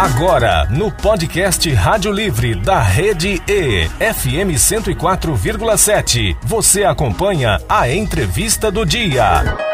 Agora, 0.00 0.64
no 0.70 0.92
podcast 0.92 1.68
Rádio 1.72 2.12
Livre 2.12 2.54
da 2.54 2.80
Rede 2.80 3.42
E, 3.48 3.88
FM 3.88 4.54
104,7, 4.54 6.36
você 6.40 6.84
acompanha 6.84 7.60
a 7.68 7.90
entrevista 7.90 8.70
do 8.70 8.86
dia. 8.86 9.67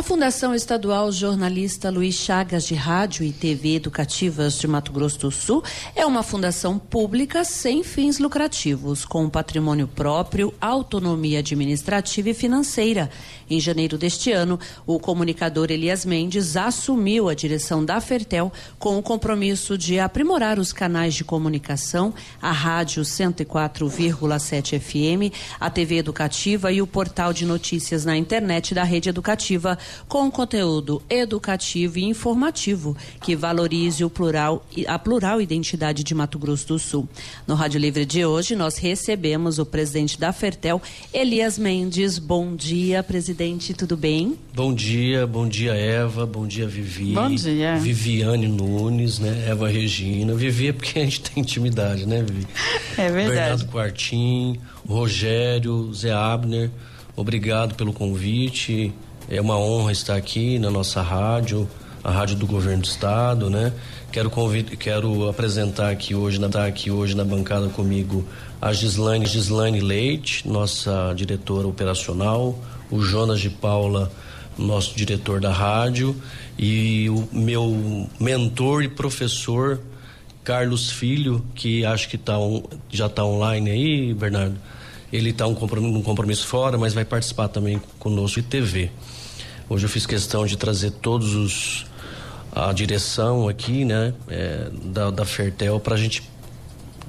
A 0.00 0.02
Fundação 0.02 0.54
Estadual 0.54 1.12
Jornalista 1.12 1.90
Luiz 1.90 2.14
Chagas 2.14 2.64
de 2.64 2.74
Rádio 2.74 3.22
e 3.22 3.30
TV 3.32 3.74
Educativas 3.74 4.58
de 4.58 4.66
Mato 4.66 4.92
Grosso 4.92 5.18
do 5.18 5.30
Sul 5.30 5.62
é 5.94 6.06
uma 6.06 6.22
fundação 6.22 6.78
pública 6.78 7.44
sem 7.44 7.84
fins 7.84 8.18
lucrativos, 8.18 9.04
com 9.04 9.28
patrimônio 9.28 9.86
próprio, 9.86 10.54
autonomia 10.58 11.40
administrativa 11.40 12.30
e 12.30 12.34
financeira. 12.34 13.10
Em 13.50 13.60
janeiro 13.60 13.98
deste 13.98 14.32
ano, 14.32 14.58
o 14.86 14.98
comunicador 14.98 15.70
Elias 15.70 16.06
Mendes 16.06 16.56
assumiu 16.56 17.28
a 17.28 17.34
direção 17.34 17.84
da 17.84 18.00
Fertel 18.00 18.50
com 18.78 18.96
o 18.96 19.02
compromisso 19.02 19.76
de 19.76 20.00
aprimorar 20.00 20.58
os 20.58 20.72
canais 20.72 21.12
de 21.12 21.24
comunicação, 21.24 22.14
a 22.40 22.52
rádio 22.52 23.02
104,7 23.02 24.80
FM, 24.80 25.36
a 25.60 25.68
TV 25.68 25.98
educativa 25.98 26.72
e 26.72 26.80
o 26.80 26.86
portal 26.86 27.34
de 27.34 27.44
notícias 27.44 28.06
na 28.06 28.16
internet 28.16 28.72
da 28.74 28.82
rede 28.82 29.10
educativa 29.10 29.78
com 30.08 30.30
conteúdo 30.30 31.02
educativo 31.08 31.98
e 31.98 32.04
informativo 32.04 32.96
que 33.22 33.36
valorize 33.36 34.04
o 34.04 34.10
plural, 34.10 34.64
a 34.86 34.98
plural 34.98 35.40
identidade 35.40 36.04
de 36.04 36.14
Mato 36.14 36.38
Grosso 36.38 36.68
do 36.68 36.78
Sul. 36.78 37.08
No 37.46 37.54
Rádio 37.54 37.80
Livre 37.80 38.04
de 38.04 38.24
hoje, 38.24 38.54
nós 38.54 38.76
recebemos 38.76 39.58
o 39.58 39.66
presidente 39.66 40.18
da 40.18 40.32
Fertel, 40.32 40.80
Elias 41.12 41.58
Mendes. 41.58 42.18
Bom 42.18 42.54
dia, 42.54 43.02
presidente, 43.02 43.74
tudo 43.74 43.96
bem? 43.96 44.36
Bom 44.54 44.74
dia, 44.74 45.26
bom 45.26 45.48
dia, 45.48 45.74
Eva, 45.74 46.26
bom 46.26 46.46
dia, 46.46 46.66
Vivi. 46.66 47.12
Bom 47.12 47.34
dia. 47.34 47.76
Viviane 47.76 48.48
Nunes, 48.48 49.18
né? 49.18 49.46
Eva 49.48 49.68
Regina. 49.68 50.34
Vivi 50.34 50.68
é 50.68 50.72
porque 50.72 50.98
a 50.98 51.04
gente 51.04 51.20
tem 51.22 51.42
intimidade, 51.42 52.06
né, 52.06 52.22
Vivi? 52.22 52.46
É 52.96 53.10
verdade. 53.10 53.28
Bernardo 53.28 53.66
Quartim, 53.66 54.58
Rogério, 54.86 55.92
Zé 55.94 56.12
Abner, 56.12 56.70
obrigado 57.16 57.74
pelo 57.74 57.92
convite. 57.92 58.92
É 59.30 59.40
uma 59.40 59.56
honra 59.56 59.92
estar 59.92 60.16
aqui 60.16 60.58
na 60.58 60.72
nossa 60.72 61.00
rádio, 61.00 61.68
a 62.02 62.10
rádio 62.10 62.34
do 62.34 62.48
governo 62.48 62.82
do 62.82 62.88
estado, 62.88 63.48
né? 63.48 63.72
Quero 64.10 64.28
convid... 64.28 64.76
quero 64.76 65.28
apresentar 65.28 65.88
aqui 65.88 66.16
hoje, 66.16 66.40
na... 66.40 66.48
Tá 66.48 66.66
aqui 66.66 66.90
hoje 66.90 67.14
na 67.16 67.22
bancada 67.22 67.68
comigo 67.68 68.24
a 68.60 68.72
Gislaine, 68.72 69.24
Gislaine 69.26 69.78
Leite, 69.78 70.48
nossa 70.48 71.12
diretora 71.14 71.68
operacional, 71.68 72.58
o 72.90 73.02
Jonas 73.02 73.38
de 73.38 73.48
Paula, 73.48 74.10
nosso 74.58 74.96
diretor 74.96 75.40
da 75.40 75.52
rádio, 75.52 76.16
e 76.58 77.08
o 77.08 77.28
meu 77.32 78.08
mentor 78.18 78.82
e 78.82 78.88
professor 78.88 79.80
Carlos 80.42 80.90
Filho, 80.90 81.40
que 81.54 81.84
acho 81.86 82.08
que 82.08 82.18
tá 82.18 82.34
já 82.90 83.06
está 83.06 83.24
online 83.24 83.70
aí, 83.70 84.12
Bernardo. 84.12 84.56
Ele 85.12 85.30
está 85.30 85.46
um 85.46 85.54
compromisso, 85.54 85.98
um 85.98 86.02
compromisso 86.02 86.46
fora, 86.46 86.78
mas 86.78 86.94
vai 86.94 87.04
participar 87.04 87.48
também 87.48 87.80
conosco 87.98 88.40
de 88.40 88.46
TV. 88.46 88.90
Hoje 89.68 89.84
eu 89.84 89.88
fiz 89.88 90.06
questão 90.06 90.46
de 90.46 90.56
trazer 90.56 90.90
todos 90.92 91.34
os 91.34 91.86
a 92.52 92.72
direção 92.72 93.48
aqui, 93.48 93.84
né, 93.84 94.12
é, 94.28 94.68
da, 94.86 95.10
da 95.10 95.24
Fertel 95.24 95.78
para 95.78 95.94
a 95.94 95.98
gente 95.98 96.22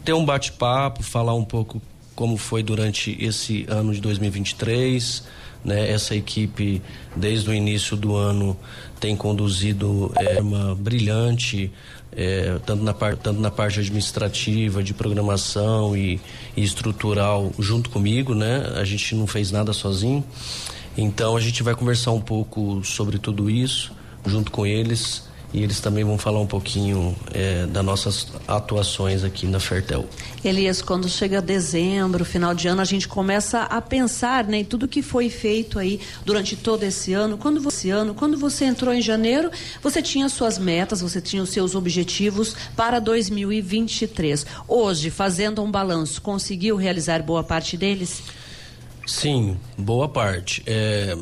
ter 0.05 0.13
um 0.13 0.23
bate-papo, 0.23 1.01
falar 1.01 1.33
um 1.33 1.43
pouco 1.43 1.81
como 2.15 2.37
foi 2.37 2.61
durante 2.61 3.17
esse 3.19 3.65
ano 3.67 3.93
de 3.93 4.01
2023, 4.01 5.23
né? 5.63 5.89
Essa 5.89 6.15
equipe 6.15 6.81
desde 7.15 7.49
o 7.49 7.53
início 7.53 7.95
do 7.95 8.15
ano 8.15 8.57
tem 8.99 9.15
conduzido 9.15 10.11
é, 10.15 10.39
uma 10.41 10.75
brilhante 10.75 11.71
é, 12.15 12.59
tanto, 12.65 12.83
na 12.83 12.93
par, 12.93 13.15
tanto 13.15 13.39
na 13.39 13.51
parte 13.51 13.79
administrativa, 13.79 14.83
de 14.83 14.93
programação 14.93 15.95
e, 15.95 16.19
e 16.55 16.63
estrutural 16.63 17.51
junto 17.57 17.89
comigo, 17.89 18.35
né? 18.35 18.73
A 18.75 18.83
gente 18.83 19.15
não 19.15 19.27
fez 19.27 19.51
nada 19.51 19.73
sozinho. 19.73 20.23
Então 20.97 21.37
a 21.37 21.39
gente 21.39 21.63
vai 21.63 21.73
conversar 21.73 22.11
um 22.11 22.19
pouco 22.19 22.83
sobre 22.83 23.17
tudo 23.17 23.49
isso 23.49 23.93
junto 24.25 24.51
com 24.51 24.65
eles 24.65 25.30
e 25.53 25.63
eles 25.63 25.79
também 25.79 26.03
vão 26.03 26.17
falar 26.17 26.39
um 26.39 26.47
pouquinho 26.47 27.15
é, 27.33 27.65
das 27.65 27.83
nossas 27.83 28.27
atuações 28.47 29.23
aqui 29.23 29.45
na 29.45 29.59
Fertel. 29.59 30.05
Elias, 30.43 30.81
quando 30.81 31.09
chega 31.09 31.41
dezembro, 31.41 32.23
final 32.23 32.53
de 32.53 32.67
ano, 32.67 32.81
a 32.81 32.85
gente 32.85 33.07
começa 33.07 33.63
a 33.63 33.81
pensar 33.81 34.45
né, 34.45 34.59
em 34.59 34.65
tudo 34.65 34.87
que 34.87 35.01
foi 35.01 35.29
feito 35.29 35.77
aí 35.77 35.99
durante 36.25 36.55
todo 36.55 36.83
esse 36.83 37.13
ano. 37.13 37.37
Quando 37.37 37.61
você, 37.61 37.89
ano, 37.89 38.13
quando 38.13 38.37
você 38.37 38.65
entrou 38.65 38.93
em 38.93 39.01
janeiro, 39.01 39.51
você 39.81 40.01
tinha 40.01 40.29
suas 40.29 40.57
metas, 40.57 41.01
você 41.01 41.19
tinha 41.19 41.43
os 41.43 41.49
seus 41.49 41.75
objetivos 41.75 42.55
para 42.75 42.99
2023. 42.99 44.45
Hoje, 44.67 45.09
fazendo 45.09 45.61
um 45.61 45.69
balanço, 45.69 46.21
conseguiu 46.21 46.75
realizar 46.75 47.21
boa 47.21 47.43
parte 47.43 47.75
deles? 47.75 48.23
Sim, 49.05 49.57
boa 49.77 50.07
parte. 50.07 50.63
É, 50.65 51.17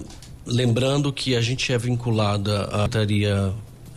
lembrando 0.46 1.12
que 1.12 1.36
a 1.36 1.42
gente 1.42 1.72
é 1.74 1.78
vinculada 1.78 2.66
à 2.66 2.84
Secretaria 2.84 3.54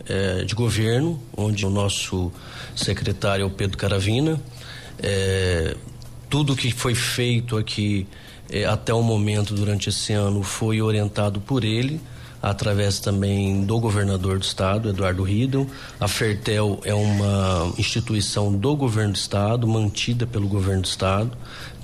é, 0.07 0.43
de 0.43 0.53
Governo, 0.53 1.19
onde 1.35 1.65
o 1.65 1.69
nosso 1.69 2.31
secretário 2.75 3.43
é 3.43 3.45
o 3.45 3.49
Pedro 3.49 3.77
Caravina. 3.77 4.39
É, 5.01 5.75
tudo 6.29 6.55
que 6.55 6.71
foi 6.71 6.95
feito 6.95 7.57
aqui 7.57 8.07
é, 8.49 8.65
até 8.65 8.93
o 8.93 9.01
momento 9.01 9.53
durante 9.53 9.89
esse 9.89 10.13
ano 10.13 10.43
foi 10.43 10.81
orientado 10.81 11.39
por 11.39 11.63
ele 11.63 11.99
através 12.41 12.99
também 12.99 13.63
do 13.63 13.79
governador 13.79 14.37
do 14.37 14.43
estado, 14.43 14.89
Eduardo 14.89 15.23
Riedel. 15.23 15.65
A 15.97 16.09
Fertel 16.09 16.81
é 16.83 16.93
uma 16.93 17.73
instituição 17.77 18.53
do 18.53 18.75
governo 18.75 19.13
do 19.13 19.15
estado, 19.15 19.65
mantida 19.65 20.27
pelo 20.27 20.45
governo 20.49 20.81
do 20.81 20.87
estado, 20.87 21.31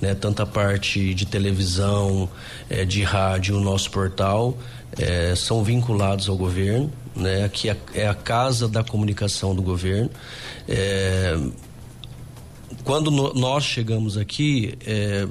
né? 0.02 0.14
Tanto 0.14 0.42
a 0.42 0.46
parte 0.46 1.14
de 1.14 1.24
televisão, 1.24 2.28
de 2.86 3.02
rádio, 3.02 3.56
o 3.56 3.60
nosso 3.60 3.90
portal, 3.90 4.58
são 5.34 5.64
vinculados 5.64 6.28
ao 6.28 6.36
governo, 6.36 6.92
né? 7.14 7.44
Aqui 7.44 7.68
é, 7.68 7.76
é 7.94 8.08
a 8.08 8.14
casa 8.14 8.68
da 8.68 8.82
comunicação 8.82 9.54
do 9.54 9.62
governo. 9.62 10.10
É, 10.68 11.38
quando 12.84 13.10
no, 13.10 13.34
nós 13.34 13.64
chegamos 13.64 14.16
aqui, 14.16 14.74
é, 14.86 15.26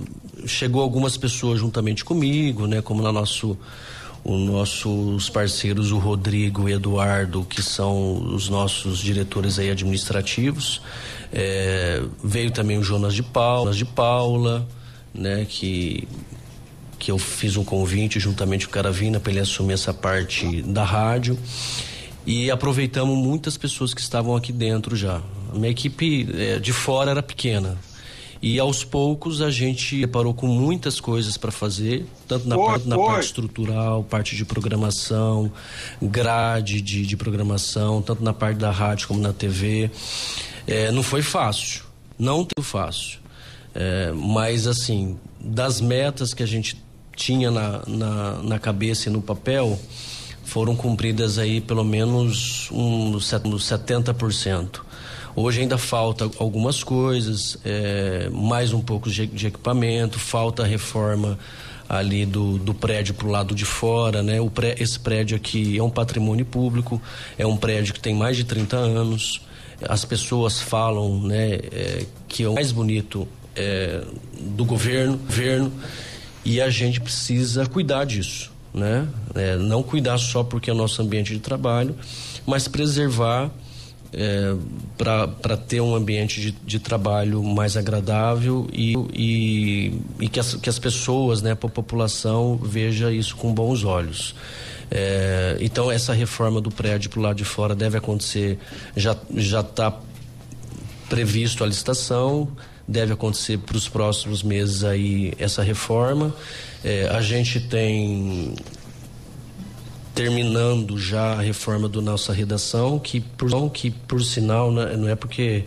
chegou 0.45 0.81
algumas 0.81 1.17
pessoas 1.17 1.59
juntamente 1.59 2.03
comigo, 2.05 2.67
né? 2.67 2.81
Como 2.81 3.01
na 3.01 3.11
nosso 3.11 3.57
os 4.23 4.41
nossos 4.41 5.29
parceiros, 5.29 5.91
o 5.91 5.97
Rodrigo 5.97 6.67
e 6.67 6.73
Eduardo, 6.73 7.45
que 7.45 7.61
são 7.61 8.33
os 8.33 8.49
nossos 8.49 8.99
diretores 8.99 9.57
aí 9.57 9.71
administrativos. 9.71 10.81
É, 11.31 12.03
veio 12.23 12.51
também 12.51 12.77
o 12.77 12.83
Jonas 12.83 13.15
de 13.15 13.23
Paula, 13.23 13.71
de 13.71 13.85
Paula, 13.85 14.67
né, 15.13 15.45
que 15.47 16.07
que 16.99 17.09
eu 17.09 17.17
fiz 17.17 17.55
um 17.55 17.63
convite 17.63 18.19
juntamente 18.19 18.67
com 18.67 18.71
o 18.71 18.73
Caravina 18.73 19.19
para 19.19 19.31
ele 19.31 19.39
assumir 19.39 19.73
essa 19.73 19.93
parte 19.93 20.61
da 20.61 20.83
rádio. 20.83 21.39
E 22.25 22.51
aproveitamos 22.51 23.17
muitas 23.17 23.57
pessoas 23.57 23.93
que 23.93 24.01
estavam 24.01 24.35
aqui 24.35 24.51
dentro 24.51 24.95
já. 24.95 25.21
A 25.51 25.55
minha 25.55 25.71
equipe 25.71 26.27
é, 26.37 26.59
de 26.59 26.71
fora 26.73 27.11
era 27.11 27.23
pequena, 27.23 27.77
e 28.41 28.57
aos 28.57 28.85
poucos 28.85 29.41
a 29.41 29.51
gente 29.51 30.07
parou 30.07 30.33
com 30.33 30.47
muitas 30.47 30.99
coisas 31.01 31.35
para 31.35 31.51
fazer, 31.51 32.05
tanto 32.25 32.47
na, 32.47 32.57
parte, 32.57 32.87
na 32.87 32.97
parte 32.97 33.25
estrutural, 33.25 34.03
parte 34.03 34.35
de 34.35 34.45
programação, 34.45 35.51
grade 36.01 36.81
de, 36.81 37.05
de 37.05 37.17
programação, 37.17 38.01
tanto 38.01 38.23
na 38.23 38.33
parte 38.33 38.57
da 38.57 38.71
rádio 38.71 39.09
como 39.09 39.19
na 39.19 39.33
TV. 39.33 39.91
É, 40.65 40.89
não 40.91 41.03
foi 41.03 41.21
fácil, 41.21 41.83
não 42.17 42.47
foi 42.55 42.63
fácil. 42.63 43.19
É, 43.75 44.13
mas 44.13 44.67
assim, 44.67 45.17
das 45.39 45.81
metas 45.81 46.33
que 46.33 46.41
a 46.41 46.47
gente 46.47 46.81
tinha 47.19 47.51
na, 47.51 47.81
na, 47.85 48.33
na 48.41 48.59
cabeça 48.59 49.09
e 49.09 49.11
no 49.11 49.21
papel, 49.21 49.77
foram 50.45 50.73
cumpridas 50.73 51.37
aí 51.37 51.59
pelo 51.59 51.83
menos 51.83 52.69
uns 52.71 53.25
70%. 53.25 54.79
Hoje 55.35 55.61
ainda 55.61 55.77
falta 55.77 56.31
algumas 56.39 56.81
coisas, 56.81 57.57
é, 57.63 58.29
mais 58.31 58.73
um 58.73 58.81
pouco 58.81 59.09
de, 59.09 59.27
de, 59.27 59.47
equipamento, 59.47 60.17
falta 60.17 60.63
reforma 60.63 61.37
ali 61.87 62.25
do, 62.25 62.57
do 62.57 62.73
prédio 62.73 63.13
para 63.13 63.27
o 63.27 63.31
lado 63.31 63.53
de 63.53 63.65
fora, 63.65 64.23
né? 64.23 64.39
O 64.39 64.49
pré, 64.49 64.75
esse 64.79 64.99
prédio 64.99 65.35
aqui 65.35 65.77
é 65.77 65.83
um 65.83 65.89
patrimônio 65.89 66.45
público, 66.45 67.01
é 67.37 67.45
um 67.45 67.57
prédio 67.57 67.93
que 67.93 67.99
tem 67.99 68.15
mais 68.15 68.37
de 68.37 68.43
30 68.45 68.77
anos. 68.77 69.41
As 69.87 70.05
pessoas 70.05 70.61
falam, 70.61 71.21
né, 71.21 71.53
é, 71.71 72.05
que 72.27 72.43
é 72.43 72.49
o 72.49 72.55
mais 72.55 72.71
bonito 72.71 73.27
é, 73.55 74.03
do 74.39 74.65
governo, 74.65 75.17
governo, 75.17 75.71
e 76.43 76.61
a 76.61 76.69
gente 76.69 76.99
precisa 77.01 77.65
cuidar 77.65 78.05
disso, 78.05 78.51
né? 78.73 79.07
É, 79.35 79.57
não 79.57 79.83
cuidar 79.83 80.17
só 80.17 80.43
porque 80.43 80.69
é 80.69 80.73
nosso 80.73 81.01
ambiente 81.01 81.33
de 81.33 81.39
trabalho, 81.39 81.95
mas 82.45 82.67
preservar 82.67 83.51
é, 84.11 84.55
para 84.97 85.57
ter 85.57 85.81
um 85.81 85.95
ambiente 85.95 86.41
de, 86.41 86.51
de 86.51 86.79
trabalho 86.79 87.43
mais 87.43 87.77
agradável 87.77 88.67
e, 88.73 88.93
e, 89.13 90.01
e, 90.19 90.27
que, 90.27 90.39
as, 90.39 90.55
que 90.55 90.69
as 90.69 90.79
pessoas, 90.79 91.41
né, 91.41 91.51
a 91.51 91.55
população 91.55 92.57
veja 92.57 93.11
isso 93.11 93.35
com 93.35 93.53
bons 93.53 93.83
olhos. 93.83 94.35
É, 94.91 95.57
então 95.61 95.91
essa 95.91 96.13
reforma 96.13 96.59
do 96.59 96.71
prédio 96.71 97.11
para 97.11 97.19
o 97.19 97.23
lado 97.23 97.35
de 97.35 97.45
fora 97.45 97.75
deve 97.75 97.97
acontecer, 97.97 98.57
já 98.95 99.61
está 99.61 99.95
previsto 101.07 101.63
a 101.63 101.67
licitação, 101.67 102.47
deve 102.89 103.13
acontecer 103.13 103.59
para 103.59 103.77
os 103.77 103.87
próximos 103.87 104.41
meses 104.41 104.83
aí 104.83 105.31
essa 105.37 105.61
reforma. 105.61 106.35
É, 106.83 107.07
a 107.09 107.21
gente 107.21 107.59
tem 107.59 108.55
terminando 110.15 110.97
já 110.97 111.33
a 111.33 111.41
reforma 111.41 111.87
da 111.87 112.01
nossa 112.01 112.33
redação, 112.33 112.97
que 112.97 113.19
por, 113.21 113.69
que 113.69 113.91
por 113.91 114.21
sinal 114.23 114.71
não 114.71 114.81
é, 114.81 114.97
não 114.97 115.07
é 115.07 115.15
porque 115.15 115.65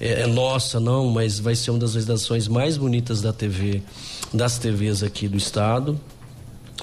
é, 0.00 0.22
é, 0.22 0.26
nossa 0.26 0.80
não, 0.80 1.08
mas 1.08 1.38
vai 1.38 1.54
ser 1.54 1.70
uma 1.70 1.78
das 1.78 1.94
redações 1.94 2.48
mais 2.48 2.76
bonitas 2.76 3.22
da 3.22 3.32
TV, 3.32 3.80
das 4.34 4.58
TVs 4.58 5.04
aqui 5.04 5.28
do 5.28 5.36
estado. 5.36 5.98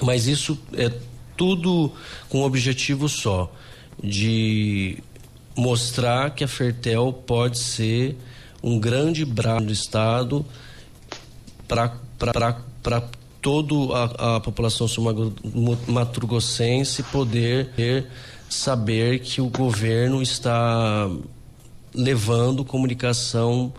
Mas 0.00 0.26
isso 0.26 0.58
é 0.72 0.90
tudo 1.36 1.92
com 2.30 2.40
um 2.40 2.44
objetivo 2.44 3.06
só, 3.06 3.52
de 4.02 4.98
mostrar 5.54 6.30
que 6.30 6.42
a 6.42 6.48
Fertel 6.48 7.12
pode 7.12 7.58
ser 7.58 8.16
um 8.64 8.80
grande 8.80 9.26
braço 9.26 9.66
do 9.66 9.72
Estado 9.72 10.44
para 11.68 11.92
toda 13.42 13.74
a, 13.94 14.36
a 14.36 14.40
população 14.40 14.86
matrugossense 15.86 17.02
poder 17.02 18.08
saber 18.48 19.18
que 19.20 19.42
o 19.42 19.50
governo 19.50 20.22
está 20.22 21.10
levando 21.94 22.64
comunicação 22.64 23.70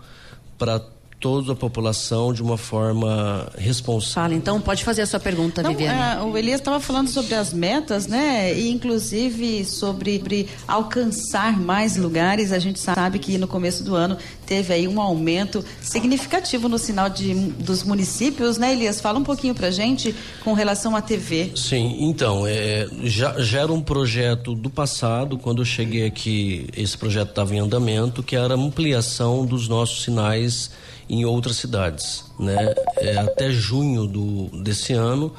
para 0.56 0.80
toda 1.26 1.54
a 1.54 1.56
população 1.56 2.32
de 2.32 2.40
uma 2.40 2.56
forma 2.56 3.48
responsável. 3.58 4.28
Fala, 4.28 4.34
então 4.34 4.60
pode 4.60 4.84
fazer 4.84 5.02
a 5.02 5.06
sua 5.06 5.18
pergunta, 5.18 5.60
Não, 5.60 5.70
Viviane. 5.70 6.20
É, 6.20 6.22
o 6.22 6.38
Elias 6.38 6.60
estava 6.60 6.78
falando 6.78 7.08
sobre 7.08 7.34
as 7.34 7.52
metas, 7.52 8.06
né? 8.06 8.56
E 8.56 8.70
inclusive 8.70 9.64
sobre, 9.64 10.18
sobre 10.18 10.48
alcançar 10.68 11.58
mais 11.58 11.96
lugares. 11.96 12.52
A 12.52 12.60
gente 12.60 12.78
sabe 12.78 13.18
que 13.18 13.38
no 13.38 13.48
começo 13.48 13.82
do 13.82 13.96
ano 13.96 14.16
teve 14.46 14.72
aí 14.72 14.86
um 14.86 15.00
aumento 15.00 15.64
significativo 15.80 16.68
no 16.68 16.78
sinal 16.78 17.08
de, 17.08 17.34
dos 17.34 17.82
municípios, 17.82 18.56
né, 18.56 18.70
Elias? 18.70 19.00
Fala 19.00 19.18
um 19.18 19.24
pouquinho 19.24 19.52
pra 19.52 19.72
gente 19.72 20.14
com 20.44 20.52
relação 20.52 20.94
à 20.94 21.02
TV. 21.02 21.50
Sim, 21.56 21.96
então, 22.08 22.46
é, 22.46 22.86
já, 23.02 23.34
já 23.40 23.62
era 23.62 23.72
um 23.72 23.82
projeto 23.82 24.54
do 24.54 24.70
passado, 24.70 25.36
quando 25.36 25.60
eu 25.60 25.64
cheguei 25.64 26.06
aqui, 26.06 26.68
esse 26.76 26.96
projeto 26.96 27.30
estava 27.30 27.52
em 27.52 27.58
andamento, 27.58 28.22
que 28.22 28.36
era 28.36 28.54
a 28.54 28.56
ampliação 28.56 29.44
dos 29.44 29.66
nossos 29.66 30.04
sinais 30.04 30.70
em 31.08 31.24
outras 31.24 31.56
cidades. 31.56 32.24
Né? 32.38 32.74
É, 32.98 33.18
até 33.18 33.50
junho 33.50 34.06
do, 34.06 34.62
desse 34.62 34.92
ano, 34.92 35.32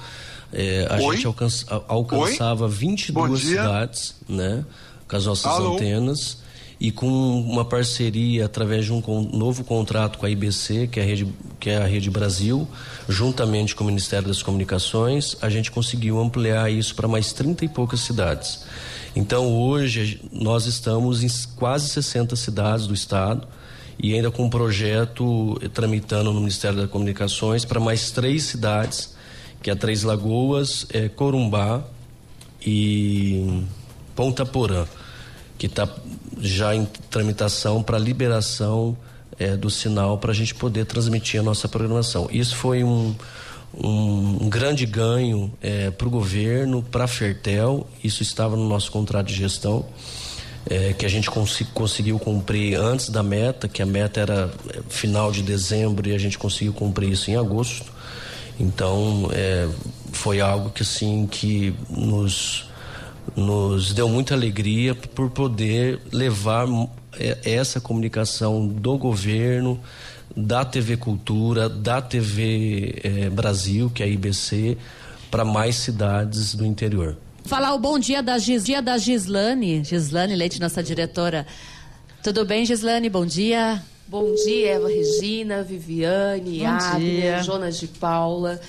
é, 0.51 0.87
a 0.89 0.95
Oi? 0.95 1.15
gente 1.15 1.27
alcança, 1.27 1.83
alcançava 1.87 2.65
Oi? 2.65 2.71
22 2.71 3.41
cidades 3.41 4.15
né? 4.27 4.63
com 5.07 5.15
as 5.15 5.25
nossas 5.25 5.45
Alô? 5.45 5.75
antenas 5.75 6.37
e 6.79 6.91
com 6.91 7.07
uma 7.07 7.65
parceria 7.65 8.45
através 8.45 8.85
de 8.85 8.93
um 8.93 9.01
novo 9.33 9.63
contrato 9.63 10.19
com 10.19 10.25
a 10.25 10.29
IBC, 10.29 10.87
que 10.87 10.99
é 10.99 11.03
a 11.03 11.05
Rede, 11.05 11.27
que 11.59 11.69
é 11.71 11.77
a 11.77 11.85
Rede 11.85 12.09
Brasil, 12.09 12.67
juntamente 13.09 13.75
com 13.75 13.83
o 13.83 13.87
Ministério 13.87 14.27
das 14.27 14.43
Comunicações, 14.43 15.35
a 15.41 15.49
gente 15.49 15.71
conseguiu 15.71 16.19
ampliar 16.19 16.71
isso 16.71 16.93
para 16.93 17.07
mais 17.07 17.33
30 17.33 17.65
e 17.65 17.67
poucas 17.67 18.01
cidades. 18.01 18.63
Então 19.15 19.51
hoje 19.51 20.21
nós 20.31 20.67
estamos 20.67 21.23
em 21.23 21.27
quase 21.55 21.89
60 21.89 22.35
cidades 22.35 22.85
do 22.85 22.93
estado 22.93 23.47
e 23.99 24.13
ainda 24.13 24.29
com 24.29 24.43
um 24.45 24.49
projeto 24.49 25.59
tramitando 25.73 26.31
no 26.31 26.39
Ministério 26.39 26.77
das 26.77 26.89
Comunicações 26.89 27.65
para 27.65 27.79
mais 27.79 28.11
três 28.11 28.43
cidades, 28.43 29.15
que 29.61 29.71
é 29.71 29.75
Três 29.75 30.03
Lagoas, 30.03 30.85
é, 30.91 31.09
Corumbá 31.09 31.83
e 32.65 33.63
Ponta 34.15 34.45
Porã, 34.45 34.85
que 35.57 35.65
está 35.65 35.89
já 36.39 36.75
em 36.75 36.85
tramitação 37.09 37.81
para 37.81 37.97
liberação 37.97 38.95
é, 39.39 39.55
do 39.55 39.69
sinal 39.69 40.17
para 40.17 40.31
a 40.31 40.35
gente 40.35 40.53
poder 40.53 40.85
transmitir 40.85 41.39
a 41.39 41.43
nossa 41.43 41.67
programação. 41.67 42.27
Isso 42.31 42.55
foi 42.55 42.83
um, 42.83 43.15
um, 43.73 44.43
um 44.43 44.49
grande 44.49 44.85
ganho 44.85 45.51
é, 45.61 45.89
para 45.89 46.07
o 46.07 46.11
governo, 46.11 46.83
para 46.83 47.05
a 47.05 47.07
Fertel, 47.07 47.87
isso 48.03 48.21
estava 48.21 48.55
no 48.55 48.67
nosso 48.67 48.91
contrato 48.91 49.27
de 49.27 49.35
gestão 49.35 49.85
é, 50.69 50.93
que 50.93 51.05
a 51.05 51.09
gente 51.09 51.29
cons 51.29 51.61
conseguiu 51.73 52.19
cumprir 52.19 52.75
antes 52.75 53.09
da 53.09 53.23
meta, 53.23 53.67
que 53.67 53.81
a 53.81 53.85
meta 53.85 54.19
era 54.19 54.51
é, 54.69 54.79
final 54.89 55.31
de 55.31 55.41
dezembro 55.41 56.09
e 56.09 56.13
a 56.13 56.17
gente 56.17 56.37
conseguiu 56.37 56.73
cumprir 56.73 57.11
isso 57.11 57.31
em 57.31 57.35
agosto. 57.35 57.91
Então 58.59 59.29
é, 59.33 59.67
foi 60.11 60.41
algo 60.41 60.69
que 60.69 60.81
assim 60.81 61.27
que 61.27 61.73
nos 61.89 62.67
nos 63.35 63.93
deu 63.93 64.07
muita 64.07 64.33
alegria 64.33 64.95
por 64.95 65.29
poder 65.29 65.99
levar 66.11 66.65
é, 67.19 67.37
essa 67.43 67.79
comunicação 67.79 68.65
do 68.65 68.97
governo, 68.97 69.79
da 70.35 70.63
TV 70.63 70.97
Cultura, 70.97 71.67
da 71.67 72.01
TV 72.01 72.99
é, 73.03 73.29
Brasil, 73.29 73.91
que 73.93 74.01
é 74.01 74.05
a 74.05 74.09
IBC, 74.09 74.77
para 75.29 75.43
mais 75.43 75.75
cidades 75.75 76.55
do 76.55 76.65
interior. 76.65 77.17
Falar 77.47 77.73
o 77.73 77.79
bom 77.79 77.97
dia 77.97 78.21
da, 78.21 78.37
Gis, 78.37 78.65
dia 78.65 78.81
da 78.81 78.97
Gislane, 78.97 79.81
Gislane 79.81 80.35
Leite, 80.35 80.59
nossa 80.59 80.83
diretora. 80.83 81.47
Tudo 82.21 82.43
bem, 82.43 82.65
Gislane? 82.65 83.09
Bom 83.09 83.25
dia. 83.25 83.81
Bom 84.05 84.35
dia, 84.35 84.73
Eva 84.73 84.89
Regina, 84.89 85.63
Viviane, 85.63 86.65
Abner, 86.65 87.41
Jonas 87.43 87.79
de 87.79 87.87
Paula, 87.87 88.59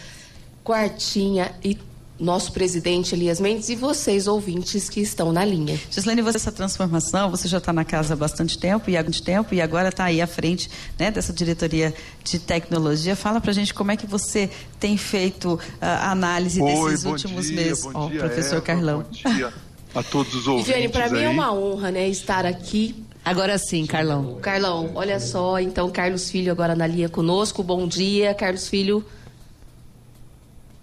Quartinha 0.62 1.50
e 1.62 1.76
nosso 2.18 2.52
presidente 2.52 3.14
Elias 3.14 3.40
Mendes 3.40 3.68
e 3.68 3.76
vocês, 3.76 4.26
ouvintes 4.26 4.88
que 4.88 5.00
estão 5.00 5.32
na 5.32 5.44
linha. 5.44 5.78
Gislaine, 5.90 6.22
você 6.22 6.36
essa 6.38 6.52
transformação, 6.52 7.30
você 7.30 7.48
já 7.48 7.58
está 7.58 7.72
na 7.72 7.84
casa 7.84 8.14
há 8.14 8.16
bastante 8.16 8.58
tempo 8.58 8.90
e 8.90 8.96
há 8.96 9.02
muito 9.02 9.22
tempo 9.22 9.54
e 9.54 9.60
agora 9.60 9.88
está 9.88 10.04
aí 10.04 10.20
à 10.20 10.26
frente 10.26 10.70
né, 10.98 11.10
dessa 11.10 11.32
diretoria 11.32 11.94
de 12.22 12.38
tecnologia. 12.38 13.16
Fala 13.16 13.40
para 13.40 13.50
a 13.50 13.54
gente 13.54 13.74
como 13.74 13.90
é 13.90 13.96
que 13.96 14.06
você 14.06 14.50
tem 14.78 14.96
feito 14.96 15.58
a 15.80 15.86
uh, 15.86 16.10
análise 16.10 16.60
Oi, 16.60 16.90
desses 16.90 17.04
últimos 17.04 17.46
dia, 17.46 17.56
meses. 17.56 17.84
Bom 17.84 18.06
oh, 18.06 18.08
dia, 18.08 18.20
professor 18.20 18.56
Eva, 18.56 18.62
Carlão. 18.62 19.04
Bom 19.24 19.30
dia 19.30 19.52
a 19.94 20.02
todos 20.02 20.34
os 20.34 20.46
ouvintes. 20.46 20.66
Viviane, 20.68 20.92
para 20.92 21.10
mim 21.10 21.22
é 21.22 21.28
uma 21.28 21.52
honra, 21.52 21.90
né, 21.90 22.08
estar 22.08 22.46
aqui 22.46 23.04
Agora 23.24 23.58
sim, 23.58 23.84
Carlão. 23.84 24.38
Carlão, 24.40 24.92
olha 24.94 25.20
só, 25.20 25.60
então 25.60 25.90
Carlos 25.90 26.30
Filho 26.30 26.50
agora 26.50 26.74
na 26.74 26.86
linha 26.86 27.10
conosco. 27.10 27.62
Bom 27.62 27.86
dia, 27.86 28.32
Carlos 28.32 28.68
Filho. 28.68 29.04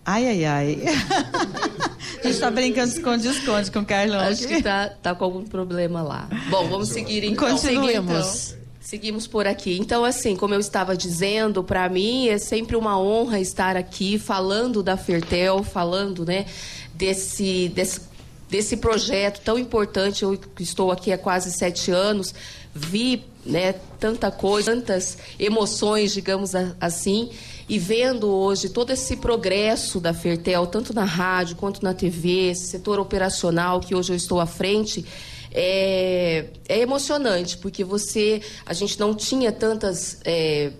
Ai, 0.05 0.27
ai, 0.27 0.45
ai. 0.45 0.79
A 2.23 2.27
gente 2.27 2.39
tá 2.39 2.49
brincando 2.49 2.91
de 2.91 2.97
esconde-esconde 2.97 3.71
com 3.71 3.79
o 3.79 3.85
Carlão. 3.85 4.19
Acho 4.19 4.47
que 4.47 4.61
tá, 4.61 4.89
tá 4.89 5.13
com 5.13 5.23
algum 5.23 5.43
problema 5.43 6.01
lá. 6.01 6.27
Bom, 6.49 6.67
vamos 6.67 6.89
seguir 6.89 7.23
então. 7.23 7.49
Continuemos. 7.49 8.51
Então. 8.51 8.65
Seguimos 8.79 9.25
por 9.25 9.47
aqui. 9.47 9.77
Então, 9.79 10.05
assim, 10.05 10.35
como 10.35 10.53
eu 10.53 10.59
estava 10.59 10.95
dizendo, 10.95 11.63
para 11.63 11.89
mim 11.89 12.27
é 12.27 12.37
sempre 12.37 12.75
uma 12.75 12.99
honra 12.99 13.39
estar 13.39 13.75
aqui 13.75 14.19
falando 14.19 14.83
da 14.83 14.95
Fertel, 14.95 15.63
falando, 15.63 16.23
né, 16.23 16.45
desse, 16.93 17.69
desse, 17.69 18.01
desse 18.49 18.77
projeto 18.77 19.41
tão 19.41 19.57
importante. 19.57 20.23
Eu 20.23 20.39
estou 20.59 20.91
aqui 20.91 21.11
há 21.11 21.17
quase 21.17 21.51
sete 21.51 21.89
anos, 21.89 22.33
vi, 22.73 23.23
né, 23.45 23.73
tanta 23.99 24.31
coisa, 24.31 24.73
tantas 24.75 25.17
emoções, 25.39 26.13
digamos 26.13 26.53
assim 26.79 27.29
e 27.67 27.79
vendo 27.79 28.29
hoje 28.29 28.69
todo 28.69 28.91
esse 28.91 29.17
progresso 29.17 29.99
da 29.99 30.13
Fertel, 30.13 30.67
tanto 30.67 30.93
na 30.93 31.03
rádio 31.03 31.55
quanto 31.55 31.83
na 31.83 31.93
TV, 31.93 32.51
esse 32.51 32.67
setor 32.67 32.99
operacional 32.99 33.79
que 33.79 33.95
hoje 33.95 34.13
eu 34.13 34.15
estou 34.15 34.39
à 34.39 34.45
frente, 34.45 35.03
é, 35.51 36.45
é 36.69 36.79
emocionante, 36.79 37.57
porque 37.57 37.83
você, 37.83 38.41
a 38.65 38.73
gente 38.73 38.99
não 38.99 39.15
tinha 39.15 39.51
tantas. 39.51 40.19
É, 40.23 40.71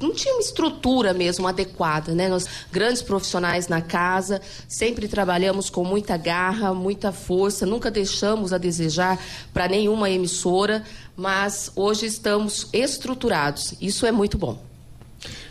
não 0.00 0.10
tinha 0.14 0.32
uma 0.32 0.40
estrutura 0.40 1.12
mesmo 1.12 1.46
adequada, 1.46 2.14
né? 2.14 2.26
Nós, 2.26 2.46
grandes 2.70 3.02
profissionais 3.02 3.68
na 3.68 3.82
casa, 3.82 4.40
sempre 4.66 5.06
trabalhamos 5.06 5.68
com 5.68 5.84
muita 5.84 6.16
garra, 6.16 6.72
muita 6.72 7.12
força, 7.12 7.66
nunca 7.66 7.90
deixamos 7.90 8.54
a 8.54 8.58
desejar 8.58 9.22
para 9.52 9.68
nenhuma 9.68 10.08
emissora, 10.08 10.82
mas 11.16 11.70
hoje 11.76 12.06
estamos 12.06 12.68
estruturados. 12.72 13.74
Isso 13.80 14.06
é 14.06 14.12
muito 14.12 14.38
bom. 14.38 14.62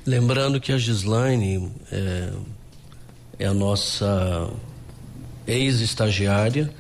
Lembrando 0.06 0.60
que 0.60 0.72
a 0.72 0.78
Gislaine 0.78 1.72
é, 1.92 2.34
é 3.40 3.46
a 3.46 3.54
nossa 3.54 4.50
ex-estagiária, 5.48 6.74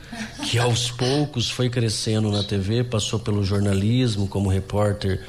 que 0.49 0.57
aos 0.57 0.89
poucos 0.91 1.49
foi 1.49 1.69
crescendo 1.69 2.31
na 2.31 2.43
TV, 2.43 2.83
passou 2.83 3.19
pelo 3.19 3.43
jornalismo 3.43 4.27
como 4.27 4.49
repórter 4.49 5.23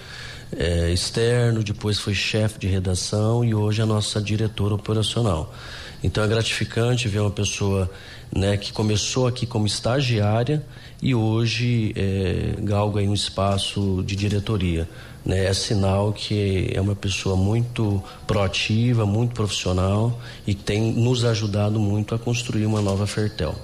é, 0.57 0.91
externo, 0.91 1.63
depois 1.63 1.99
foi 1.99 2.15
chefe 2.15 2.59
de 2.59 2.67
redação 2.67 3.45
e 3.45 3.55
hoje 3.55 3.81
é 3.81 3.85
a 3.85 3.87
nossa 3.87 4.21
diretora 4.21 4.75
operacional. 4.75 5.55
Então 6.03 6.23
é 6.23 6.27
gratificante 6.27 7.09
ver 7.09 7.21
uma 7.21 7.31
pessoa 7.31 7.91
né, 8.35 8.57
que 8.57 8.73
começou 8.73 9.27
aqui 9.27 9.47
como 9.47 9.67
estagiária 9.67 10.65
e 11.03 11.15
hoje 11.15 11.93
é, 11.97 12.55
galga 12.61 13.01
um 13.01 13.13
espaço 13.13 14.05
de 14.07 14.15
diretoria 14.15 14.89
né, 15.25 15.47
é 15.47 15.53
sinal 15.53 16.13
que 16.13 16.71
é 16.73 16.81
uma 16.81 16.95
pessoa 16.95 17.37
muito 17.37 18.03
proativa, 18.27 19.07
muito 19.07 19.35
profissional 19.35 20.19
e 20.47 20.55
tem 20.55 20.93
nos 20.93 21.25
ajudado 21.25 21.79
muito 21.79 22.15
a 22.15 22.19
construir 22.19 22.67
uma 22.67 22.81
nova 22.81 23.07
Fertel. 23.07 23.55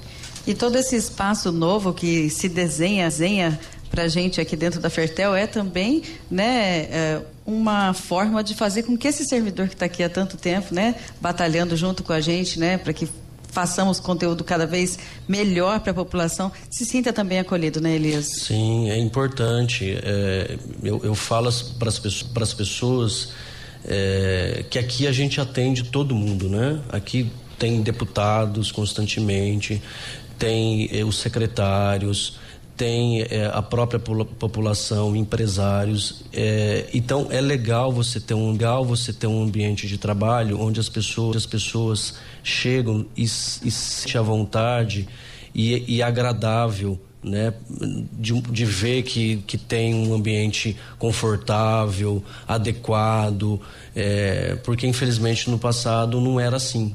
E 0.47 0.55
todo 0.55 0.77
esse 0.77 0.97
espaço 0.97 1.53
novo 1.53 1.93
que 1.93 2.31
se 2.31 2.49
desenha, 2.49 3.05
desenha 3.05 3.59
para 3.91 4.05
a 4.05 4.09
gente 4.09 4.41
aqui 4.41 4.57
dentro 4.57 4.81
da 4.81 4.91
Fertel 4.91 5.35
é 5.35 5.47
também, 5.47 6.03
né, 6.31 6.89
é 6.91 7.23
uma 7.47 7.93
forma 7.95 8.45
de 8.45 8.55
fazer 8.55 8.83
com 8.83 8.97
que 8.97 9.09
esse 9.09 9.25
servidor 9.25 9.69
que 9.69 9.75
está 9.75 9.87
aqui 9.87 10.03
há 10.03 10.09
tanto 10.09 10.37
tempo, 10.37 10.75
né, 10.75 10.95
batalhando 11.21 11.77
junto 11.77 12.03
com 12.03 12.13
a 12.13 12.21
gente, 12.21 12.59
né, 12.59 12.79
para 12.79 12.93
que 12.93 13.09
façamos 13.49 13.99
conteúdo 13.99 14.45
cada 14.45 14.67
vez 14.67 14.99
melhor 15.27 15.81
para 15.81 15.91
a 15.91 15.95
população, 15.95 16.53
se 16.71 16.85
sinta 16.85 17.13
também 17.13 17.39
acolhido, 17.39 17.81
né, 17.81 17.95
Elias? 17.95 18.29
Sim, 18.41 18.91
é 18.91 18.99
importante. 18.99 19.99
É, 20.03 20.57
eu, 20.83 21.01
eu 21.03 21.15
falo 21.15 21.51
para 21.79 21.89
as 22.43 22.55
pessoas 22.55 23.33
é, 23.85 24.65
que 24.69 24.79
aqui 24.79 25.07
a 25.07 25.13
gente 25.13 25.41
atende 25.41 25.85
todo 25.85 26.15
mundo, 26.15 26.49
né? 26.49 26.81
Aqui 26.91 27.31
tem 27.59 27.83
deputados 27.83 28.71
constantemente, 28.71 29.83
tem 30.39 30.89
eh, 30.93 31.05
os 31.05 31.19
secretários, 31.19 32.39
tem 32.79 33.23
é, 33.23 33.51
a 33.53 33.61
própria 33.61 33.99
população, 33.99 35.17
empresários. 35.17 36.25
É, 36.33 36.87
então 36.95 37.27
é 37.29 37.41
legal 37.41 37.93
você 37.93 38.21
ter 38.21 38.35
um 38.35 38.53
legal 38.53 38.85
você 38.85 39.13
ter 39.13 39.27
um 39.27 39.43
ambiente 39.43 39.89
de 39.89 39.99
trabalho 39.99 40.61
onde 40.61 40.79
as 40.79 40.89
pessoas 40.89 41.37
as 41.37 41.47
pessoas 41.47 42.15
chegam 42.43 43.05
e, 43.17 43.25
e 43.25 43.27
se 43.71 44.17
à 44.17 44.23
vontade 44.23 45.09
e, 45.53 45.97
e 45.97 46.03
agradável 46.03 46.99
né, 47.23 47.53
de, 48.13 48.41
de, 48.41 48.65
ver 48.65 49.03
que, 49.03 49.39
que 49.39 49.59
tem 49.59 49.93
um 49.93 50.15
ambiente 50.15 50.77
confortável, 50.99 52.23
adequado, 52.47 53.61
é, 53.95 54.57
porque 54.63 54.87
infelizmente 54.87 55.51
no 55.51 55.59
passado 55.59 56.21
não 56.21 56.39
era 56.39 56.57
assim 56.57 56.95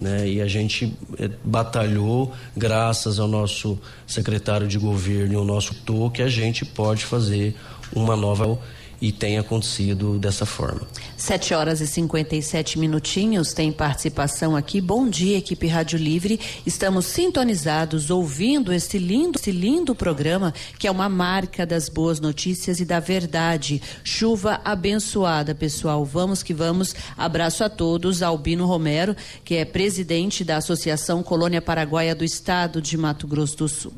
né? 0.00 0.28
E 0.28 0.40
a 0.40 0.46
gente 0.46 0.96
eh, 1.18 1.30
batalhou, 1.44 2.32
graças 2.56 3.18
ao 3.18 3.28
nosso 3.28 3.78
secretário 4.06 4.66
de 4.66 4.78
governo 4.78 5.32
e 5.32 5.36
ao 5.36 5.44
nosso 5.44 5.74
TO, 5.74 6.10
que 6.10 6.22
a 6.22 6.28
gente 6.28 6.64
pode 6.64 7.04
fazer 7.04 7.54
uma 7.94 8.16
nova 8.16 8.58
e 9.02 9.10
tem 9.10 9.36
acontecido 9.36 10.16
dessa 10.16 10.46
forma. 10.46 10.86
7 11.16 11.54
horas 11.54 11.80
e 11.80 11.88
57 11.88 12.78
minutinhos, 12.78 13.52
tem 13.52 13.72
participação 13.72 14.54
aqui. 14.54 14.80
Bom 14.80 15.08
dia, 15.08 15.38
equipe 15.38 15.66
Rádio 15.66 15.98
Livre. 15.98 16.38
Estamos 16.64 17.06
sintonizados, 17.06 18.10
ouvindo 18.10 18.72
esse 18.72 18.98
lindo, 18.98 19.40
esse 19.40 19.50
lindo 19.50 19.92
programa 19.92 20.54
que 20.78 20.86
é 20.86 20.90
uma 20.90 21.08
marca 21.08 21.66
das 21.66 21.88
boas 21.88 22.20
notícias 22.20 22.78
e 22.78 22.84
da 22.84 23.00
verdade. 23.00 23.82
Chuva 24.04 24.60
abençoada, 24.64 25.52
pessoal. 25.52 26.04
Vamos 26.04 26.44
que 26.44 26.54
vamos. 26.54 26.94
Abraço 27.18 27.64
a 27.64 27.68
todos. 27.68 28.22
Albino 28.22 28.66
Romero, 28.66 29.16
que 29.44 29.56
é 29.56 29.64
presidente 29.64 30.44
da 30.44 30.58
Associação 30.58 31.24
Colônia 31.24 31.60
Paraguaia 31.60 32.14
do 32.14 32.24
Estado 32.24 32.80
de 32.80 32.96
Mato 32.96 33.26
Grosso 33.26 33.56
do 33.56 33.68
Sul. 33.68 33.92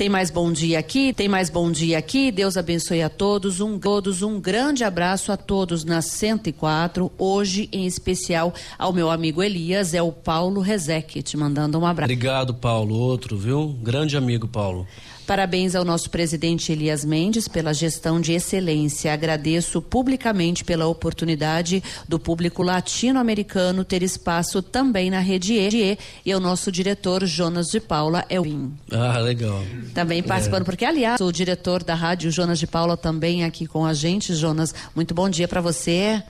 Tem 0.00 0.08
mais 0.08 0.30
bom 0.30 0.50
dia 0.50 0.78
aqui, 0.78 1.12
tem 1.12 1.28
mais 1.28 1.50
bom 1.50 1.70
dia 1.70 1.98
aqui. 1.98 2.32
Deus 2.32 2.56
abençoe 2.56 3.02
a 3.02 3.10
todos. 3.10 3.60
Um 3.60 3.78
todos 3.78 4.22
um 4.22 4.40
grande 4.40 4.82
abraço 4.82 5.30
a 5.30 5.36
todos 5.36 5.84
na 5.84 6.00
104. 6.00 7.12
Hoje 7.18 7.68
em 7.70 7.86
especial 7.86 8.54
ao 8.78 8.94
meu 8.94 9.10
amigo 9.10 9.42
Elias, 9.42 9.92
é 9.92 10.00
o 10.00 10.10
Paulo 10.10 10.62
Rezec, 10.62 11.22
te 11.22 11.36
mandando 11.36 11.78
um 11.78 11.84
abraço. 11.84 12.10
Obrigado, 12.10 12.54
Paulo. 12.54 12.94
Outro, 12.96 13.36
viu? 13.36 13.76
Grande 13.82 14.16
amigo, 14.16 14.48
Paulo. 14.48 14.88
Parabéns 15.30 15.76
ao 15.76 15.84
nosso 15.84 16.10
presidente 16.10 16.72
Elias 16.72 17.04
Mendes 17.04 17.46
pela 17.46 17.72
gestão 17.72 18.20
de 18.20 18.32
excelência. 18.32 19.12
Agradeço 19.12 19.80
publicamente 19.80 20.64
pela 20.64 20.88
oportunidade 20.88 21.84
do 22.08 22.18
público 22.18 22.64
latino-americano 22.64 23.84
ter 23.84 24.02
espaço 24.02 24.60
também 24.60 25.08
na 25.08 25.20
rede 25.20 25.54
E 25.54 25.96
e 26.26 26.32
ao 26.32 26.40
nosso 26.40 26.72
diretor 26.72 27.24
Jonas 27.26 27.68
de 27.68 27.78
Paula 27.78 28.24
Elvin. 28.28 28.72
Ah, 28.90 29.20
legal. 29.20 29.62
Também 29.94 30.20
participando, 30.20 30.62
é. 30.62 30.64
porque 30.64 30.84
aliás, 30.84 31.20
o 31.20 31.30
diretor 31.30 31.84
da 31.84 31.94
rádio 31.94 32.28
Jonas 32.32 32.58
de 32.58 32.66
Paula 32.66 32.96
também 32.96 33.44
aqui 33.44 33.68
com 33.68 33.86
a 33.86 33.94
gente. 33.94 34.34
Jonas, 34.34 34.74
muito 34.96 35.14
bom 35.14 35.30
dia 35.30 35.46
para 35.46 35.60
você. 35.60 36.20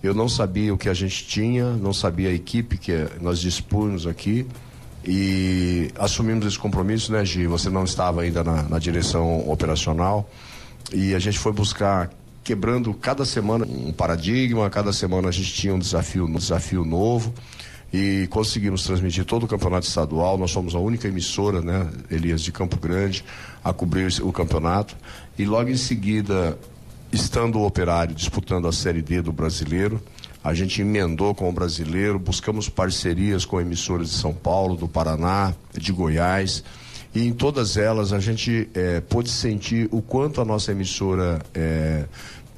Eu 0.04 0.14
não 0.14 0.30
sabia 0.30 0.72
o 0.72 0.78
que 0.78 0.90
a 0.90 0.94
gente 0.94 1.26
tinha, 1.26 1.72
não 1.72 1.92
sabia 1.92 2.30
a 2.30 2.34
equipe 2.34 2.78
que 2.78 2.94
nós 3.20 3.40
dispunhamos 3.40 4.06
aqui 4.06 4.46
e 5.04 5.90
assumimos 5.98 6.46
esse 6.46 6.60
compromisso, 6.60 7.12
né, 7.12 7.26
Gi? 7.26 7.48
Você 7.48 7.72
não 7.72 7.84
estava 7.84 8.22
ainda 8.22 8.44
na, 8.44 8.62
na 8.62 8.78
direção 8.78 9.50
operacional. 9.50 10.30
E 10.94 11.16
a 11.16 11.20
gente 11.20 11.40
foi 11.40 11.52
buscar 11.52 12.12
quebrando 12.44 12.94
cada 12.94 13.26
semana 13.26 13.66
um 13.66 13.92
paradigma, 13.92 14.70
cada 14.70 14.94
semana 14.94 15.30
a 15.30 15.32
gente 15.32 15.52
tinha 15.52 15.74
um 15.74 15.80
desafio, 15.80 16.26
um 16.26 16.34
desafio 16.34 16.86
novo 16.86 17.34
e 17.92 18.28
conseguimos 18.28 18.84
transmitir 18.84 19.26
todo 19.26 19.44
o 19.44 19.48
campeonato 19.48 19.88
estadual. 19.88 20.38
Nós 20.38 20.52
somos 20.52 20.76
a 20.76 20.80
única 20.80 21.08
emissora, 21.08 21.62
né, 21.62 21.90
Elias, 22.12 22.42
de 22.42 22.52
Campo 22.52 22.78
Grande, 22.78 23.24
a 23.64 23.74
cobrir 23.74 24.14
o 24.22 24.32
campeonato. 24.32 24.96
E 25.38 25.46
logo 25.46 25.70
em 25.70 25.78
seguida, 25.78 26.58
estando 27.12 27.58
o 27.58 27.66
operário 27.66 28.14
disputando 28.14 28.68
a 28.68 28.72
Série 28.72 29.02
D 29.02 29.22
do 29.22 29.32
brasileiro, 29.32 30.02
a 30.44 30.54
gente 30.54 30.82
emendou 30.82 31.34
com 31.34 31.50
o 31.50 31.54
brasileiro, 31.54 32.20
buscamos 32.20 32.70
parcerias 32.70 33.46
com 33.46 33.60
emissoras 33.60 34.10
de 34.10 34.16
São 34.16 34.34
Paulo, 34.34 34.76
do 34.76 34.88
Paraná, 34.88 35.54
de 35.76 35.92
Goiás 35.92 36.64
e 37.16 37.26
em 37.26 37.32
todas 37.32 37.78
elas 37.78 38.12
a 38.12 38.20
gente 38.20 38.70
é, 38.74 39.00
pôde 39.00 39.30
sentir 39.30 39.88
o 39.90 40.02
quanto 40.02 40.42
a 40.42 40.46
nossa 40.46 40.74
emissora 40.74 41.40
é, 41.54 42.04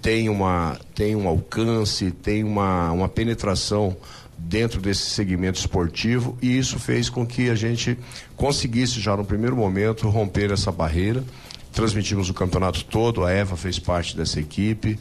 tem, 0.01 0.29
uma, 0.29 0.79
tem 0.95 1.15
um 1.15 1.27
alcance, 1.27 2.09
tem 2.09 2.43
uma, 2.43 2.91
uma 2.91 3.07
penetração 3.07 3.95
dentro 4.35 4.81
desse 4.81 5.11
segmento 5.11 5.59
esportivo. 5.59 6.35
E 6.41 6.57
isso 6.57 6.79
fez 6.79 7.07
com 7.07 7.25
que 7.25 7.51
a 7.51 7.55
gente 7.55 7.99
conseguisse 8.35 8.99
já 8.99 9.15
no 9.15 9.23
primeiro 9.23 9.55
momento 9.55 10.09
romper 10.09 10.51
essa 10.51 10.71
barreira. 10.71 11.23
Transmitimos 11.71 12.27
o 12.27 12.33
campeonato 12.33 12.83
todo, 12.85 13.23
a 13.23 13.31
Eva 13.31 13.55
fez 13.55 13.77
parte 13.77 14.17
dessa 14.17 14.39
equipe, 14.39 14.97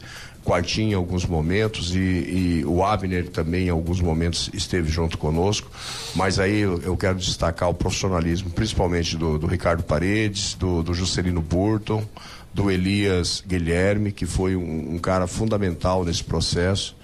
Quartinho 0.47 0.91
em 0.91 0.93
alguns 0.93 1.25
momentos 1.25 1.93
e, 1.93 1.99
e, 1.99 2.63
o 2.65 2.81
Abner 2.81 3.27
também 3.27 3.65
em 3.65 3.69
alguns 3.69 3.99
momentos 3.99 4.49
esteve 4.53 4.89
junto 4.89 5.17
conosco, 5.17 5.69
mas 6.15 6.39
aí 6.39 6.59
eu, 6.59 6.79
eu 6.81 6.95
quero 6.95 7.17
destacar 7.17 7.69
o 7.69 7.73
profissionalismo, 7.73 8.49
principalmente 8.51 9.17
do, 9.17 9.37
do 9.37 9.45
Ricardo 9.45 9.83
Paredes, 9.83 10.53
do, 10.53 10.81
do 10.81 10.93
Juscelino 10.93 11.41
Burton, 11.41 12.01
do 12.53 12.71
Elias 12.71 13.43
Guilherme, 13.45 14.13
que 14.13 14.25
foi 14.25 14.55
um, 14.55 14.95
um 14.95 14.99
cara 14.99 15.27
fundamental 15.27 16.05
nesse 16.05 16.23
processo. 16.23 16.95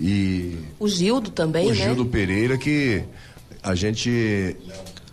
E 0.00 0.56
o 0.78 0.88
Gildo 0.88 1.30
também, 1.30 1.66
o 1.66 1.68
né? 1.68 1.74
Gildo 1.74 2.06
Pereira, 2.06 2.56
que 2.56 3.04
a 3.62 3.74
gente. 3.74 4.56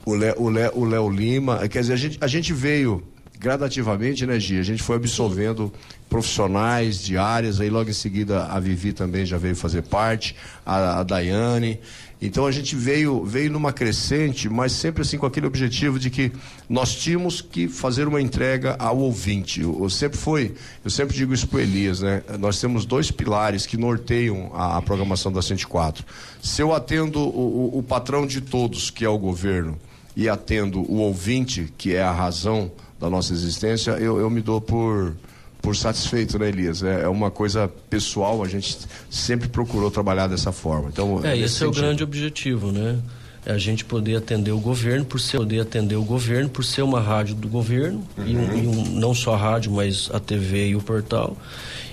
O 0.05 0.15
Léo 0.15 0.35
o 0.37 0.81
o 0.81 0.85
Léo 0.85 1.09
Lima, 1.09 1.67
quer 1.67 1.81
dizer, 1.81 1.93
a 1.93 1.97
gente, 1.97 2.17
a 2.21 2.27
gente 2.27 2.53
veio 2.53 3.03
gradativamente, 3.43 4.25
né, 4.25 4.39
Gia? 4.39 4.61
A 4.61 4.63
gente 4.63 4.81
foi 4.81 4.95
absorvendo 4.95 5.71
profissionais 6.13 7.00
de 7.00 7.17
áreas, 7.17 7.60
aí 7.60 7.72
logo 7.72 7.89
em 7.89 7.93
seguida 7.93 8.46
a 8.46 8.60
Vivi 8.60 8.93
também 8.93 9.25
já 9.25 9.39
veio 9.39 9.55
fazer 9.55 9.82
parte, 9.82 10.36
a, 10.63 11.00
a 11.00 11.03
Daiane. 11.03 11.79
Então 12.22 12.46
a 12.46 12.51
gente 12.51 12.75
veio, 12.75 13.25
veio 13.25 13.51
numa 13.51 13.74
crescente, 13.74 14.48
mas 14.48 14.74
sempre 14.74 15.01
assim 15.01 15.17
com 15.17 15.25
aquele 15.25 15.48
objetivo 15.48 15.98
de 15.98 16.12
que 16.12 16.32
nós 16.70 16.93
tínhamos 16.93 17.41
que 17.41 17.67
fazer 17.67 18.08
uma 18.08 18.22
entrega 18.22 18.75
ao 18.77 19.00
ouvinte. 19.00 19.62
Eu, 19.62 19.89
sempre 19.89 20.20
foi, 20.20 20.53
eu 20.86 20.91
sempre 20.91 21.15
digo 21.15 21.34
isso 21.34 21.48
para 21.48 21.63
Elias, 21.63 22.01
né? 22.01 22.22
Nós 22.39 22.62
temos 22.62 22.86
dois 22.86 23.10
pilares 23.10 23.65
que 23.65 23.75
norteiam 23.75 24.51
a, 24.53 24.77
a 24.77 24.82
programação 24.84 25.32
da 25.32 25.41
104. 25.41 26.05
Se 26.43 26.62
eu 26.62 26.75
atendo 26.75 27.22
o, 27.22 27.74
o, 27.74 27.79
o 27.79 27.82
patrão 27.82 28.27
de 28.27 28.39
todos, 28.39 28.91
que 28.91 29.03
é 29.03 29.10
o 29.10 29.17
governo, 29.17 29.79
e 30.15 30.29
atendo 30.29 30.79
o 30.79 30.98
ouvinte, 30.98 31.74
que 31.75 31.96
é 31.96 32.03
a 32.03 32.12
razão 32.12 32.72
da 33.00 33.10
nossa 33.10 33.34
existência, 33.34 33.91
eu, 33.93 34.20
eu 34.20 34.29
me 34.29 34.41
dou 34.41 34.62
por, 34.62 35.15
por 35.63 35.77
satisfeito, 35.77 36.38
né, 36.38 36.50
Elias? 36.50 36.84
É, 36.84 37.03
é, 37.03 37.08
uma 37.08 37.32
coisa 37.32 37.72
pessoal, 37.89 38.43
a 38.43 38.48
gente 38.50 38.77
sempre 39.10 39.48
procurou 39.48 39.89
trabalhar 39.89 40.27
dessa 40.27 40.51
forma. 40.51 40.89
Então, 40.89 41.22
é, 41.24 41.38
esse 41.38 41.55
sentido. 41.55 41.65
é 41.65 41.70
o 41.70 41.82
grande 41.82 42.03
objetivo, 42.03 42.72
né? 42.72 43.00
É 43.46 43.53
a 43.53 43.58
gente 43.58 43.86
poder 43.86 44.17
atender 44.17 44.51
o 44.51 44.60
governo, 44.60 45.05
por 45.05 45.20
ser 45.20 45.38
poder 45.38 45.62
atender 45.62 45.96
o 45.96 46.03
governo, 46.03 46.50
por 46.50 46.65
ser 46.65 46.82
uma 46.82 47.00
rádio 47.00 47.34
do 47.34 47.48
governo, 47.48 48.03
uhum. 48.17 48.27
e, 48.27 48.38
um, 48.38 48.58
e 48.58 48.67
um, 48.67 48.86
não 49.00 49.13
só 49.13 49.36
a 49.36 49.38
rádio, 49.38 49.72
mas 49.72 50.10
a 50.13 50.20
TV 50.20 50.67
e 50.67 50.75
o 50.75 50.82
portal. 50.82 51.38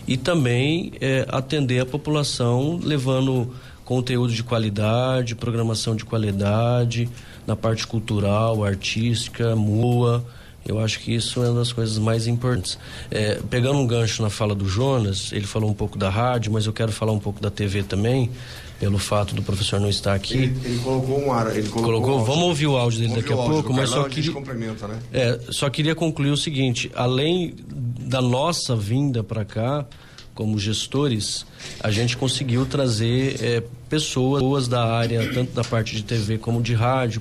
E 0.06 0.16
também 0.16 0.92
é, 1.00 1.24
atender 1.28 1.78
a 1.78 1.86
população 1.86 2.78
levando 2.82 3.54
conteúdo 3.84 4.32
de 4.32 4.42
qualidade, 4.42 5.36
programação 5.36 5.94
de 5.94 6.04
qualidade, 6.04 7.08
na 7.46 7.54
parte 7.54 7.86
cultural, 7.86 8.64
artística, 8.64 9.54
MUA 9.54 10.24
eu 10.66 10.78
acho 10.78 11.00
que 11.00 11.14
isso 11.14 11.42
é 11.42 11.48
uma 11.48 11.58
das 11.60 11.72
coisas 11.72 11.98
mais 11.98 12.26
importantes. 12.26 12.78
É, 13.10 13.40
pegando 13.48 13.78
um 13.78 13.86
gancho 13.86 14.22
na 14.22 14.30
fala 14.30 14.54
do 14.54 14.68
Jonas, 14.68 15.32
ele 15.32 15.46
falou 15.46 15.70
um 15.70 15.74
pouco 15.74 15.98
da 15.98 16.10
rádio, 16.10 16.52
mas 16.52 16.66
eu 16.66 16.72
quero 16.72 16.92
falar 16.92 17.12
um 17.12 17.18
pouco 17.18 17.40
da 17.40 17.50
TV 17.50 17.82
também, 17.82 18.30
pelo 18.78 18.98
fato 18.98 19.34
do 19.34 19.42
professor 19.42 19.80
não 19.80 19.88
estar 19.88 20.14
aqui. 20.14 20.34
Ele, 20.34 20.60
ele 20.64 20.78
colocou 20.78 21.18
um 21.18 21.32
ar, 21.32 21.56
ele 21.56 21.68
colocou, 21.68 22.00
colocou 22.00 22.24
vamos 22.24 22.44
ouvir 22.44 22.66
o 22.66 22.76
áudio 22.76 23.00
dele 23.00 23.14
daqui 23.14 23.32
a 23.32 23.36
pouco, 23.36 23.72
mas 23.72 23.90
só 23.90 24.08
queria, 24.08 24.32
né? 24.32 24.98
é, 25.12 25.40
só 25.50 25.68
queria 25.70 25.94
concluir 25.94 26.30
o 26.30 26.36
seguinte: 26.36 26.90
além 26.94 27.54
da 27.66 28.20
nossa 28.20 28.76
vinda 28.76 29.24
para 29.24 29.44
cá, 29.44 29.86
como 30.34 30.58
gestores, 30.58 31.44
a 31.80 31.90
gente 31.90 32.16
conseguiu 32.16 32.64
trazer 32.64 33.36
é, 33.42 33.62
pessoas 33.88 34.68
da 34.68 34.84
área, 34.84 35.30
tanto 35.32 35.52
da 35.52 35.64
parte 35.64 35.94
de 35.94 36.02
TV 36.02 36.38
como 36.38 36.62
de 36.62 36.74
rádio, 36.74 37.20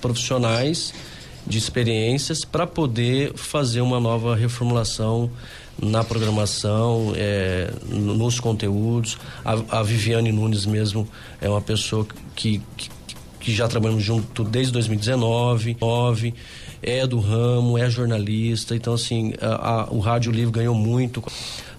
profissionais 0.00 0.92
de 1.46 1.58
experiências 1.58 2.44
para 2.44 2.66
poder 2.66 3.32
fazer 3.34 3.80
uma 3.80 3.98
nova 3.98 4.34
reformulação 4.34 5.30
na 5.82 6.04
programação, 6.04 7.12
é, 7.16 7.72
nos 7.88 8.38
conteúdos. 8.38 9.16
A, 9.44 9.78
a, 9.78 9.82
Viviane 9.82 10.30
Nunes 10.30 10.66
mesmo 10.66 11.08
é 11.40 11.48
uma 11.48 11.60
pessoa 11.60 12.06
que, 12.36 12.60
que, 12.76 12.90
que 13.40 13.52
já 13.52 13.66
trabalhamos 13.66 14.04
junto 14.04 14.44
desde 14.44 14.72
2019, 14.72 15.76
9, 15.80 16.34
é 16.82 17.06
do 17.06 17.18
ramo, 17.18 17.78
é 17.78 17.88
jornalista, 17.88 18.74
então 18.74 18.94
assim, 18.94 19.32
a, 19.40 19.70
a, 19.70 19.84
o 19.90 19.98
Rádio 19.98 20.32
Livre 20.32 20.52
ganhou 20.52 20.74
muito. 20.74 21.22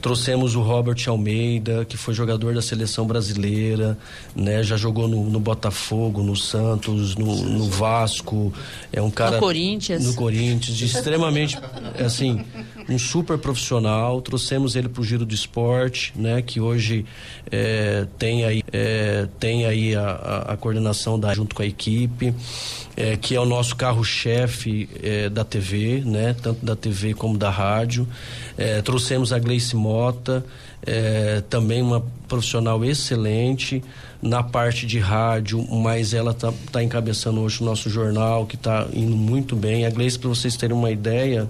Trouxemos 0.01 0.55
o 0.55 0.61
Robert 0.61 0.97
Almeida, 1.07 1.85
que 1.85 1.95
foi 1.95 2.13
jogador 2.13 2.55
da 2.55 2.61
seleção 2.61 3.05
brasileira, 3.05 3.97
né? 4.35 4.63
Já 4.63 4.75
jogou 4.75 5.07
no, 5.07 5.29
no 5.29 5.39
Botafogo, 5.39 6.23
no 6.23 6.35
Santos, 6.35 7.15
no, 7.15 7.35
no, 7.35 7.69
Vasco. 7.69 8.51
É 8.91 9.01
um 9.01 9.11
cara. 9.11 9.35
No 9.35 9.39
Corinthians. 9.39 10.03
No 10.03 10.13
Corinthians, 10.15 10.81
extremamente, 10.81 11.57
assim, 12.03 12.43
um 12.89 12.97
super 12.97 13.37
profissional. 13.37 14.21
Trouxemos 14.21 14.75
ele 14.75 14.89
para 14.89 15.01
o 15.01 15.03
Giro 15.03 15.25
do 15.25 15.33
Esporte, 15.33 16.13
né? 16.15 16.41
Que 16.41 16.59
hoje 16.59 17.05
é, 17.51 18.07
tem 18.17 18.45
aí, 18.45 18.63
é, 18.71 19.27
tem 19.39 19.65
aí 19.65 19.95
a, 19.95 20.01
a, 20.01 20.53
a, 20.53 20.57
coordenação 20.57 21.19
da, 21.19 21.33
junto 21.33 21.55
com 21.55 21.61
a 21.61 21.65
equipe, 21.65 22.33
é, 22.95 23.15
que 23.17 23.35
é 23.35 23.39
o 23.39 23.45
nosso 23.45 23.75
carro-chefe 23.75 24.89
da 25.31 25.43
TV, 25.43 26.01
né? 26.05 26.35
Tanto 26.41 26.65
da 26.65 26.75
TV 26.75 27.13
como 27.13 27.37
da 27.37 27.49
rádio. 27.49 28.07
Trouxemos 28.83 29.33
a 29.33 29.39
Gleice 29.39 29.75
Mota, 29.75 30.45
também 31.49 31.81
uma 31.81 32.03
profissional 32.27 32.83
excelente 32.85 33.83
na 34.21 34.43
parte 34.43 34.85
de 34.85 34.99
rádio, 34.99 35.65
mas 35.69 36.13
ela 36.13 36.31
está 36.31 36.53
tá 36.71 36.83
encabeçando 36.83 37.41
hoje 37.41 37.61
o 37.61 37.65
nosso 37.65 37.89
jornal, 37.89 38.45
que 38.45 38.55
está 38.55 38.87
indo 38.93 39.15
muito 39.15 39.55
bem. 39.55 39.85
A 39.85 39.89
Gleice, 39.89 40.19
para 40.19 40.29
vocês 40.29 40.55
terem 40.55 40.75
uma 40.77 40.91
ideia, 40.91 41.49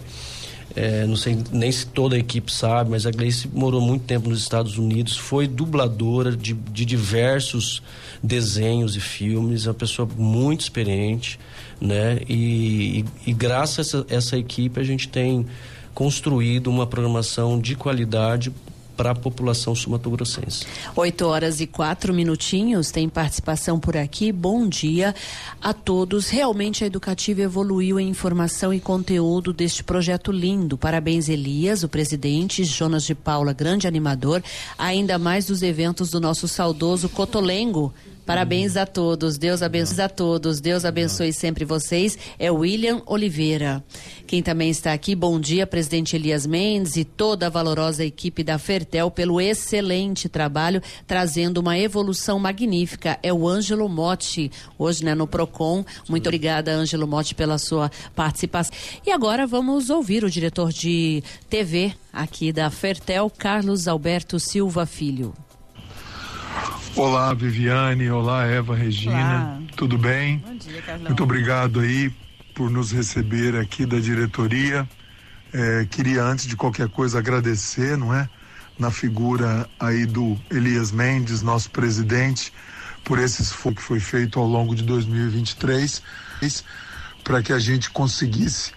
é, 0.76 1.06
não 1.06 1.16
sei 1.16 1.38
nem 1.52 1.72
se 1.72 1.86
toda 1.86 2.16
a 2.16 2.20
equipe 2.20 2.52
sabe, 2.52 2.92
mas 2.92 3.06
a 3.06 3.12
Gleice 3.12 3.50
morou 3.54 3.82
muito 3.82 4.06
tempo 4.06 4.30
nos 4.30 4.40
Estados 4.40 4.78
Unidos, 4.78 5.18
foi 5.18 5.48
dubladora 5.48 6.36
de, 6.36 6.54
de 6.54 6.86
diversos 6.86 7.82
desenhos 8.22 8.96
e 8.96 9.00
filmes, 9.00 9.66
é 9.66 9.70
uma 9.70 9.76
pessoa 9.76 10.08
muito 10.18 10.62
experiente, 10.62 11.40
né? 11.80 12.20
E, 12.28 13.00
e, 13.00 13.06
e 13.32 13.34
graças 13.34 13.80
a 13.80 13.82
essa, 13.82 14.06
essa 14.10 14.38
equipe 14.38 14.80
a 14.80 14.84
gente 14.84 15.08
tem 15.08 15.46
construído 15.94 16.68
uma 16.68 16.88
programação 16.88 17.60
de 17.60 17.76
qualidade 17.76 18.52
para 19.02 19.10
a 19.10 19.16
população 19.16 19.74
sumatogrossense. 19.74 20.64
Oito 20.96 21.26
horas 21.26 21.60
e 21.60 21.66
quatro 21.66 22.14
minutinhos, 22.14 22.92
tem 22.92 23.10
participação 23.10 23.80
por 23.80 23.98
aqui. 23.98 24.32
Bom 24.32 24.70
dia 24.70 25.16
a 25.60 25.74
todos. 25.74 26.30
Realmente 26.30 26.84
a 26.84 26.88
Educativa 26.88 27.42
evoluiu 27.42 28.00
em 28.00 28.08
informação 28.08 28.72
e 28.72 28.80
conteúdo 28.80 29.52
deste 29.54 29.84
projeto 29.84 30.32
lindo. 30.32 30.78
Parabéns, 30.78 31.30
Elias, 31.30 31.82
o 31.82 31.90
presidente, 31.90 32.64
Jonas 32.64 33.04
de 33.04 33.16
Paula, 33.16 33.54
grande 33.54 33.88
animador, 33.88 34.44
ainda 34.78 35.18
mais 35.18 35.48
dos 35.48 35.64
eventos 35.64 36.12
do 36.12 36.20
nosso 36.20 36.48
saudoso 36.48 37.10
Cotolengo 37.10 37.92
Parabéns 38.32 38.78
a 38.78 38.86
todos. 38.86 39.38
Deus 39.38 39.62
abençoe 39.62 40.04
a 40.04 40.08
todos. 40.08 40.62
Deus 40.62 40.86
abençoe 40.86 41.34
sempre 41.34 41.66
vocês. 41.66 42.18
É 42.40 42.50
William 42.50 43.02
Oliveira. 43.06 43.84
Quem 44.26 44.42
também 44.42 44.70
está 44.70 44.94
aqui, 44.94 45.14
bom 45.14 45.38
dia, 45.38 45.68
presidente 45.68 46.16
Elias 46.16 46.46
Mendes 46.46 46.96
e 46.96 47.04
toda 47.04 47.48
a 47.48 47.50
valorosa 47.50 48.06
equipe 48.06 48.42
da 48.42 48.58
Fertel 48.58 49.12
pelo 49.12 49.42
excelente 49.42 50.30
trabalho, 50.30 50.82
trazendo 51.06 51.58
uma 51.58 51.78
evolução 51.78 52.40
magnífica. 52.40 53.20
É 53.22 53.34
o 53.34 53.46
Ângelo 53.46 53.90
Motti, 53.90 54.50
hoje 54.80 55.04
né, 55.04 55.14
no 55.14 55.28
PROCON. 55.28 55.84
Muito 56.08 56.28
obrigada, 56.28 56.72
Ângelo 56.72 57.06
Motti, 57.06 57.36
pela 57.36 57.58
sua 57.58 57.92
participação. 58.16 58.74
E 59.06 59.12
agora 59.12 59.46
vamos 59.46 59.90
ouvir 59.90 60.24
o 60.24 60.32
diretor 60.32 60.72
de 60.72 61.22
TV 61.50 61.94
aqui 62.14 62.54
da 62.54 62.70
Fertel, 62.70 63.30
Carlos 63.30 63.90
Alberto 63.90 64.40
Silva 64.40 64.86
Filho. 64.86 65.34
Olá, 66.96 67.34
Viviane. 67.34 68.10
Olá, 68.10 68.46
Eva 68.46 68.76
Regina. 68.76 69.16
Olá. 69.16 69.62
Tudo 69.76 69.98
bem? 69.98 70.38
Bom 70.38 70.56
dia, 70.58 70.82
Carlão. 70.82 71.06
Muito 71.06 71.24
obrigado 71.24 71.80
aí 71.80 72.12
por 72.54 72.70
nos 72.70 72.92
receber 72.92 73.56
aqui 73.56 73.86
da 73.86 74.00
diretoria. 74.00 74.88
É, 75.54 75.86
queria, 75.90 76.24
antes 76.24 76.46
de 76.46 76.56
qualquer 76.56 76.90
coisa, 76.90 77.20
agradecer, 77.20 77.98
não 77.98 78.14
é? 78.14 78.30
Na 78.78 78.92
figura 78.92 79.70
aí 79.80 80.06
do 80.06 80.38
Elias 80.50 80.92
Mendes, 80.92 81.42
nosso 81.42 81.72
presidente, 81.72 82.54
por 83.04 83.20
esse 83.20 83.42
esforço 83.42 83.78
que 83.78 83.82
foi 83.82 84.00
feito 84.00 84.40
ao 84.40 84.46
longo 84.46 84.76
de 84.76 84.84
2023, 84.84 86.04
para 87.24 87.42
que 87.42 87.54
a 87.54 87.60
gente 87.60 87.90
conseguisse 87.90 88.74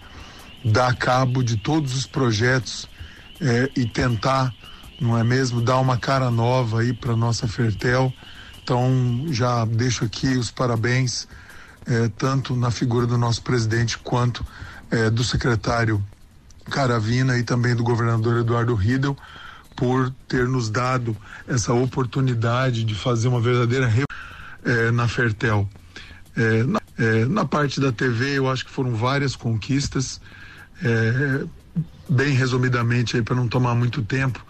dar 0.63 0.95
cabo 0.95 1.43
de 1.43 1.57
todos 1.57 1.95
os 1.95 2.05
projetos 2.07 2.89
é, 3.39 3.69
e 3.75 3.85
tentar 3.85 4.53
não 4.99 5.17
é 5.17 5.23
mesmo? 5.23 5.61
Dar 5.61 5.79
uma 5.79 5.97
cara 5.97 6.31
nova 6.31 6.81
aí 6.81 6.93
para 6.93 7.15
nossa 7.15 7.47
Fertel. 7.47 8.13
Então, 8.63 9.25
já 9.29 9.63
deixo 9.65 10.05
aqui 10.05 10.37
os 10.37 10.49
parabéns, 10.49 11.27
eh, 11.85 12.09
tanto 12.17 12.55
na 12.55 12.71
figura 12.71 13.05
do 13.05 13.17
nosso 13.17 13.41
presidente 13.43 13.97
quanto 13.97 14.45
eh, 14.89 15.09
do 15.09 15.23
secretário 15.23 16.03
Caravina 16.71 17.37
e 17.37 17.43
também 17.43 17.75
do 17.75 17.83
governador 17.83 18.39
Eduardo 18.39 18.73
Riedel, 18.73 19.15
por 19.75 20.09
ter 20.27 20.47
nos 20.47 20.69
dado 20.69 21.15
essa 21.47 21.73
oportunidade 21.73 22.83
de 22.83 22.95
fazer 22.95 23.27
uma 23.27 23.39
verdadeira 23.39 23.91
eh, 24.63 24.91
na 24.91 25.07
Fertel. 25.07 25.69
Na, 26.67 26.81
na, 27.29 27.45
parte 27.45 27.79
da 27.79 27.93
TV, 27.93 28.39
eu 28.39 28.49
acho 28.49 28.65
que 28.65 28.71
foram 28.71 28.93
várias 28.93 29.37
conquistas 29.37 30.19
bem 32.09 32.33
resumidamente 32.33 33.21
para 33.21 33.35
não 33.35 33.47
tomar 33.47 33.73
muito 33.73 34.01
tempo, 34.01 34.45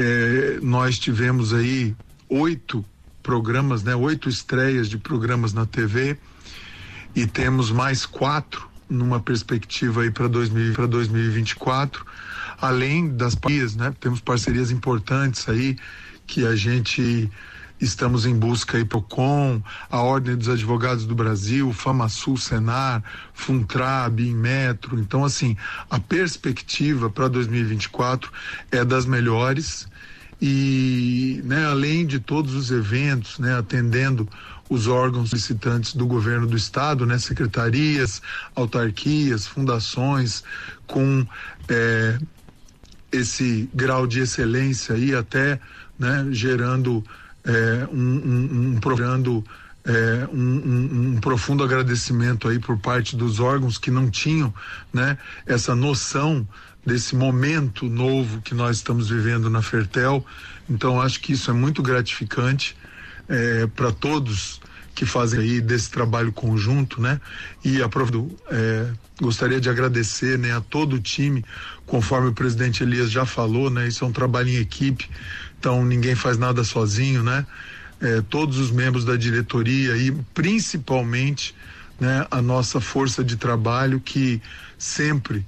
é, 0.00 0.58
nós 0.62 0.98
tivemos 0.98 1.52
aí 1.52 1.94
oito 2.26 2.82
programas, 3.22 3.82
né, 3.82 3.94
oito 3.94 4.30
estreias 4.30 4.88
de 4.88 4.96
programas 4.96 5.52
na 5.52 5.66
TV 5.66 6.16
e 7.14 7.26
temos 7.26 7.70
mais 7.70 8.06
quatro 8.06 8.66
numa 8.88 9.20
perspectiva 9.20 10.02
aí 10.02 10.10
para 10.10 10.26
2024, 10.26 12.04
além 12.58 13.14
das 13.14 13.34
parcerias, 13.34 13.76
né? 13.76 13.94
Temos 14.00 14.20
parcerias 14.20 14.70
importantes 14.70 15.48
aí 15.48 15.76
que 16.26 16.46
a 16.46 16.56
gente 16.56 17.30
estamos 17.80 18.26
em 18.26 18.34
busca 18.38 18.76
aí 18.76 18.84
Procon, 18.84 19.62
a 19.90 20.00
Ordem 20.00 20.36
dos 20.36 20.48
Advogados 20.48 21.06
do 21.06 21.14
Brasil, 21.14 21.72
FamaSul, 21.72 22.36
Senar, 22.36 23.02
Funtrab, 23.32 24.20
Inmetro. 24.20 24.98
Então 24.98 25.24
assim, 25.24 25.56
a 25.88 25.98
perspectiva 25.98 27.08
para 27.08 27.28
2024 27.28 28.30
é 28.70 28.84
das 28.84 29.06
melhores 29.06 29.88
e, 30.40 31.42
né, 31.44 31.66
além 31.66 32.06
de 32.06 32.18
todos 32.18 32.54
os 32.54 32.70
eventos, 32.70 33.38
né, 33.38 33.58
atendendo 33.58 34.26
os 34.70 34.86
órgãos 34.86 35.32
licitantes 35.32 35.94
do 35.94 36.06
governo 36.06 36.46
do 36.46 36.56
estado, 36.56 37.04
né, 37.04 37.18
secretarias, 37.18 38.22
autarquias, 38.54 39.46
fundações, 39.46 40.42
com 40.86 41.26
é, 41.68 42.18
esse 43.12 43.68
grau 43.74 44.06
de 44.06 44.20
excelência 44.20 44.94
aí 44.94 45.14
até 45.14 45.60
né, 45.98 46.28
gerando 46.30 47.04
é, 47.44 47.88
um, 47.92 47.96
um, 47.96 48.78
um, 48.78 49.44
é, 49.84 50.28
um, 50.32 51.14
um, 51.14 51.20
profundo 51.20 51.64
agradecimento 51.64 52.48
aí 52.48 52.58
por 52.58 52.78
parte 52.78 53.16
dos 53.16 53.40
órgãos 53.40 53.78
que 53.78 53.90
não 53.90 54.10
tinham 54.10 54.52
né, 54.92 55.16
essa 55.46 55.74
noção 55.74 56.46
desse 56.84 57.14
momento 57.14 57.86
novo 57.86 58.40
que 58.40 58.54
nós 58.54 58.76
estamos 58.76 59.08
vivendo 59.08 59.48
na 59.50 59.62
Fertel. 59.62 60.24
Então 60.68 61.00
acho 61.00 61.20
que 61.20 61.32
isso 61.32 61.50
é 61.50 61.54
muito 61.54 61.82
gratificante 61.82 62.76
é, 63.28 63.66
para 63.66 63.92
todos 63.92 64.60
que 64.94 65.06
fazem 65.06 65.40
aí 65.40 65.60
desse 65.60 65.90
trabalho 65.90 66.32
conjunto, 66.32 67.00
né? 67.00 67.20
E 67.64 67.80
aproveito, 67.80 68.36
é, 68.50 68.90
gostaria 69.20 69.60
de 69.60 69.70
agradecer, 69.70 70.38
né, 70.38 70.54
a 70.54 70.60
todo 70.60 70.96
o 70.96 71.00
time, 71.00 71.44
conforme 71.86 72.28
o 72.28 72.34
presidente 72.34 72.82
Elias 72.82 73.10
já 73.10 73.24
falou, 73.24 73.70
né? 73.70 73.88
Isso 73.88 74.04
é 74.04 74.06
um 74.06 74.12
trabalho 74.12 74.50
em 74.50 74.56
equipe, 74.56 75.08
então 75.60 75.84
ninguém 75.84 76.14
faz 76.14 76.38
nada 76.38 76.64
sozinho, 76.64 77.22
né? 77.22 77.46
É, 78.00 78.22
todos 78.22 78.56
os 78.56 78.70
membros 78.70 79.04
da 79.04 79.14
diretoria 79.14 79.94
e 79.94 80.10
principalmente, 80.32 81.54
né, 82.00 82.26
a 82.30 82.40
nossa 82.40 82.80
força 82.80 83.22
de 83.22 83.36
trabalho 83.36 84.00
que 84.00 84.40
sempre 84.78 85.44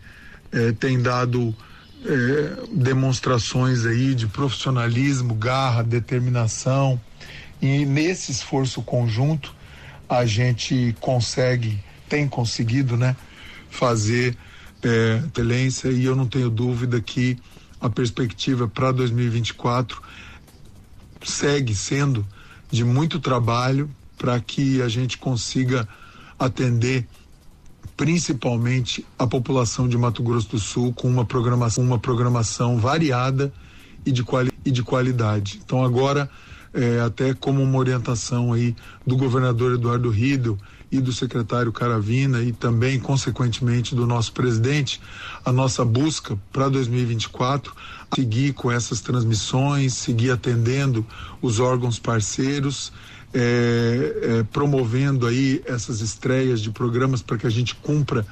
é, 0.53 0.70
tem 0.72 1.01
dado 1.01 1.57
é, 2.05 2.66
demonstrações 2.75 3.87
aí 3.87 4.14
de 4.14 4.27
profissionalismo, 4.27 5.35
garra, 5.35 5.83
determinação 5.83 7.01
e 7.62 7.87
nesse 7.87 8.31
esforço 8.33 8.83
conjunto 8.83 9.55
a 10.07 10.27
gente 10.27 10.94
consegue, 11.01 11.83
tem 12.07 12.29
conseguido, 12.29 12.98
né, 12.98 13.16
fazer 13.70 14.37
é, 14.83 15.22
excelência 15.27 15.88
e 15.88 16.05
eu 16.05 16.14
não 16.14 16.27
tenho 16.27 16.51
dúvida 16.51 17.01
que 17.01 17.38
a 17.82 17.90
perspectiva 17.90 18.68
para 18.68 18.92
2024 18.92 20.00
segue 21.24 21.74
sendo 21.74 22.24
de 22.70 22.84
muito 22.84 23.18
trabalho 23.18 23.90
para 24.16 24.38
que 24.38 24.80
a 24.80 24.88
gente 24.88 25.18
consiga 25.18 25.86
atender 26.38 27.06
principalmente 27.96 29.04
a 29.18 29.26
população 29.26 29.88
de 29.88 29.98
Mato 29.98 30.22
Grosso 30.22 30.50
do 30.50 30.58
Sul 30.60 30.92
com 30.92 31.08
uma 31.08 31.24
programação, 31.24 31.84
uma 31.84 31.98
programação 31.98 32.78
variada 32.78 33.52
e 34.06 34.12
de, 34.12 34.22
quali 34.22 34.52
e 34.64 34.70
de 34.70 34.82
qualidade. 34.82 35.60
Então 35.64 35.84
agora, 35.84 36.30
é, 36.72 37.00
até 37.00 37.34
como 37.34 37.62
uma 37.62 37.78
orientação 37.78 38.52
aí 38.52 38.76
do 39.04 39.16
governador 39.16 39.74
Eduardo 39.74 40.08
Riedel 40.08 40.56
e 40.92 41.00
do 41.00 41.11
secretário 41.11 41.72
Caravina 41.72 42.42
e 42.42 42.52
também, 42.52 43.00
consequentemente, 43.00 43.94
do 43.94 44.07
nosso 44.07 44.33
presidente, 44.33 45.00
a 45.42 45.50
nossa 45.50 45.85
busca 45.85 46.38
para 46.52 46.68
2024 46.68 47.74
seguir 48.14 48.52
com 48.52 48.70
essas 48.70 49.00
transmissões, 49.00 49.94
seguir 49.94 50.31
atendendo 50.31 51.05
os 51.40 51.59
órgãos 51.59 51.98
parceiros 51.98 52.92
é, 53.33 53.40
é, 54.22 54.42
promovendo 54.52 55.26
aí 55.26 55.62
essas 55.64 56.02
estreias 56.02 56.61
de 56.61 56.70
programas 56.70 57.22
para 57.22 57.38
que 57.38 57.46
a 57.46 57.50
gente 57.50 57.74
cumpra 57.74 58.26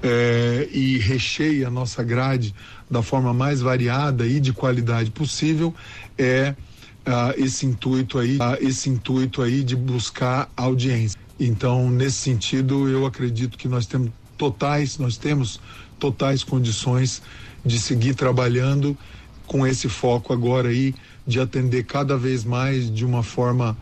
é, 0.00 0.68
e 0.70 0.98
recheie 0.98 1.64
a 1.64 1.70
nossa 1.70 2.04
grade 2.04 2.54
da 2.88 3.02
forma 3.02 3.34
mais 3.34 3.60
variada 3.60 4.24
e 4.24 4.38
de 4.38 4.52
qualidade 4.52 5.10
possível 5.10 5.74
é 6.16 6.54
ah, 7.04 7.34
esse 7.36 7.66
intuito 7.66 8.18
aí 8.18 8.36
ah, 8.40 8.56
esse 8.60 8.88
intuito 8.88 9.42
aí 9.42 9.64
de 9.64 9.74
buscar 9.74 10.48
audiência 10.56 11.18
então 11.38 11.90
nesse 11.90 12.16
sentido 12.16 12.88
eu 12.88 13.06
acredito 13.06 13.58
que 13.58 13.68
nós 13.68 13.86
temos 13.86 14.10
totais 14.36 14.98
nós 14.98 15.16
temos 15.16 15.60
totais 15.98 16.42
condições 16.42 17.22
de 17.64 17.78
seguir 17.78 18.14
trabalhando 18.14 18.96
com 19.46 19.66
esse 19.66 19.88
foco 19.88 20.32
agora 20.32 20.68
aí 20.68 20.94
de 21.26 21.40
atender 21.40 21.84
cada 21.84 22.16
vez 22.16 22.44
mais 22.44 22.92
de 22.92 23.04
uma 23.04 23.22
forma 23.22 23.76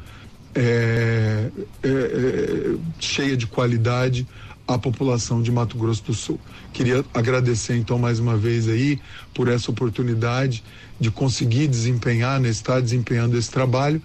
é, 0.55 1.51
é, 1.83 1.89
é, 1.89 2.77
cheia 3.01 3.37
de 3.37 3.47
qualidade 3.47 4.27
à 4.67 4.79
população 4.79 5.43
de 5.43 5.51
Mato 5.51 5.77
Grosso 5.77 6.05
do 6.05 6.15
Sul. 6.15 6.41
Queria 6.73 7.05
agradecer 7.13 7.77
então 7.77 7.99
mais 7.99 8.19
uma 8.19 8.37
vez 8.37 8.69
aí 8.69 9.01
por 9.35 9.49
essa 9.49 9.71
oportunidade 9.71 10.63
de 10.99 11.11
conseguir 11.11 11.67
desempenhar, 11.67 12.41
né, 12.41 12.49
estar 12.49 12.81
desempenhando 12.81 13.37
esse 13.37 13.51
trabalho, 13.51 14.01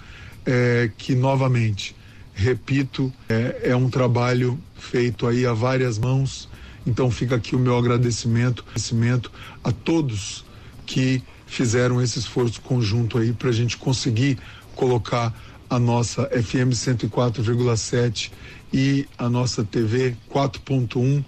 é, 0.45 0.89
que 0.97 1.15
novamente, 1.15 1.95
repito, 2.39 3.11
é, 3.27 3.71
é 3.71 3.75
um 3.75 3.89
trabalho 3.89 4.57
feito 4.75 5.27
aí 5.27 5.45
a 5.45 5.53
várias 5.53 5.99
mãos. 5.99 6.47
Então 6.87 7.11
fica 7.11 7.35
aqui 7.35 7.55
o 7.55 7.59
meu 7.59 7.77
agradecimento, 7.77 8.63
agradecimento 8.63 9.31
a 9.63 9.71
todos 9.71 10.45
que 10.85 11.21
fizeram 11.45 12.01
esse 12.01 12.17
esforço 12.17 12.61
conjunto 12.61 13.17
aí 13.17 13.33
para 13.33 13.49
a 13.49 13.53
gente 13.53 13.75
conseguir 13.77 14.37
colocar 14.75 15.35
a 15.69 15.77
nossa 15.77 16.25
FM 16.27 16.71
104,7 16.71 18.31
e 18.71 19.05
a 19.17 19.29
nossa 19.29 19.63
TV 19.63 20.15
4.1 20.31 21.23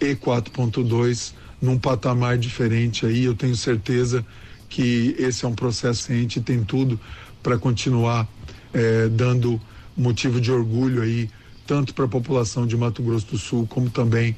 e 0.00 0.14
4.2 0.14 1.32
num 1.60 1.78
patamar 1.78 2.36
diferente 2.36 3.06
aí. 3.06 3.24
Eu 3.24 3.34
tenho 3.34 3.56
certeza 3.56 4.24
que 4.68 5.16
esse 5.18 5.44
é 5.44 5.48
um 5.48 5.54
processo 5.54 6.08
recente 6.08 6.38
e 6.38 6.42
tem 6.42 6.62
tudo 6.62 7.00
para 7.42 7.58
continuar 7.58 8.28
eh, 8.74 9.08
dando 9.08 9.60
motivo 9.96 10.40
de 10.40 10.50
orgulho 10.50 11.02
aí, 11.02 11.28
tanto 11.66 11.94
para 11.94 12.04
a 12.04 12.08
população 12.08 12.66
de 12.66 12.76
Mato 12.76 13.02
Grosso 13.02 13.26
do 13.26 13.38
Sul, 13.38 13.66
como 13.66 13.90
também 13.90 14.36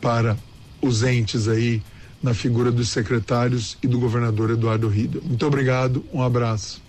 para 0.00 0.36
os 0.80 1.02
entes 1.02 1.48
aí 1.48 1.82
na 2.22 2.32
figura 2.32 2.72
dos 2.72 2.88
secretários 2.88 3.76
e 3.82 3.86
do 3.86 3.98
governador 3.98 4.50
Eduardo 4.50 4.88
Rida. 4.88 5.20
Muito 5.22 5.46
obrigado, 5.46 6.04
um 6.12 6.22
abraço. 6.22 6.82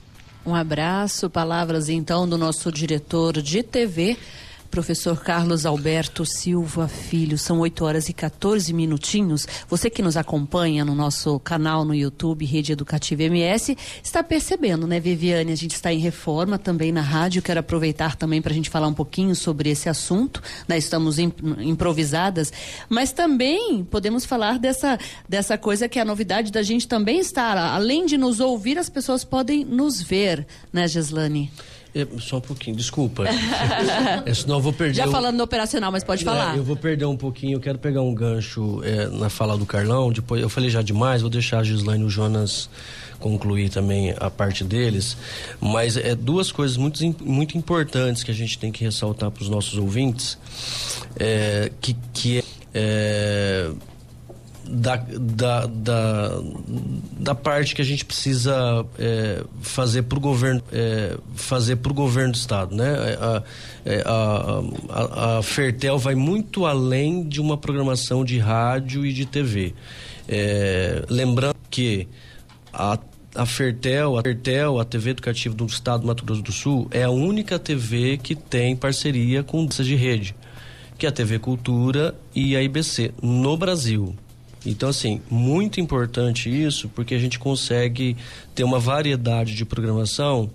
Um 0.45 0.55
abraço, 0.55 1.29
palavras 1.29 1.89
então 1.89 2.27
do 2.29 2.37
nosso 2.37 2.71
diretor 2.71 3.41
de 3.41 3.63
TV, 3.63 4.17
professor 4.69 5.21
Carlos 5.21 5.65
Alberto 5.65 6.25
Silva 6.25 6.87
Filho. 6.87 7.37
São 7.37 7.59
8 7.59 7.85
horas 7.85 8.09
e 8.09 8.13
14 8.13 8.73
minutinhos. 8.73 9.47
Você 9.67 9.89
que 9.89 10.01
nos 10.01 10.17
acompanha 10.17 10.83
no 10.83 10.93
nosso 10.93 11.39
canal 11.39 11.85
no 11.85 11.93
YouTube, 11.93 12.45
Rede 12.45 12.71
Educativa 12.71 13.23
MS, 13.23 13.77
está 14.03 14.23
percebendo, 14.23 14.85
né, 14.85 14.99
Viviane? 14.99 15.51
A 15.51 15.55
gente 15.55 15.73
está 15.73 15.93
em 15.93 15.99
reforma 15.99 16.57
também 16.57 16.91
na 16.91 17.01
rádio. 17.01 17.41
Quero 17.41 17.59
aproveitar 17.59 18.15
também 18.15 18.41
para 18.41 18.51
a 18.51 18.55
gente 18.55 18.69
falar 18.69 18.87
um 18.87 18.93
pouquinho 18.93 19.35
sobre 19.35 19.69
esse 19.69 19.87
assunto. 19.87 20.41
Né? 20.67 20.77
Estamos 20.77 21.17
improvisadas, 21.19 22.51
mas 22.89 23.11
também 23.11 23.83
podemos 23.83 24.25
falar 24.25 24.59
dessa, 24.59 24.97
dessa 25.27 25.57
coisa 25.57 25.87
que 25.87 25.99
é 25.99 26.01
a 26.01 26.05
novidade 26.05 26.51
da 26.51 26.63
gente 26.63 26.87
também 26.87 27.19
estar. 27.19 27.57
Além 27.57 28.05
de 28.05 28.17
nos 28.17 28.39
ouvir, 28.39 28.77
as 28.77 28.89
pessoas 28.89 29.23
podem 29.23 29.63
nos 29.63 30.01
ver, 30.01 30.45
né, 30.71 30.87
Gislane? 30.87 31.51
É, 31.95 32.05
só 32.19 32.37
um 32.37 32.41
pouquinho, 32.41 32.75
desculpa. 32.75 33.23
é, 34.25 34.33
senão 34.33 34.57
eu 34.57 34.61
vou 34.61 34.73
perder. 34.73 34.95
Já 34.95 35.07
falando 35.07 35.37
no 35.37 35.43
operacional, 35.45 35.93
mas 35.93 36.03
pode 36.03 36.23
é, 36.23 36.25
falar. 36.25 36.57
Eu 36.57 36.63
vou 36.63 36.75
perder 36.75 37.05
um 37.05 37.15
pouquinho, 37.15 37.55
eu 37.55 37.61
quero 37.61 37.79
pegar 37.79 38.01
um 38.01 38.13
gancho 38.13 38.81
é, 38.83 39.07
na 39.07 39.29
fala 39.29 39.57
do 39.57 39.65
Carlão. 39.65 40.11
Depois 40.11 40.41
eu 40.41 40.49
falei 40.49 40.69
já 40.69 40.81
demais, 40.81 41.21
vou 41.21 41.29
deixar 41.29 41.59
a 41.59 41.63
Gislaine 41.63 42.03
e 42.03 42.07
o 42.07 42.09
Jonas 42.09 42.69
concluir 43.17 43.69
também 43.69 44.13
a 44.19 44.29
parte 44.29 44.65
deles. 44.65 45.15
Mas 45.61 45.95
é 45.95 46.13
duas 46.15 46.51
coisas 46.51 46.75
muito, 46.75 47.01
muito 47.23 47.57
importantes 47.57 48.23
que 48.23 48.31
a 48.31 48.35
gente 48.35 48.59
tem 48.59 48.73
que 48.73 48.83
ressaltar 48.83 49.31
para 49.31 49.41
os 49.41 49.47
nossos 49.47 49.77
ouvintes. 49.77 50.37
É, 51.17 51.71
que, 51.79 51.95
que 52.13 52.43
é 52.73 53.71
da, 54.67 54.95
da, 54.95 55.65
da, 55.67 56.41
da, 57.19 57.35
parte 57.35 57.75
que 57.75 57.81
a 57.81 57.85
gente 57.85 58.03
precisa 58.03 58.85
é, 58.97 59.43
fazer 59.61 60.03
para 60.03 60.17
o 60.17 60.21
governo 60.21 60.61
é, 60.71 61.17
fazer 61.35 61.75
para 61.77 61.93
governo 61.93 62.31
do 62.31 62.35
estado 62.35 62.75
né 62.75 62.95
a, 63.19 63.43
é, 63.85 64.03
a, 64.05 64.61
a, 64.89 65.37
a, 65.37 65.43
Fertel 65.43 65.97
vai 65.97 66.15
muito 66.15 66.65
além 66.65 67.27
de 67.27 67.39
uma 67.39 67.57
programação 67.57 68.25
de 68.25 68.39
rádio 68.39 69.05
e 69.05 69.13
de 69.13 69.25
TV 69.25 69.73
É, 70.27 71.03
lembrando 71.09 71.55
que 71.69 72.07
a 72.73 72.97
a 73.35 73.45
Fertel, 73.45 74.17
a 74.17 74.21
Fertel, 74.21 74.79
a 74.79 74.85
TV 74.85 75.09
educativa 75.09 75.53
do 75.53 75.65
Estado 75.65 76.01
do 76.01 76.07
Mato 76.07 76.23
Grosso 76.23 76.41
do 76.41 76.53
Sul, 76.53 76.87
é 76.89 77.03
a 77.03 77.09
única 77.09 77.59
TV 77.59 78.17
que 78.17 78.33
tem 78.33 78.77
parceria 78.77 79.43
com 79.43 79.65
de 79.65 79.95
rede, 79.95 80.33
que 80.97 81.05
é 81.05 81.09
a 81.09 81.11
TV 81.11 81.37
Cultura 81.37 82.15
e 82.33 82.55
a 82.55 82.63
IBC, 82.63 83.13
no 83.21 83.57
Brasil. 83.57 84.15
Então, 84.65 84.89
assim, 84.89 85.21
muito 85.29 85.79
importante 85.79 86.49
isso, 86.49 86.89
porque 86.89 87.13
a 87.13 87.19
gente 87.19 87.37
consegue 87.37 88.17
ter 88.53 88.63
uma 88.63 88.79
variedade 88.79 89.53
de 89.53 89.63
programação 89.63 90.49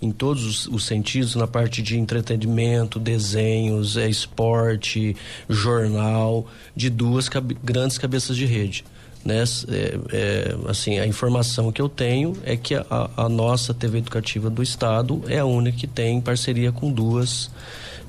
em 0.00 0.10
todos 0.10 0.44
os, 0.44 0.66
os 0.66 0.84
sentidos, 0.84 1.34
na 1.34 1.46
parte 1.46 1.82
de 1.82 1.98
entretenimento, 1.98 2.98
desenhos, 2.98 3.96
é, 3.96 4.08
esporte, 4.08 5.16
jornal, 5.48 6.46
de 6.74 6.90
duas 6.90 7.28
cabe 7.28 7.56
grandes 7.62 7.98
cabeças 7.98 8.36
de 8.36 8.44
rede. 8.44 8.84
Né? 9.24 9.42
É, 9.68 9.98
é, 10.12 10.56
assim, 10.68 11.00
a 11.00 11.06
informação 11.06 11.72
que 11.72 11.82
eu 11.82 11.88
tenho 11.88 12.34
é 12.44 12.56
que 12.56 12.76
a, 12.76 13.10
a, 13.16 13.28
nossa 13.28 13.74
TV 13.74 13.98
educativa 13.98 14.48
do 14.48 14.62
Estado 14.62 15.20
é 15.26 15.38
a 15.38 15.44
única 15.44 15.78
que 15.78 15.86
tem 15.88 16.20
parceria 16.20 16.70
com 16.70 16.92
duas 16.92 17.50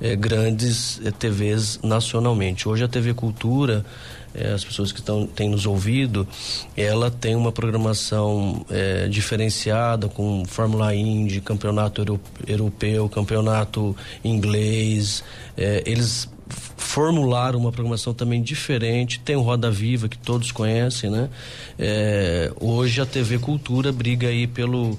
é, 0.00 0.14
grandes 0.14 1.00
é, 1.04 1.10
TVs 1.10 1.80
nacionalmente. 1.82 2.68
Hoje 2.68 2.84
a 2.84 2.88
TV 2.88 3.14
Cultura 3.14 3.84
é, 4.38 4.52
as 4.52 4.64
pessoas 4.64 4.92
que 4.92 5.00
estão, 5.00 5.26
têm 5.26 5.50
nos 5.50 5.66
ouvido, 5.66 6.26
ela 6.76 7.10
tem 7.10 7.34
uma 7.34 7.50
programação 7.50 8.64
é, 8.70 9.08
diferenciada 9.08 10.08
com 10.08 10.44
Fórmula 10.46 10.94
Indy, 10.94 11.40
campeonato 11.40 12.20
europeu, 12.46 13.08
campeonato 13.08 13.96
inglês. 14.24 15.24
É, 15.56 15.82
eles 15.84 16.28
formularam 16.76 17.58
uma 17.58 17.72
programação 17.72 18.14
também 18.14 18.40
diferente. 18.40 19.20
Tem 19.20 19.36
o 19.36 19.42
Roda 19.42 19.70
Viva, 19.70 20.08
que 20.08 20.16
todos 20.16 20.52
conhecem, 20.52 21.10
né? 21.10 21.28
É, 21.78 22.52
hoje 22.60 23.00
a 23.00 23.06
TV 23.06 23.38
Cultura 23.38 23.92
briga 23.92 24.28
aí 24.28 24.46
pelo 24.46 24.98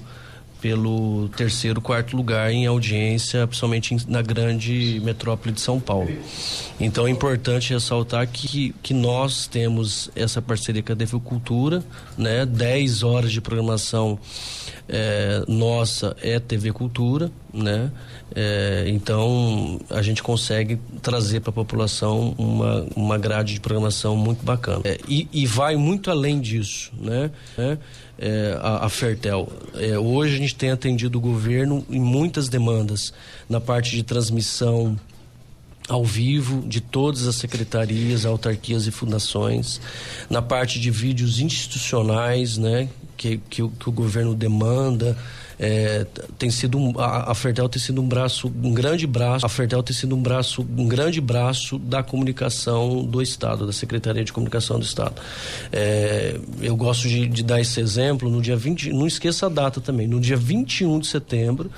pelo 0.60 1.28
terceiro, 1.30 1.80
quarto 1.80 2.16
lugar 2.16 2.52
em 2.52 2.66
audiência, 2.66 3.46
principalmente 3.46 3.96
na 4.08 4.22
grande 4.22 5.00
metrópole 5.02 5.54
de 5.54 5.60
São 5.60 5.80
Paulo. 5.80 6.10
Então 6.78 7.06
é 7.06 7.10
importante 7.10 7.72
ressaltar 7.72 8.26
que, 8.28 8.74
que 8.82 8.94
nós 8.94 9.46
temos 9.46 10.10
essa 10.14 10.40
parceria 10.40 10.82
com 10.82 10.92
a 10.92 11.20
Cultura, 11.20 11.82
né? 12.16 12.46
10 12.46 13.02
horas 13.02 13.32
de 13.32 13.40
programação 13.40 14.18
é, 14.88 15.44
nossa 15.46 16.16
é 16.20 16.38
TV 16.40 16.72
Cultura, 16.72 17.30
né? 17.52 17.90
É, 18.34 18.84
então 18.88 19.80
a 19.90 20.02
gente 20.02 20.22
consegue 20.22 20.78
trazer 21.02 21.40
para 21.40 21.50
a 21.50 21.52
população 21.52 22.34
uma, 22.38 22.86
uma 22.94 23.18
grade 23.18 23.54
de 23.54 23.60
programação 23.60 24.16
muito 24.16 24.44
bacana. 24.44 24.82
É, 24.84 24.98
e, 25.08 25.28
e, 25.32 25.46
vai 25.46 25.76
muito 25.76 26.10
além 26.10 26.40
disso, 26.40 26.92
né? 26.98 27.30
É, 27.58 27.78
é, 28.20 28.58
a, 28.60 28.84
a, 28.84 28.88
Fertel. 28.88 29.50
É, 29.74 29.98
hoje 29.98 30.34
a 30.34 30.38
gente 30.38 30.54
tem 30.54 30.70
atendido 30.70 31.16
o 31.16 31.20
governo 31.20 31.84
em 31.88 31.98
muitas 31.98 32.48
demandas 32.48 33.12
na 33.48 33.60
parte 33.60 33.96
de 33.96 34.02
transmissão 34.02 34.98
ao 35.88 36.04
vivo 36.04 36.62
de 36.68 36.80
todas 36.80 37.26
as 37.26 37.34
secretarias, 37.36 38.24
autarquias 38.24 38.86
e 38.86 38.92
fundações, 38.92 39.80
na 40.28 40.40
parte 40.40 40.78
de 40.78 40.88
vídeos 40.90 41.40
institucionais, 41.40 42.56
né, 42.56 42.88
que, 43.16 43.38
que, 43.50 43.66
que 43.68 43.88
o 43.88 43.92
governo 43.92 44.34
demanda, 44.34 45.18
é, 45.62 46.06
tem 46.38 46.50
sido 46.50 46.78
um, 46.78 46.98
a, 46.98 47.32
a 47.32 47.34
Fertel 47.34 47.68
tem 47.68 47.80
sido 47.80 48.00
um 48.00 48.08
braço, 48.08 48.50
um 48.62 48.72
grande 48.72 49.06
braço, 49.06 49.44
a 49.44 49.48
Fertel 49.48 49.82
tem 49.82 49.94
sido 49.94 50.16
um 50.16 50.22
braço, 50.22 50.66
um 50.76 50.88
grande 50.88 51.20
braço 51.20 51.78
da 51.78 52.02
comunicação 52.02 53.04
do 53.04 53.20
Estado, 53.20 53.66
da 53.66 53.72
Secretaria 53.72 54.24
de 54.24 54.32
Comunicação 54.32 54.78
do 54.78 54.86
Estado. 54.86 55.20
É, 55.70 56.40
eu 56.62 56.74
gosto 56.74 57.06
de, 57.06 57.28
de, 57.28 57.42
dar 57.42 57.60
esse 57.60 57.78
exemplo 57.78 58.30
no 58.30 58.40
dia 58.40 58.56
20, 58.56 58.90
não 58.94 59.06
esqueça 59.06 59.46
a 59.46 59.48
data 59.50 59.82
também, 59.82 60.06
no 60.06 60.18
dia 60.18 60.36
21 60.36 60.98
de 60.98 61.08
setembro, 61.08 61.70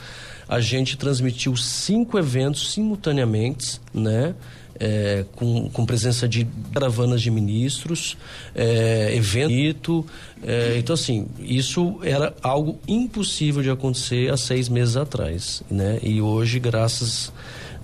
a 0.52 0.60
gente 0.60 0.96
transmitiu 0.96 1.56
cinco 1.56 2.18
eventos 2.18 2.72
simultaneamente, 2.72 3.80
né? 3.92 4.34
é, 4.78 5.24
com, 5.36 5.70
com 5.70 5.86
presença 5.86 6.28
de 6.28 6.46
caravanas 6.72 7.22
de 7.22 7.30
ministros, 7.30 8.16
é, 8.54 9.14
evento. 9.14 10.04
É, 10.42 10.76
então, 10.76 10.94
assim, 10.94 11.26
isso 11.38 12.00
era 12.02 12.34
algo 12.42 12.78
impossível 12.88 13.62
de 13.62 13.70
acontecer 13.70 14.32
há 14.32 14.36
seis 14.36 14.68
meses 14.68 14.96
atrás. 14.96 15.62
Né? 15.70 16.00
E 16.02 16.20
hoje, 16.20 16.58
graças 16.58 17.32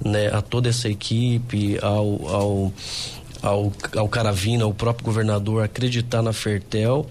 né, 0.05 0.27
a 0.29 0.43
toda 0.43 0.69
essa 0.69 0.89
equipe, 0.89 1.79
ao, 1.81 2.29
ao, 2.29 2.73
ao, 3.43 3.73
ao 3.97 4.09
Caravina, 4.09 4.65
ao 4.65 4.75
próprio 4.75 5.05
governador 5.05 5.63
acreditar 5.63 6.21
na 6.21 6.33
Fertel 6.33 7.07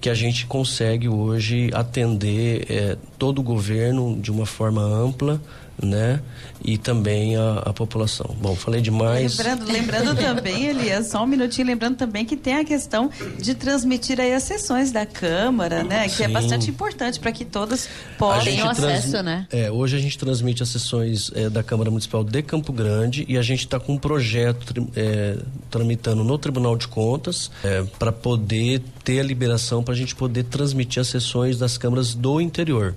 que 0.00 0.08
a 0.08 0.14
gente 0.14 0.46
consegue 0.46 1.08
hoje 1.08 1.70
atender 1.72 2.66
é, 2.70 2.96
todo 3.18 3.40
o 3.40 3.42
governo 3.42 4.18
de 4.20 4.30
uma 4.30 4.46
forma 4.46 4.82
ampla, 4.82 5.40
né? 5.82 6.20
E 6.64 6.76
também 6.76 7.36
a, 7.36 7.62
a, 7.66 7.72
população. 7.72 8.34
Bom, 8.40 8.54
falei 8.56 8.80
demais. 8.80 9.38
Lembrando, 9.38 9.72
lembrando 9.72 10.16
também, 10.16 10.66
Elias, 10.66 11.06
só 11.06 11.22
um 11.22 11.26
minutinho, 11.26 11.66
lembrando 11.66 11.96
também 11.96 12.24
que 12.24 12.36
tem 12.36 12.56
a 12.56 12.64
questão 12.64 13.10
de 13.38 13.54
transmitir 13.54 14.20
aí 14.20 14.34
as 14.34 14.42
sessões 14.42 14.90
da 14.90 15.06
Câmara, 15.06 15.84
né? 15.84 16.08
Que 16.08 16.16
Sim. 16.16 16.24
é 16.24 16.28
bastante 16.28 16.68
importante 16.68 17.20
para 17.20 17.30
que 17.30 17.44
todos 17.44 17.88
possam 18.18 18.44
ter 18.44 18.60
acesso, 18.60 19.22
né? 19.22 19.46
É, 19.50 19.70
hoje 19.70 19.96
a 19.96 20.00
gente 20.00 20.18
transmite 20.18 20.62
as 20.62 20.68
sessões 20.68 21.30
é, 21.34 21.48
da 21.48 21.62
Câmara 21.62 21.90
Municipal 21.90 22.24
de 22.24 22.42
Campo 22.42 22.72
Grande 22.72 23.24
e 23.28 23.38
a 23.38 23.42
gente 23.42 23.60
está 23.60 23.78
com 23.78 23.94
um 23.94 23.98
projeto 23.98 24.88
é, 24.96 25.38
tramitando 25.70 26.24
no 26.24 26.38
Tribunal 26.38 26.76
de 26.76 26.88
Contas 26.88 27.50
é, 27.62 27.84
para 27.98 28.10
poder 28.10 28.82
ter 29.04 29.20
a 29.20 29.22
liberação 29.22 29.82
para 29.82 29.94
a 29.94 29.96
gente 29.96 30.14
poder 30.14 30.44
transmitir 30.44 31.00
as 31.00 31.08
sessões 31.08 31.58
das 31.58 31.78
câmaras 31.78 32.14
do 32.14 32.40
interior. 32.40 32.94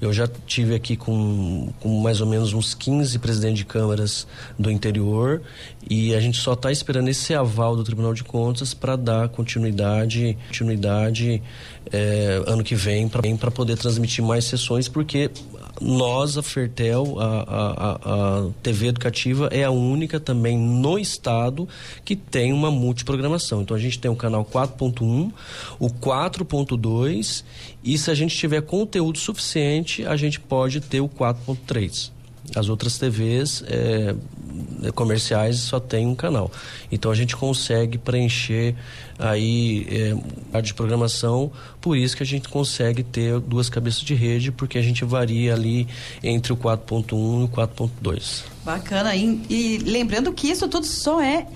Eu 0.00 0.12
já 0.12 0.28
tive 0.46 0.74
aqui 0.74 0.96
com, 0.96 1.68
com 1.80 2.00
mais 2.00 2.20
ou 2.20 2.26
menos 2.26 2.52
uns 2.52 2.74
15 2.74 3.18
presidentes 3.18 3.58
de 3.58 3.64
câmaras 3.64 4.26
do 4.58 4.70
interior 4.70 5.40
e 5.88 6.14
a 6.14 6.20
gente 6.20 6.38
só 6.38 6.52
está 6.52 6.70
esperando 6.70 7.08
esse 7.08 7.34
aval 7.34 7.74
do 7.74 7.82
Tribunal 7.82 8.12
de 8.12 8.22
Contas 8.22 8.74
para 8.74 8.94
dar 8.94 9.28
continuidade, 9.28 10.36
continuidade 10.48 11.42
é, 11.92 12.42
ano 12.46 12.62
que 12.62 12.74
vem 12.74 13.08
para 13.08 13.50
poder 13.50 13.76
transmitir 13.78 14.22
mais 14.22 14.44
sessões, 14.44 14.88
porque 14.88 15.30
nós, 15.80 16.38
a 16.38 16.42
Fertel, 16.42 17.16
a, 17.18 17.26
a, 17.26 17.92
a, 17.92 18.48
TV 18.62 18.88
educativa, 18.88 19.48
é 19.52 19.64
a 19.64 19.70
única 19.70 20.18
também 20.18 20.58
no 20.58 20.98
estado 20.98 21.68
que 22.04 22.16
tem 22.16 22.52
uma 22.52 22.70
multiprogramação. 22.70 23.62
Então 23.62 23.76
a 23.76 23.80
gente 23.80 23.98
tem 23.98 24.10
o 24.10 24.16
canal 24.16 24.44
4.1, 24.44 25.32
o 25.78 25.88
4.2 25.88 27.44
e 27.84 27.98
se 27.98 28.10
a 28.10 28.14
gente 28.14 28.36
tiver 28.36 28.62
conteúdo 28.62 29.18
suficiente, 29.18 30.04
a 30.04 30.16
gente 30.16 30.40
pode 30.40 30.80
ter 30.80 31.00
o 31.00 31.08
4.3. 31.08 32.15
As 32.54 32.68
outras 32.68 32.98
TVs 32.98 33.62
é, 33.66 34.14
é, 34.82 34.92
comerciais 34.92 35.58
só 35.58 35.80
tem 35.80 36.06
um 36.06 36.14
canal. 36.14 36.50
Então 36.90 37.10
a 37.10 37.14
gente 37.14 37.36
consegue 37.36 37.98
preencher 37.98 38.74
aí 39.18 39.86
é, 40.52 40.62
de 40.62 40.74
programação, 40.74 41.50
por 41.80 41.96
isso 41.96 42.16
que 42.16 42.22
a 42.22 42.26
gente 42.26 42.48
consegue 42.48 43.02
ter 43.02 43.40
duas 43.40 43.68
cabeças 43.68 44.00
de 44.00 44.14
rede, 44.14 44.52
porque 44.52 44.78
a 44.78 44.82
gente 44.82 45.04
varia 45.04 45.54
ali 45.54 45.86
entre 46.22 46.52
o 46.52 46.56
4.1 46.56 47.40
e 47.40 47.44
o 47.44 47.48
4.2. 47.48 48.44
Bacana. 48.64 49.14
E, 49.14 49.42
e 49.48 49.78
lembrando 49.78 50.32
que 50.32 50.48
isso 50.48 50.68
tudo 50.68 50.86
só 50.86 51.20
é 51.20 51.46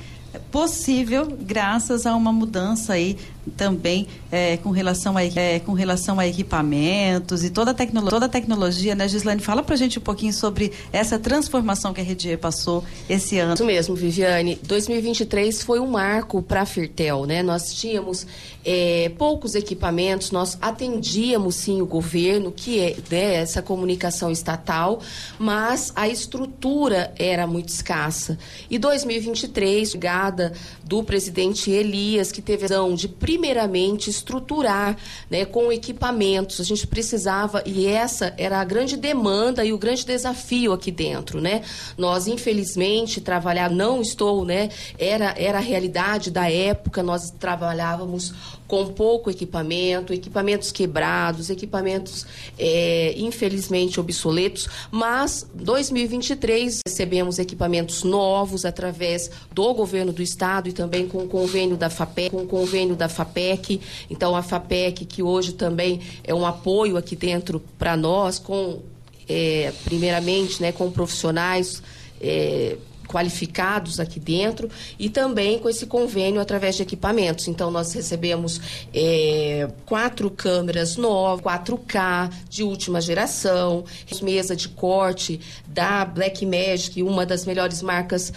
possível 0.51 1.27
graças 1.41 2.07
a 2.07 2.15
uma 2.15 2.33
mudança 2.33 2.95
aí 2.95 3.17
também 3.57 4.07
é, 4.31 4.57
com, 4.59 4.71
relação 4.71 5.17
a, 5.17 5.25
é, 5.25 5.59
com 5.61 5.73
relação 5.73 6.21
a 6.21 6.27
equipamentos 6.27 7.43
e 7.43 7.51
toda 7.51 7.71
a, 7.71 7.75
tecno 7.75 8.07
toda 8.09 8.27
a 8.27 8.29
tecnologia, 8.29 8.95
né, 8.95 9.09
Gislaine? 9.09 9.41
Fala 9.41 9.63
pra 9.63 9.77
gente 9.77 9.99
um 9.99 10.03
pouquinho 10.03 10.33
sobre 10.33 10.73
essa 10.93 11.19
transformação 11.19 11.93
que 11.93 12.01
a 12.01 12.05
Rede 12.05 12.37
passou 12.37 12.85
esse 13.09 13.39
ano. 13.39 13.55
Isso 13.55 13.65
mesmo, 13.65 13.95
Viviane. 13.95 14.59
2023 14.63 15.63
foi 15.63 15.81
um 15.81 15.87
marco 15.87 16.43
para 16.43 16.63
a 16.63 16.67
Firtel, 16.67 17.25
né? 17.27 17.43
Nós 17.43 17.75
tínhamos 17.75 18.27
é, 18.65 19.11
poucos 19.17 19.55
equipamentos, 19.55 20.31
nós 20.31 20.59
atendíamos 20.61 21.57
sim 21.57 21.81
o 21.81 21.87
governo, 21.87 22.53
que 22.53 22.79
é 22.79 22.97
né, 23.11 23.35
essa 23.37 23.63
comunicação 23.63 24.31
estatal, 24.31 25.01
mas 25.39 25.93
a 25.97 26.09
estrutura 26.09 27.13
era 27.19 27.47
muito 27.47 27.69
escassa. 27.69 28.39
E 28.71 28.79
2023, 28.79 29.95
chegada 30.40 30.53
do 30.90 31.05
presidente 31.05 31.70
Elias, 31.70 32.33
que 32.33 32.42
teve 32.42 32.64
a 32.64 32.66
visão 32.66 32.96
de 32.96 33.07
primeiramente 33.07 34.11
estruturar 34.11 34.96
né, 35.31 35.44
com 35.44 35.70
equipamentos. 35.70 36.61
A 36.61 36.64
gente 36.64 36.85
precisava, 36.85 37.62
e 37.64 37.87
essa 37.87 38.35
era 38.37 38.61
a 38.61 38.64
grande 38.64 38.96
demanda 38.96 39.64
e 39.64 39.72
o 39.72 39.79
grande 39.79 40.05
desafio 40.05 40.72
aqui 40.72 40.90
dentro. 40.90 41.40
Né? 41.40 41.62
Nós, 41.96 42.26
infelizmente, 42.26 43.20
trabalhar, 43.20 43.70
não 43.70 44.03
estou, 44.03 44.44
né? 44.44 44.68
Era, 44.98 45.33
era 45.38 45.59
a 45.59 45.61
realidade 45.61 46.29
da 46.29 46.50
época, 46.50 47.05
nós 47.05 47.31
trabalhávamos 47.31 48.35
com 48.70 48.87
pouco 48.87 49.31
equipamento, 49.31 50.12
equipamentos 50.12 50.70
quebrados, 50.70 51.50
equipamentos 51.50 52.24
é, 52.57 53.14
infelizmente 53.16 53.98
obsoletos, 53.98 54.68
mas 54.92 55.44
2023 55.53 56.81
recebemos 56.87 57.40
equipamentos 57.40 58.05
novos 58.05 58.64
através 58.64 59.29
do 59.53 59.74
governo 59.74 60.12
do 60.12 60.22
estado 60.22 60.68
e 60.68 60.72
também 60.81 61.07
com 61.07 61.19
o 61.19 61.29
convênio 61.29 61.77
da 61.77 61.90
FAPEC, 61.90 62.31
com 62.31 62.38
o 62.45 62.47
convênio 62.47 62.97
da 62.97 63.07
FAPEC. 63.07 63.83
Então 64.09 64.35
a 64.35 64.43
FAPEC 64.43 65.05
que 65.05 65.23
hoje 65.23 65.53
também 65.53 66.01
é 66.25 66.35
um 66.35 66.47
apoio 66.47 66.97
aqui 66.97 67.14
dentro 67.14 67.62
para 67.79 67.99
nós, 67.99 68.38
com 68.38 68.81
é, 69.29 69.71
primeiramente, 69.85 70.62
né, 70.62 70.73
com 70.73 70.90
profissionais 70.90 71.83
é, 72.19 72.79
qualificados 73.07 74.01
aqui 74.01 74.19
dentro 74.19 74.71
e 74.99 75.11
também 75.11 75.59
com 75.59 75.69
esse 75.69 75.85
convênio 75.85 76.40
através 76.40 76.77
de 76.77 76.83
equipamentos. 76.83 77.47
Então, 77.47 77.71
nós 77.71 77.93
recebemos 77.93 78.59
é, 78.95 79.69
quatro 79.85 80.31
câmeras 80.31 80.97
novas, 80.97 81.45
4K 81.45 82.33
de 82.49 82.62
última 82.62 83.03
geração, 83.03 83.85
mesa 84.23 84.57
de 84.57 84.69
corte 84.69 85.40
da 85.66 86.05
Black 86.07 86.47
Magic, 86.47 87.03
uma 87.03 87.27
das 87.27 87.45
melhores 87.45 87.83
marcas 87.83 88.33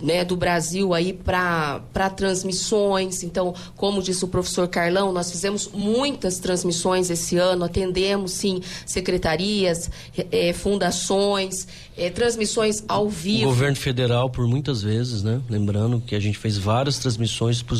né, 0.00 0.24
do 0.24 0.36
Brasil 0.36 0.94
aí 0.94 1.12
para 1.12 2.10
transmissões. 2.16 3.22
Então, 3.22 3.54
como 3.76 4.02
disse 4.02 4.24
o 4.24 4.28
professor 4.28 4.68
Carlão, 4.68 5.12
nós 5.12 5.30
fizemos 5.30 5.70
muitas 5.72 6.38
transmissões 6.38 7.10
esse 7.10 7.36
ano, 7.36 7.64
atendemos 7.64 8.32
sim 8.32 8.60
secretarias, 8.86 9.90
é, 10.30 10.52
fundações, 10.52 11.66
é, 11.96 12.10
transmissões 12.10 12.84
ao 12.88 13.08
vivo. 13.08 13.44
O 13.44 13.48
governo 13.48 13.76
federal, 13.76 14.30
por 14.30 14.46
muitas 14.46 14.82
vezes, 14.82 15.22
né? 15.22 15.40
Lembrando 15.48 16.00
que 16.00 16.14
a 16.14 16.20
gente 16.20 16.38
fez 16.38 16.56
várias 16.56 16.98
transmissões 16.98 17.62
para 17.62 17.74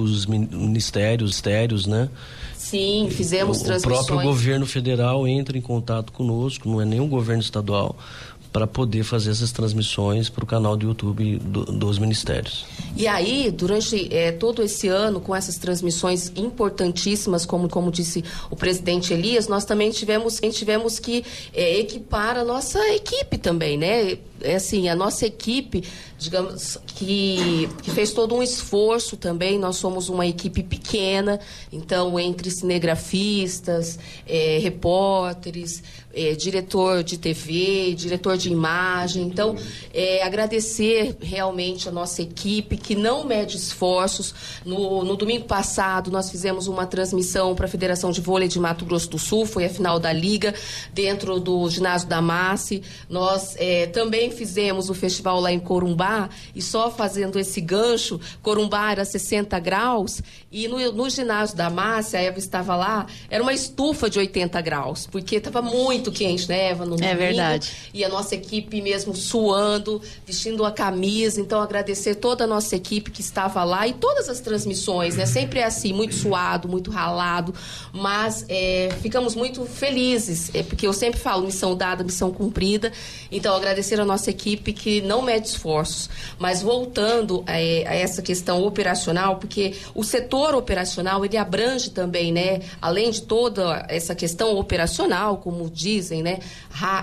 os 0.00 0.26
ministérios, 0.26 1.32
ministérios, 1.32 1.86
né? 1.86 2.08
Sim, 2.56 3.08
fizemos 3.10 3.60
o, 3.60 3.64
transmissões. 3.64 4.02
O 4.02 4.06
próprio 4.06 4.28
governo 4.28 4.66
federal 4.66 5.26
entra 5.26 5.56
em 5.58 5.60
contato 5.60 6.12
conosco, 6.12 6.68
não 6.68 6.80
é 6.80 7.00
o 7.00 7.06
governo 7.06 7.42
estadual 7.42 7.96
para 8.52 8.66
poder 8.66 9.02
fazer 9.02 9.30
essas 9.30 9.50
transmissões 9.50 10.28
para 10.28 10.44
o 10.44 10.46
canal 10.46 10.76
do 10.76 10.86
YouTube 10.86 11.38
do, 11.38 11.64
dos 11.64 11.98
ministérios. 11.98 12.66
E 12.94 13.08
aí, 13.08 13.50
durante 13.50 14.14
é, 14.14 14.30
todo 14.30 14.62
esse 14.62 14.88
ano, 14.88 15.20
com 15.20 15.34
essas 15.34 15.56
transmissões 15.56 16.30
importantíssimas, 16.36 17.46
como, 17.46 17.68
como 17.68 17.90
disse 17.90 18.22
o 18.50 18.56
presidente 18.56 19.14
Elias, 19.14 19.48
nós 19.48 19.64
também 19.64 19.90
tivemos, 19.90 20.38
tivemos 20.52 20.98
que 20.98 21.24
é, 21.54 21.78
equipar 21.78 22.36
a 22.36 22.44
nossa 22.44 22.78
equipe 22.90 23.38
também, 23.38 23.78
né? 23.78 24.18
É 24.44 24.56
assim, 24.56 24.88
a 24.88 24.96
nossa 24.96 25.24
equipe, 25.24 25.84
digamos, 26.18 26.76
que, 26.84 27.68
que 27.80 27.90
fez 27.92 28.12
todo 28.12 28.34
um 28.34 28.42
esforço 28.42 29.16
também. 29.16 29.56
Nós 29.58 29.76
somos 29.76 30.08
uma 30.08 30.26
equipe 30.26 30.64
pequena, 30.64 31.38
então, 31.72 32.18
entre 32.18 32.50
cinegrafistas, 32.50 33.98
é, 34.26 34.58
repórteres, 34.58 35.82
é, 36.14 36.34
diretor 36.34 37.02
de 37.02 37.18
TV, 37.18 37.94
diretor 37.94 38.36
de 38.36 38.50
imagem. 38.50 39.22
Então, 39.22 39.56
é, 39.92 40.22
agradecer 40.22 41.16
realmente 41.20 41.88
a 41.88 41.92
nossa 41.92 42.22
equipe 42.22 42.76
que 42.76 42.94
não 42.94 43.24
mede 43.24 43.56
esforços. 43.56 44.34
No, 44.64 45.04
no 45.04 45.16
domingo 45.16 45.44
passado, 45.44 46.10
nós 46.10 46.30
fizemos 46.30 46.66
uma 46.66 46.86
transmissão 46.86 47.54
para 47.54 47.66
a 47.66 47.68
Federação 47.68 48.10
de 48.10 48.20
Vôlei 48.20 48.48
de 48.48 48.58
Mato 48.58 48.84
Grosso 48.84 49.10
do 49.10 49.18
Sul, 49.18 49.46
foi 49.46 49.64
a 49.64 49.70
final 49.70 49.98
da 49.98 50.12
Liga, 50.12 50.54
dentro 50.92 51.38
do 51.40 51.68
ginásio 51.68 52.08
da 52.08 52.20
Masse. 52.20 52.82
Nós 53.08 53.54
é, 53.58 53.86
também 53.86 54.30
fizemos 54.30 54.90
o 54.90 54.94
festival 54.94 55.40
lá 55.40 55.52
em 55.52 55.60
Corumbá, 55.60 56.28
e 56.54 56.62
só 56.62 56.90
fazendo 56.90 57.38
esse 57.38 57.60
gancho, 57.60 58.20
Corumbá 58.42 58.92
era 58.92 59.04
60 59.04 59.58
graus, 59.58 60.22
e 60.50 60.68
no, 60.68 60.92
no 60.92 61.08
ginásio 61.08 61.56
da 61.56 61.70
Masse, 61.70 62.16
a 62.16 62.20
Eva 62.20 62.38
estava 62.38 62.76
lá, 62.76 63.06
era 63.30 63.42
uma 63.42 63.52
estufa 63.52 64.10
de 64.10 64.18
80 64.18 64.60
graus, 64.60 65.06
porque 65.06 65.36
estava 65.36 65.62
muito 65.62 66.01
muito 66.02 66.10
quente, 66.10 66.48
né, 66.48 66.70
Eva? 66.70 66.84
No 66.84 66.96
é 67.00 67.14
verdade. 67.14 67.70
E 67.94 68.04
a 68.04 68.08
nossa 68.08 68.34
equipe 68.34 68.82
mesmo 68.82 69.14
suando, 69.14 70.02
vestindo 70.26 70.64
a 70.64 70.72
camisa. 70.72 71.40
Então, 71.40 71.60
agradecer 71.60 72.16
toda 72.16 72.44
a 72.44 72.46
nossa 72.46 72.74
equipe 72.74 73.10
que 73.10 73.20
estava 73.20 73.62
lá 73.62 73.86
e 73.86 73.92
todas 73.92 74.28
as 74.28 74.40
transmissões, 74.40 75.16
né? 75.16 75.24
Sempre 75.24 75.60
é 75.60 75.64
assim, 75.64 75.92
muito 75.92 76.14
suado, 76.14 76.68
muito 76.68 76.90
ralado. 76.90 77.54
Mas 77.92 78.44
é, 78.48 78.88
ficamos 79.00 79.36
muito 79.36 79.64
felizes, 79.64 80.50
é, 80.54 80.62
porque 80.62 80.86
eu 80.86 80.92
sempre 80.92 81.20
falo, 81.20 81.46
missão 81.46 81.76
dada, 81.76 82.02
missão 82.02 82.32
cumprida. 82.32 82.92
Então, 83.30 83.54
agradecer 83.54 84.00
a 84.00 84.04
nossa 84.04 84.30
equipe 84.30 84.72
que 84.72 85.00
não 85.02 85.22
mede 85.22 85.48
esforços. 85.48 86.10
Mas 86.38 86.62
voltando 86.62 87.44
a, 87.46 87.60
é, 87.60 87.86
a 87.86 87.94
essa 87.94 88.20
questão 88.20 88.64
operacional, 88.64 89.36
porque 89.36 89.74
o 89.94 90.02
setor 90.02 90.54
operacional, 90.54 91.24
ele 91.24 91.36
abrange 91.36 91.90
também, 91.90 92.32
né? 92.32 92.60
Além 92.80 93.10
de 93.10 93.22
toda 93.22 93.86
essa 93.88 94.14
questão 94.14 94.56
operacional, 94.56 95.36
como 95.36 95.70
diz 95.70 95.91
dizem, 95.92 96.22
né? 96.22 96.38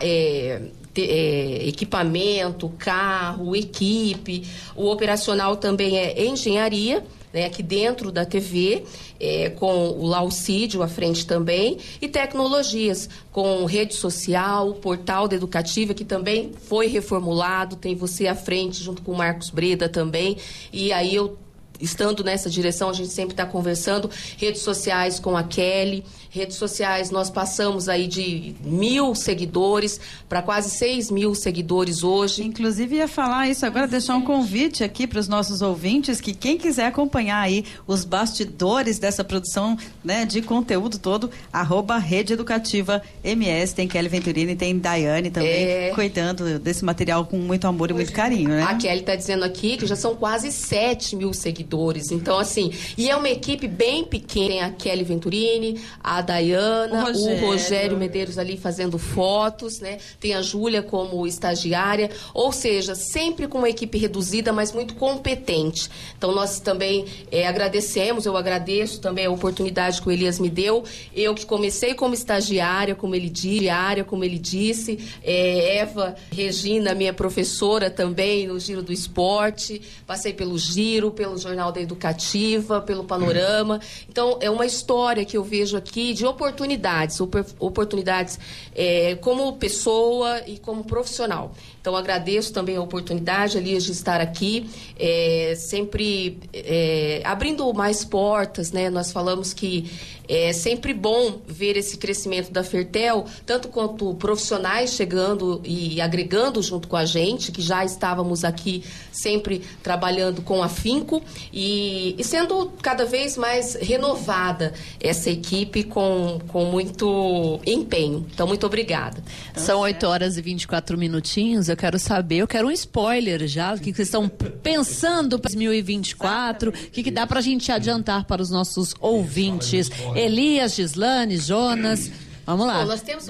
É, 0.01 0.61
te, 0.93 1.01
é, 1.01 1.67
equipamento, 1.67 2.69
carro, 2.77 3.55
equipe. 3.55 4.47
O 4.75 4.89
operacional 4.89 5.55
também 5.55 5.97
é 5.97 6.25
engenharia. 6.25 7.03
Né, 7.31 7.45
aqui 7.45 7.61
dentro 7.61 8.11
da 8.11 8.25
TV, 8.25 8.83
é, 9.19 9.51
com 9.51 9.89
o 9.89 10.07
Laucídio 10.07 10.81
à 10.81 10.87
frente 10.87 11.27
também, 11.27 11.77
e 12.01 12.07
tecnologias, 12.07 13.07
com 13.31 13.65
rede 13.65 13.93
social, 13.93 14.73
portal 14.73 15.27
da 15.27 15.35
Educativa, 15.35 15.93
que 15.93 16.03
também 16.03 16.51
foi 16.67 16.87
reformulado, 16.87 17.75
tem 17.75 17.93
você 17.93 18.25
à 18.25 18.33
frente, 18.33 18.81
junto 18.83 19.03
com 19.03 19.11
o 19.11 19.15
Marcos 19.15 19.51
Breda 19.51 19.87
também, 19.87 20.37
e 20.73 20.91
aí 20.91 21.13
eu 21.13 21.37
estando 21.79 22.23
nessa 22.23 22.49
direção, 22.49 22.89
a 22.89 22.93
gente 22.93 23.09
sempre 23.09 23.33
está 23.33 23.45
conversando, 23.45 24.09
redes 24.37 24.61
sociais 24.61 25.19
com 25.19 25.37
a 25.37 25.43
Kelly, 25.43 26.03
redes 26.29 26.57
sociais, 26.57 27.09
nós 27.09 27.29
passamos 27.29 27.89
aí 27.89 28.07
de 28.07 28.55
mil 28.61 29.15
seguidores 29.15 29.99
para 30.27 30.41
quase 30.41 30.69
seis 30.69 31.09
mil 31.09 31.33
seguidores 31.33 32.03
hoje. 32.03 32.43
Inclusive 32.43 32.97
ia 32.97 33.07
falar 33.07 33.49
isso 33.49 33.65
agora, 33.65 33.87
deixar 33.87 34.15
um 34.15 34.21
convite 34.21 34.83
aqui 34.83 35.07
para 35.07 35.19
os 35.19 35.27
nossos 35.27 35.61
ouvintes 35.61 36.21
que 36.21 36.33
quem 36.33 36.57
quiser 36.57 36.85
acompanhar 36.85 37.41
aí 37.41 37.65
os 37.87 38.05
bastidores 38.05 38.99
dessa 38.99 39.23
produção 39.23 39.77
né, 40.03 40.25
de 40.25 40.41
conteúdo 40.41 40.99
todo, 40.99 41.31
arroba 41.51 41.97
Rede 41.97 42.33
Educativa 42.33 43.01
MS, 43.23 43.73
tem 43.73 43.87
Kelly 43.87 44.09
Venturini, 44.09 44.55
tem 44.55 44.77
Daiane 44.77 45.31
também, 45.31 45.49
é... 45.49 45.91
cuidando 45.95 46.59
desse 46.59 46.85
material 46.85 47.25
com 47.25 47.37
muito 47.37 47.65
amor 47.65 47.89
e 47.89 47.93
muito 47.93 48.11
carinho, 48.11 48.49
né? 48.49 48.63
A 48.63 48.75
Kelly 48.75 48.99
está 48.99 49.15
dizendo 49.15 49.43
aqui 49.43 49.77
que 49.77 49.87
já 49.87 49.95
são 49.95 50.15
quase 50.15 50.51
sete 50.51 51.15
mil 51.15 51.33
seguidores, 51.33 52.11
então 52.11 52.37
assim, 52.37 52.71
e 52.97 53.09
é 53.09 53.15
uma 53.15 53.29
equipe 53.29 53.67
bem 53.67 54.03
pequena, 54.03 54.49
tem 54.49 54.61
a 54.61 54.69
Kelly 54.71 55.03
Venturini, 55.03 55.79
a 56.03 56.18
a 56.19 56.21
Dayana, 56.21 57.03
o 57.03 57.05
Rogério. 57.07 57.43
o 57.43 57.47
Rogério 57.47 57.97
Medeiros 57.97 58.37
ali 58.37 58.57
fazendo 58.57 58.97
fotos, 58.97 59.79
né? 59.79 59.97
Tem 60.19 60.33
a 60.33 60.41
Júlia 60.41 60.83
como 60.83 61.25
estagiária, 61.25 62.09
ou 62.33 62.51
seja, 62.51 62.93
sempre 62.95 63.47
com 63.47 63.57
uma 63.57 63.69
equipe 63.69 63.97
reduzida, 63.97 64.53
mas 64.53 64.71
muito 64.71 64.95
competente. 64.95 65.89
Então 66.17 66.31
nós 66.33 66.59
também 66.59 67.05
é, 67.31 67.47
agradecemos, 67.47 68.25
eu 68.25 68.35
agradeço 68.35 68.99
também 68.99 69.25
a 69.25 69.31
oportunidade 69.31 70.01
que 70.01 70.07
o 70.07 70.11
Elias 70.11 70.39
me 70.39 70.49
deu. 70.49 70.83
Eu 71.15 71.33
que 71.33 71.45
comecei 71.45 71.93
como 71.93 72.13
estagiária, 72.13 72.95
como 72.95 73.15
ele 73.15 73.29
diária, 73.29 74.03
como 74.03 74.23
ele 74.23 74.37
disse, 74.37 74.99
é, 75.23 75.77
Eva 75.77 76.15
Regina, 76.31 76.93
minha 76.93 77.13
professora 77.13 77.89
também 77.89 78.47
no 78.47 78.59
Giro 78.59 78.81
do 78.81 78.91
Esporte, 78.91 79.81
passei 80.05 80.33
pelo 80.33 80.57
Giro, 80.57 81.11
pelo 81.11 81.37
Jornal 81.37 81.71
da 81.71 81.81
Educativa, 81.81 82.81
pelo 82.81 83.03
Panorama. 83.03 83.79
Então 84.07 84.37
é 84.41 84.49
uma 84.49 84.65
história 84.65 85.23
que 85.23 85.37
eu 85.37 85.43
vejo 85.43 85.77
aqui 85.77 86.08
de 86.13 86.25
oportunidades, 86.25 87.19
oportunidades 87.59 88.39
é, 88.75 89.15
como 89.15 89.53
pessoa 89.53 90.41
e 90.47 90.57
como 90.57 90.83
profissional. 90.83 91.53
Então, 91.81 91.95
agradeço 91.95 92.51
também 92.53 92.75
a 92.75 92.81
oportunidade, 92.81 93.57
Elias, 93.57 93.83
de 93.83 93.91
estar 93.91 94.19
aqui, 94.19 94.69
é, 94.97 95.53
sempre 95.57 96.37
é, 96.53 97.21
abrindo 97.23 97.73
mais 97.73 98.03
portas, 98.03 98.71
né? 98.71 98.89
Nós 98.89 99.11
falamos 99.11 99.53
que 99.53 99.89
é 100.29 100.53
sempre 100.53 100.93
bom 100.93 101.41
ver 101.47 101.75
esse 101.75 101.97
crescimento 101.97 102.51
da 102.51 102.63
Fertel, 102.63 103.25
tanto 103.45 103.67
quanto 103.67 104.13
profissionais 104.13 104.93
chegando 104.93 105.59
e 105.65 105.99
agregando 105.99 106.61
junto 106.61 106.87
com 106.87 106.95
a 106.95 107.03
gente, 107.03 107.51
que 107.51 107.61
já 107.61 107.83
estávamos 107.83 108.43
aqui 108.43 108.83
sempre 109.11 109.63
trabalhando 109.81 110.43
com 110.43 110.61
afinco 110.61 111.21
e, 111.51 112.15
e 112.17 112.23
sendo 112.23 112.71
cada 112.81 113.05
vez 113.05 113.35
mais 113.35 113.73
renovada 113.73 114.73
essa 114.99 115.31
equipe 115.31 115.83
com, 115.83 116.39
com 116.47 116.65
muito 116.65 117.59
empenho. 117.65 118.25
Então, 118.31 118.45
muito 118.45 118.65
obrigada. 118.67 119.23
São 119.55 119.79
8 119.79 120.05
horas 120.05 120.37
e 120.37 120.41
24 120.41 120.97
minutinhos 120.97 121.69
eu 121.69 121.75
quero 121.75 121.97
saber, 121.97 122.37
eu 122.37 122.47
quero 122.47 122.67
um 122.67 122.71
spoiler 122.71 123.47
já, 123.47 123.73
o 123.73 123.79
que 123.79 123.93
vocês 123.93 124.07
estão 124.07 124.29
pensando 124.29 125.39
para 125.39 125.49
2024, 125.49 126.69
o 126.69 126.73
que, 126.73 127.01
que 127.01 127.11
dá 127.11 127.25
para 127.25 127.39
a 127.39 127.41
gente 127.41 127.71
adiantar 127.71 128.25
para 128.25 128.41
os 128.41 128.51
nossos 128.51 128.93
ouvintes. 128.99 129.89
Elias, 130.19 130.75
Gislane, 130.75 131.37
Jonas. 131.37 132.11
Vamos 132.45 132.65
lá. 132.65 132.79
Bom, 132.79 132.85
nós 132.85 133.01
temos, 133.01 133.27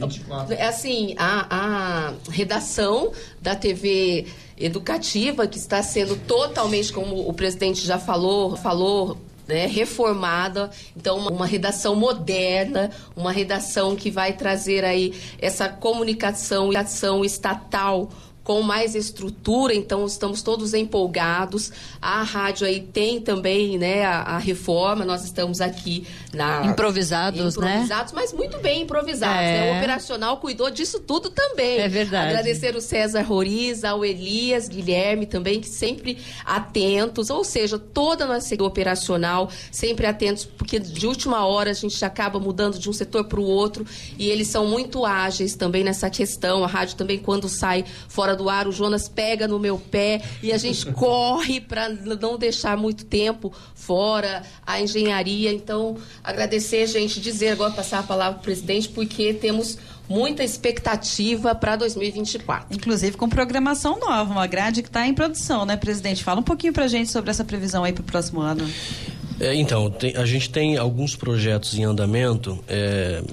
é 0.50 0.66
assim, 0.66 1.14
a, 1.18 1.48
a 1.50 2.14
redação 2.32 3.12
da 3.42 3.56
TV 3.56 4.26
educativa 4.58 5.46
que 5.46 5.58
está 5.58 5.84
sendo 5.84 6.16
totalmente, 6.16 6.92
como 6.92 7.28
o 7.28 7.34
presidente 7.34 7.86
já 7.86 8.00
falou, 8.00 8.56
falou 8.56 9.18
né, 9.48 9.66
reformada, 9.66 10.70
então 10.96 11.18
uma, 11.18 11.32
uma, 11.32 11.46
redação 11.46 11.96
moderna, 11.96 12.92
uma 13.16 13.32
redação 13.32 13.96
que 13.96 14.12
vai 14.12 14.34
trazer 14.34 14.86
aí 14.86 15.14
essa 15.40 15.68
comunicação 15.68 16.72
e 16.72 16.78
ação 16.78 17.26
estatal 17.26 18.10
com 18.50 18.64
mais 18.64 18.96
estrutura, 18.96 19.76
então 19.76 20.08
estamos 20.08 20.42
todos 20.42 20.74
empolgados. 20.74 21.72
A 22.02 22.24
rádio 22.24 22.66
aí 22.66 22.80
tem 22.80 23.22
também, 23.22 23.78
né, 23.78 24.04
a, 24.04 24.22
a 24.22 24.38
reforma, 24.40 25.06
nós 25.06 25.24
estamos 25.24 25.62
aqui 25.62 26.08
na 26.34 26.66
improvisados, 26.66 27.40
improvisados 27.40 27.58
né? 27.58 27.74
Improvisados, 27.74 28.12
mas 28.12 28.34
muito 28.34 28.58
bem 28.58 28.82
improvisados, 28.82 29.44
é. 29.44 29.52
né? 29.52 29.74
O 29.74 29.78
operacional 29.78 30.38
cuidou 30.38 30.72
disso 30.72 31.00
tudo 31.00 31.30
também. 31.30 31.78
É 31.78 31.88
verdade. 31.88 32.30
Agradecer 32.30 32.76
o 32.76 32.82
César 32.82 33.22
Roriz, 33.22 33.84
ao 33.84 34.04
Elias, 34.04 34.68
Guilherme 34.68 35.28
também, 35.28 35.62
que 35.62 35.70
sempre 35.70 36.18
atentos, 36.44 37.30
ou 37.30 37.44
seja, 37.44 37.78
toda 37.78 38.24
a 38.24 38.28
nossa 38.28 38.56
operacional 38.64 39.52
sempre 39.72 40.08
atentos, 40.08 40.44
porque 40.44 40.80
de 40.80 41.06
última 41.06 41.46
hora 41.46 41.70
a 41.70 41.74
gente 41.76 42.04
acaba 42.04 42.40
mudando 42.40 42.80
de 42.80 42.90
um 42.90 42.94
setor 42.94 43.26
para 43.26 43.40
o 43.40 43.44
outro 43.44 43.86
e 44.18 44.28
eles 44.28 44.48
são 44.48 44.66
muito 44.66 45.06
ágeis 45.06 45.54
também 45.56 45.84
nessa 45.84 46.10
questão. 46.10 46.64
A 46.64 46.68
rádio 46.68 46.96
também 46.96 47.20
quando 47.20 47.48
sai 47.48 47.86
fora 48.08 48.39
do 48.40 48.50
ar, 48.50 48.68
o 48.68 48.72
Jonas 48.72 49.08
pega 49.08 49.48
no 49.48 49.60
meu 49.60 49.78
pé 49.78 50.22
e 50.42 50.52
a 50.52 50.58
gente 50.58 50.86
corre 50.94 51.60
para 51.60 51.90
não 51.90 52.38
deixar 52.38 52.78
muito 52.78 53.06
tempo 53.06 53.54
fora 53.76 54.44
a 54.66 54.82
engenharia. 54.82 55.52
Então, 55.52 55.98
agradecer, 56.24 56.88
gente, 56.88 57.20
dizer 57.20 57.50
agora, 57.50 57.72
passar 57.72 58.00
a 58.00 58.04
palavra 58.04 58.34
para 58.36 58.42
o 58.42 58.44
presidente, 58.44 58.88
porque 58.90 59.34
temos 59.34 59.78
muita 60.08 60.44
expectativa 60.44 61.54
para 61.54 61.76
2024. 61.76 62.76
Inclusive 62.76 63.16
com 63.16 63.30
programação 63.30 64.00
nova, 64.00 64.32
uma 64.32 64.48
grade 64.48 64.82
que 64.82 64.90
está 64.90 65.06
em 65.06 65.14
produção, 65.14 65.66
né, 65.66 65.78
presidente? 65.78 66.24
Fala 66.24 66.40
um 66.40 66.44
pouquinho 66.44 66.74
para 66.74 66.86
a 66.86 66.88
gente 66.88 67.12
sobre 67.12 67.30
essa 67.30 67.44
previsão 67.44 67.84
aí 67.84 67.94
para 67.94 68.02
o 68.02 68.06
próximo 68.06 68.42
ano. 68.42 68.68
É, 69.40 69.56
então, 69.56 69.90
tem, 69.90 70.16
a 70.18 70.26
gente 70.26 70.50
tem 70.50 70.78
alguns 70.78 71.16
projetos 71.16 71.78
em 71.78 71.84
andamento. 71.84 72.62
É, 72.68 73.24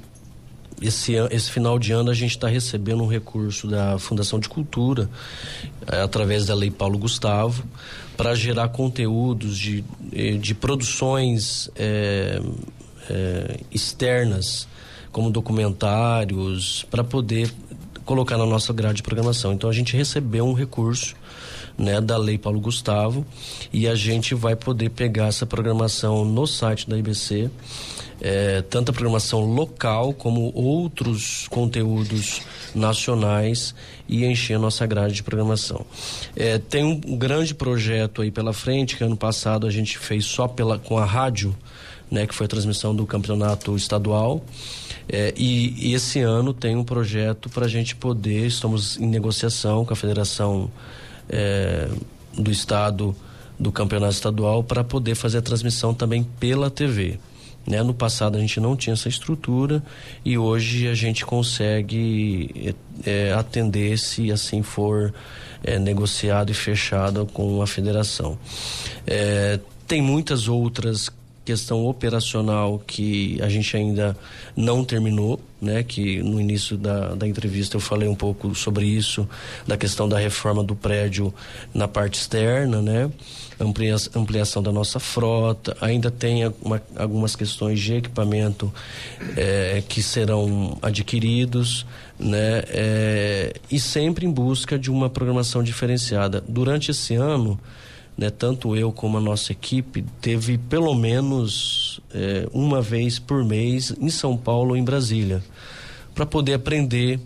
esse, 0.81 1.15
esse 1.31 1.51
final 1.51 1.79
de 1.79 1.93
ano 1.93 2.11
a 2.11 2.15
gente 2.15 2.33
está 2.33 2.49
recebendo 2.49 3.03
um 3.03 3.07
recurso 3.07 3.67
da 3.67 3.99
Fundação 3.99 4.39
de 4.39 4.49
Cultura, 4.49 5.09
é, 5.91 6.01
através 6.01 6.47
da 6.47 6.55
Lei 6.55 6.71
Paulo 6.71 6.99
Gustavo, 6.99 7.65
para 8.17 8.35
gerar 8.35 8.69
conteúdos 8.69 9.59
de, 9.59 9.85
eh, 10.13 10.33
de 10.33 10.55
produções 10.55 11.71
é, 11.77 12.41
é, 13.11 13.61
externas, 13.71 14.67
como 15.13 15.31
documentários, 15.31 16.87
para 16.91 17.05
poder 17.05 17.53
colocar 18.05 18.39
na 18.39 18.47
nossa 18.47 18.73
grade 18.73 18.97
de 18.97 19.03
programação. 19.03 19.53
Então 19.53 19.69
a 19.69 19.73
gente 19.73 19.97
recebeu 19.97 20.47
um 20.47 20.53
recurso 20.53 21.15
né, 21.77 22.01
da 22.01 22.17
Lei 22.17 22.39
Paulo 22.39 22.61
Gustavo 22.61 23.27
e 23.73 23.87
a 23.87 23.95
gente 23.95 24.35
vai 24.35 24.57
poder 24.57 24.91
pegar 24.91 25.27
essa 25.27 25.45
programação 25.45 26.25
no 26.25 26.47
site 26.47 26.89
da 26.89 26.97
IBC 26.97 27.51
é, 28.21 28.63
tanto 28.63 28.91
a 28.91 28.93
programação 28.93 29.41
local 29.41 30.13
como 30.13 30.53
outros 30.55 31.47
conteúdos 31.49 32.41
nacionais 32.75 33.75
e 34.09 34.25
encher 34.25 34.59
nossa 34.59 34.87
grade 34.87 35.15
de 35.15 35.23
programação. 35.23 35.85
É, 36.35 36.59
tem 36.59 36.85
um 36.85 37.17
grande 37.17 37.55
projeto 37.55 38.23
aí 38.23 38.31
pela 38.31 38.53
frente 38.53 38.97
que 38.97 39.05
ano 39.05 39.17
passado 39.17 39.67
a 39.67 39.71
gente 39.71 39.99
fez 39.99 40.25
só 40.25 40.49
pela, 40.49 40.79
com 40.79 40.99
a 40.99 41.05
rádio, 41.05 41.55
né, 42.11 42.27
que 42.27 42.35
foi 42.35 42.47
a 42.47 42.49
transmissão 42.49 42.95
do 42.95 43.07
campeonato 43.07 43.77
estadual. 43.77 44.45
É, 45.09 45.33
e, 45.37 45.91
e, 45.91 45.95
esse 45.95 46.21
ano 46.21 46.53
tem 46.53 46.75
um 46.75 46.83
projeto 46.83 47.49
para 47.49 47.67
a 47.67 47.69
gente 47.69 47.95
poder, 47.95 48.47
estamos 48.47 48.99
em 48.99 49.07
negociação 49.07 49.85
com 49.85 49.93
a 49.93 49.97
Federação 49.97 50.71
é, 51.29 51.89
do 52.37 52.51
Estado 52.51 53.15
do 53.59 53.71
Campeonato 53.71 54.13
Estadual 54.13 54.63
para 54.65 54.83
poder 54.83 55.15
fazer 55.15 55.39
a 55.39 55.43
transmissão 55.43 55.95
também 55.95 56.25
pela 56.39 56.71
TV. 56.71 57.19
Né? 57.67 57.83
No 57.83 57.93
passado 57.93 58.37
a 58.37 58.41
gente 58.41 58.61
não 58.61 58.77
tinha 58.77 58.95
essa 58.95 59.09
estrutura 59.09 59.83
e 60.25 60.39
hoje 60.39 60.87
a 60.87 60.95
gente 60.95 61.27
consegue 61.27 62.75
é, 63.05 63.33
atender 63.33 63.99
se 63.99 64.31
assim 64.31 64.63
for 64.63 65.13
é, 65.65 65.79
negociado 65.79 66.51
e 66.51 66.55
fechado 66.55 67.27
com 67.27 67.61
a 67.61 67.67
federação. 67.67 68.39
É, 69.07 69.59
tem 69.87 70.01
muitas 70.01 70.49
outras 70.49 71.11
questão 71.47 71.87
operacional 71.87 72.83
que 72.85 73.41
a 73.41 73.49
gente 73.49 73.77
ainda 73.77 74.17
não 74.57 74.85
terminou, 74.85 75.41
né? 75.63 75.85
Que 75.85 76.21
no 76.21 76.41
início 76.41 76.77
da, 76.77 77.15
da 77.15 77.27
entrevista 77.27 77.77
eu 77.77 77.81
falei 77.81 78.09
um 78.09 78.17
pouco 78.17 78.53
sobre 78.53 78.85
isso, 78.85 79.29
da 79.65 79.77
questão 79.77 80.09
da 80.09 80.19
reforma 80.19 80.65
do 80.65 80.75
prédio 80.75 81.33
na 81.73 81.87
parte 81.87 82.19
externa, 82.19 82.83
né? 82.83 83.09
Ampliação, 83.61 84.63
da 84.63 84.73
nossa 84.73 84.99
frota, 84.99 85.75
ainda 85.81 86.11
tem 86.11 86.53
uma, 86.61 86.83
algumas 86.97 87.37
questões 87.37 87.81
de 87.81 87.95
equipamento 87.95 88.71
é, 89.37 89.83
que 89.89 90.03
serão 90.03 90.77
adquiridos, 90.83 91.87
né? 92.19 92.65
É, 92.67 93.55
e 93.71 93.79
sempre 93.79 94.27
em 94.27 94.31
busca 94.33 94.77
de 94.77 94.91
uma 94.91 95.09
programação 95.09 95.63
diferenciada. 95.63 96.43
Durante 96.47 96.91
esse 96.91 97.15
ano, 97.15 97.59
né, 98.17 98.31
tanto 98.31 98.75
eu 98.75 98.91
como 98.93 99.19
a 99.19 99.21
nossa 99.21 99.53
equipe, 99.53 100.05
teve 100.21 100.57
pelo 100.57 100.95
menos 100.95 102.01
é, 102.15 102.49
uma 102.53 102.81
vez 102.81 103.19
por 103.19 103.45
mês 103.45 103.95
em 104.01 104.09
São 104.09 104.37
Paulo 104.37 104.71
ou 104.71 104.77
em 104.77 104.85
Brasília, 104.85 105.43
para 106.15 106.25
poder 106.25 106.55
aprender, 106.55 107.21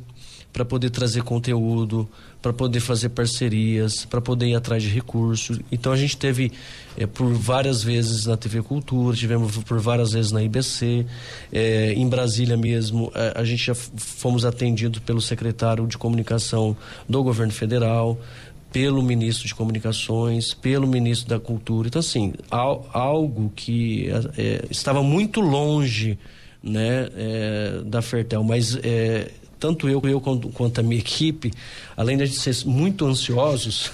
para 0.52 0.64
poder 0.64 0.90
trazer 0.90 1.22
conteúdo, 1.22 2.08
para 2.42 2.52
poder 2.52 2.80
fazer 2.80 3.10
parcerias, 3.10 4.04
para 4.04 4.20
poder 4.20 4.46
ir 4.46 4.54
atrás 4.54 4.82
de 4.82 4.88
recursos. 4.88 5.60
Então 5.70 5.92
a 5.92 5.96
gente 5.96 6.16
teve 6.16 6.50
é, 6.96 7.06
por 7.06 7.32
várias 7.34 7.82
vezes 7.82 8.26
na 8.26 8.36
TV 8.36 8.62
Cultura, 8.62 9.16
tivemos 9.16 9.58
por 9.58 9.78
várias 9.78 10.12
vezes 10.12 10.32
na 10.32 10.42
IBC, 10.42 11.06
é, 11.52 11.92
em 11.92 12.08
Brasília 12.08 12.56
mesmo, 12.56 13.12
a, 13.14 13.40
a 13.40 13.44
gente 13.44 13.64
já 13.64 13.74
fomos 13.74 14.44
atendidos 14.44 15.00
pelo 15.00 15.20
secretário 15.20 15.86
de 15.86 15.98
comunicação 15.98 16.76
do 17.08 17.22
governo 17.22 17.52
federal 17.52 18.18
pelo 18.72 19.02
ministro 19.02 19.46
de 19.46 19.54
Comunicações, 19.54 20.54
pelo 20.54 20.86
ministro 20.86 21.28
da 21.28 21.40
Cultura. 21.40 21.88
Então, 21.88 22.00
assim, 22.00 22.32
algo 22.50 23.52
que 23.54 24.08
é, 24.36 24.64
estava 24.70 25.02
muito 25.02 25.40
longe 25.40 26.18
né, 26.62 27.08
é, 27.16 27.82
da 27.84 28.02
Fertel, 28.02 28.44
mas 28.44 28.76
é, 28.82 29.30
tanto 29.60 29.88
eu, 29.88 30.00
eu 30.04 30.20
quanto 30.20 30.80
a 30.80 30.82
minha 30.82 30.98
equipe, 30.98 31.52
além 31.94 32.16
de 32.16 32.26
ser 32.28 32.56
muito 32.64 33.06
ansiosos. 33.06 33.92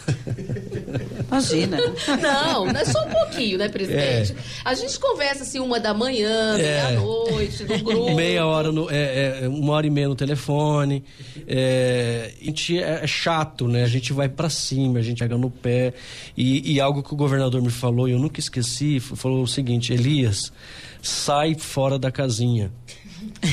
Imagina. 1.27 1.77
Não, 2.23 2.67
não 2.67 2.81
é 2.81 2.85
só 2.85 3.05
um 3.05 3.11
pouquinho, 3.11 3.59
né, 3.59 3.69
presidente? 3.69 4.33
É. 4.33 4.37
A 4.65 4.75
gente 4.75 4.99
conversa 5.01 5.43
assim 5.43 5.59
uma 5.59 5.81
da 5.81 5.93
manhã, 5.93 6.57
é. 6.57 6.63
meia-noite, 6.63 7.65
no 7.65 7.79
grupo. 7.81 8.15
Meia 8.15 8.47
hora, 8.47 8.71
no, 8.71 8.89
é, 8.89 9.41
é, 9.43 9.49
uma 9.49 9.73
hora 9.73 9.87
e 9.89 9.91
meia 9.91 10.09
no 10.09 10.15
telefone. 10.15 11.05
É, 11.49 12.33
a 12.41 12.45
gente 12.45 12.81
é, 12.81 13.01
é 13.03 13.07
chato, 13.07 13.67
né? 13.67 13.83
A 13.83 13.89
gente 13.89 14.13
vai 14.13 14.29
para 14.29 14.49
cima, 14.49 15.01
a 15.01 15.03
gente 15.03 15.19
pega 15.19 15.37
no 15.37 15.51
pé. 15.51 15.93
E, 16.37 16.75
e 16.75 16.81
algo 16.81 17.03
que 17.03 17.13
o 17.13 17.17
governador 17.17 17.61
me 17.61 17.71
falou, 17.71 18.09
e 18.09 18.13
eu 18.13 18.21
nunca 18.21 18.39
esqueci, 18.39 19.01
falou 19.01 19.43
o 19.43 19.49
seguinte: 19.49 19.93
Elias, 19.93 20.53
sai 21.03 21.57
fora 21.57 21.99
da 21.99 22.13
casinha 22.13 22.71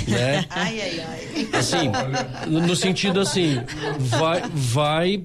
né? 0.07 0.45
Ai, 0.49 0.81
ai, 0.81 0.99
ai. 0.99 1.47
Assim, 1.53 1.89
no 2.47 2.75
sentido 2.75 3.19
assim, 3.19 3.59
vai, 3.99 4.43
vai, 4.53 5.23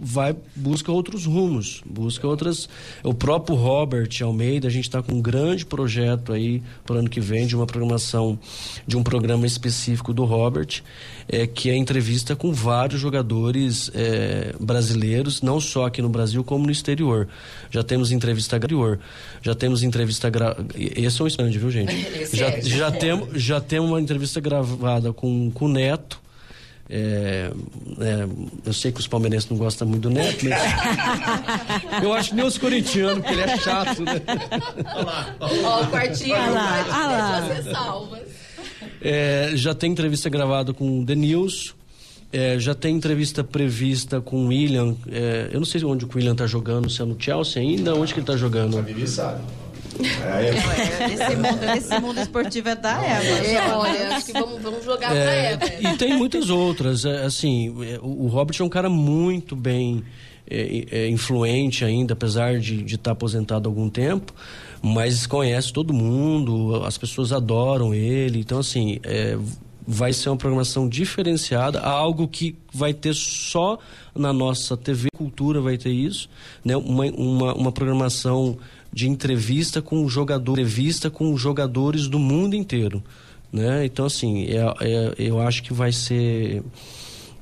vai, 0.00 0.36
busca 0.54 0.90
outros 0.90 1.26
rumos, 1.26 1.82
busca 1.84 2.26
outras. 2.26 2.68
O 3.02 3.14
próprio 3.14 3.56
Robert 3.56 4.08
Almeida, 4.22 4.68
a 4.68 4.70
gente 4.70 4.84
está 4.84 5.02
com 5.02 5.14
um 5.14 5.22
grande 5.22 5.64
projeto 5.64 6.32
aí 6.32 6.62
para 6.84 6.96
o 6.96 6.98
ano 6.98 7.10
que 7.10 7.20
vem 7.20 7.46
de 7.46 7.56
uma 7.56 7.66
programação, 7.66 8.38
de 8.86 8.96
um 8.96 9.02
programa 9.02 9.46
específico 9.46 10.12
do 10.12 10.24
Robert, 10.24 10.82
é, 11.28 11.46
que 11.46 11.70
é 11.70 11.76
entrevista 11.76 12.36
com 12.36 12.52
vários 12.52 13.00
jogadores 13.00 13.90
é, 13.94 14.54
brasileiros, 14.60 15.42
não 15.42 15.60
só 15.60 15.86
aqui 15.86 16.02
no 16.02 16.08
Brasil, 16.08 16.42
como 16.44 16.66
no 16.66 16.72
exterior. 16.72 17.28
Já 17.70 17.82
temos 17.82 18.12
entrevista 18.12 18.56
exterior, 18.56 18.98
já 19.42 19.54
temos 19.54 19.82
entrevista. 19.82 20.30
Gra... 20.30 20.56
Esse 20.74 21.20
é 21.20 21.24
um 21.24 21.26
stand, 21.26 21.50
viu, 21.50 21.70
gente? 21.70 21.94
já, 22.32 22.60
já, 22.60 22.90
temos, 22.90 23.42
já 23.42 23.60
temos 23.60 23.83
uma 23.84 24.00
entrevista 24.00 24.40
gravada 24.40 25.12
com, 25.12 25.50
com 25.50 25.66
o 25.66 25.68
Neto. 25.68 26.20
É, 26.88 27.50
é, 27.98 28.28
eu 28.66 28.72
sei 28.72 28.92
que 28.92 29.00
os 29.00 29.06
palmeirenses 29.06 29.48
não 29.48 29.56
gostam 29.56 29.88
muito 29.88 30.02
do 30.02 30.10
Neto, 30.10 30.44
mas 30.44 32.02
eu 32.04 32.12
acho 32.12 32.34
nem 32.34 32.44
os 32.44 32.58
corintianos, 32.58 33.20
porque 33.20 33.32
ele 33.32 33.42
é 33.42 33.56
chato, 33.56 34.02
né? 34.02 34.20
Olha 34.94 35.04
lá, 35.04 35.36
ó, 35.40 35.82
o 35.82 35.86
quartinho, 35.86 36.34
olha 36.34 36.50
lá, 36.50 36.84
olha 36.86 37.62
lá. 37.62 37.72
salvas. 37.72 38.28
É, 39.00 39.52
já 39.54 39.74
tem 39.74 39.92
entrevista 39.92 40.28
gravada 40.28 40.74
com 40.74 41.00
o 41.00 41.04
Denilson, 41.04 41.72
é, 42.30 42.58
já 42.58 42.74
tem 42.74 42.96
entrevista 42.96 43.44
prevista 43.44 44.20
com 44.20 44.44
o 44.44 44.48
William. 44.48 44.94
É, 45.10 45.50
eu 45.52 45.60
não 45.60 45.66
sei 45.66 45.82
onde 45.84 46.04
o 46.04 46.08
William 46.14 46.32
está 46.32 46.46
jogando, 46.46 46.90
se 46.90 47.00
é 47.00 47.04
no 47.04 47.16
Chelsea 47.18 47.62
ainda, 47.62 47.94
onde 47.94 48.12
que 48.12 48.18
ele 48.18 48.24
está 48.24 48.36
jogando? 48.36 48.76
A 48.76 48.82
Vivi 48.82 49.06
sabe. 49.06 49.40
É, 50.02 50.48
é, 50.48 51.12
esse, 51.12 51.36
mundo, 51.36 51.64
esse 51.76 52.00
mundo 52.00 52.20
esportivo 52.20 52.68
é 52.68 52.74
da 52.74 53.02
Eva. 53.02 53.46
É, 53.46 53.74
olha, 53.74 54.16
acho 54.16 54.26
que 54.26 54.32
vamos, 54.32 54.62
vamos 54.62 54.84
jogar 54.84 55.14
é, 55.14 55.56
pra 55.56 55.66
Eva. 55.66 55.88
E 55.88 55.96
tem 55.96 56.16
muitas 56.16 56.50
outras. 56.50 57.04
É, 57.04 57.24
assim, 57.24 57.74
é, 57.84 57.98
o, 58.02 58.26
Robert 58.26 58.56
é 58.58 58.64
um 58.64 58.68
cara 58.68 58.88
muito 58.88 59.54
bem 59.54 60.02
é, 60.50 60.86
é, 60.90 61.08
influente 61.08 61.84
ainda, 61.84 62.14
apesar 62.14 62.58
de 62.58 62.84
estar 62.84 62.98
tá 62.98 63.10
aposentado 63.12 63.68
há 63.68 63.70
algum 63.70 63.88
tempo, 63.88 64.32
mas 64.82 65.26
conhece 65.26 65.72
todo 65.72 65.94
mundo, 65.94 66.82
as 66.84 66.98
pessoas 66.98 67.32
adoram 67.32 67.94
ele. 67.94 68.40
Então, 68.40 68.58
assim, 68.58 69.00
vai 69.86 70.12
ser 70.12 70.30
uma 70.30 70.36
programação 70.36 70.88
diferenciada, 70.88 71.80
algo 71.80 72.26
que 72.26 72.56
vai 72.72 72.92
ter 72.92 73.14
só 73.14 73.78
na 74.14 74.32
nossa 74.32 74.76
TV 74.76 75.08
Cultura 75.16 75.60
vai 75.60 75.76
ter 75.76 75.90
isso, 75.90 76.28
né? 76.64 76.76
Uma, 76.76 77.04
uma, 77.06 77.54
uma 77.54 77.72
programação 77.72 78.56
de 78.94 79.08
entrevista 79.08 79.82
com 79.82 80.08
jogador, 80.08 80.52
entrevista 80.52 81.10
com 81.10 81.36
jogadores 81.36 82.06
do 82.06 82.18
mundo 82.18 82.54
inteiro, 82.54 83.02
né? 83.52 83.84
Então 83.84 84.06
assim, 84.06 84.44
é, 84.44 84.58
é, 84.80 85.14
eu 85.18 85.40
acho 85.40 85.64
que 85.64 85.74
vai 85.74 85.90
ser 85.90 86.62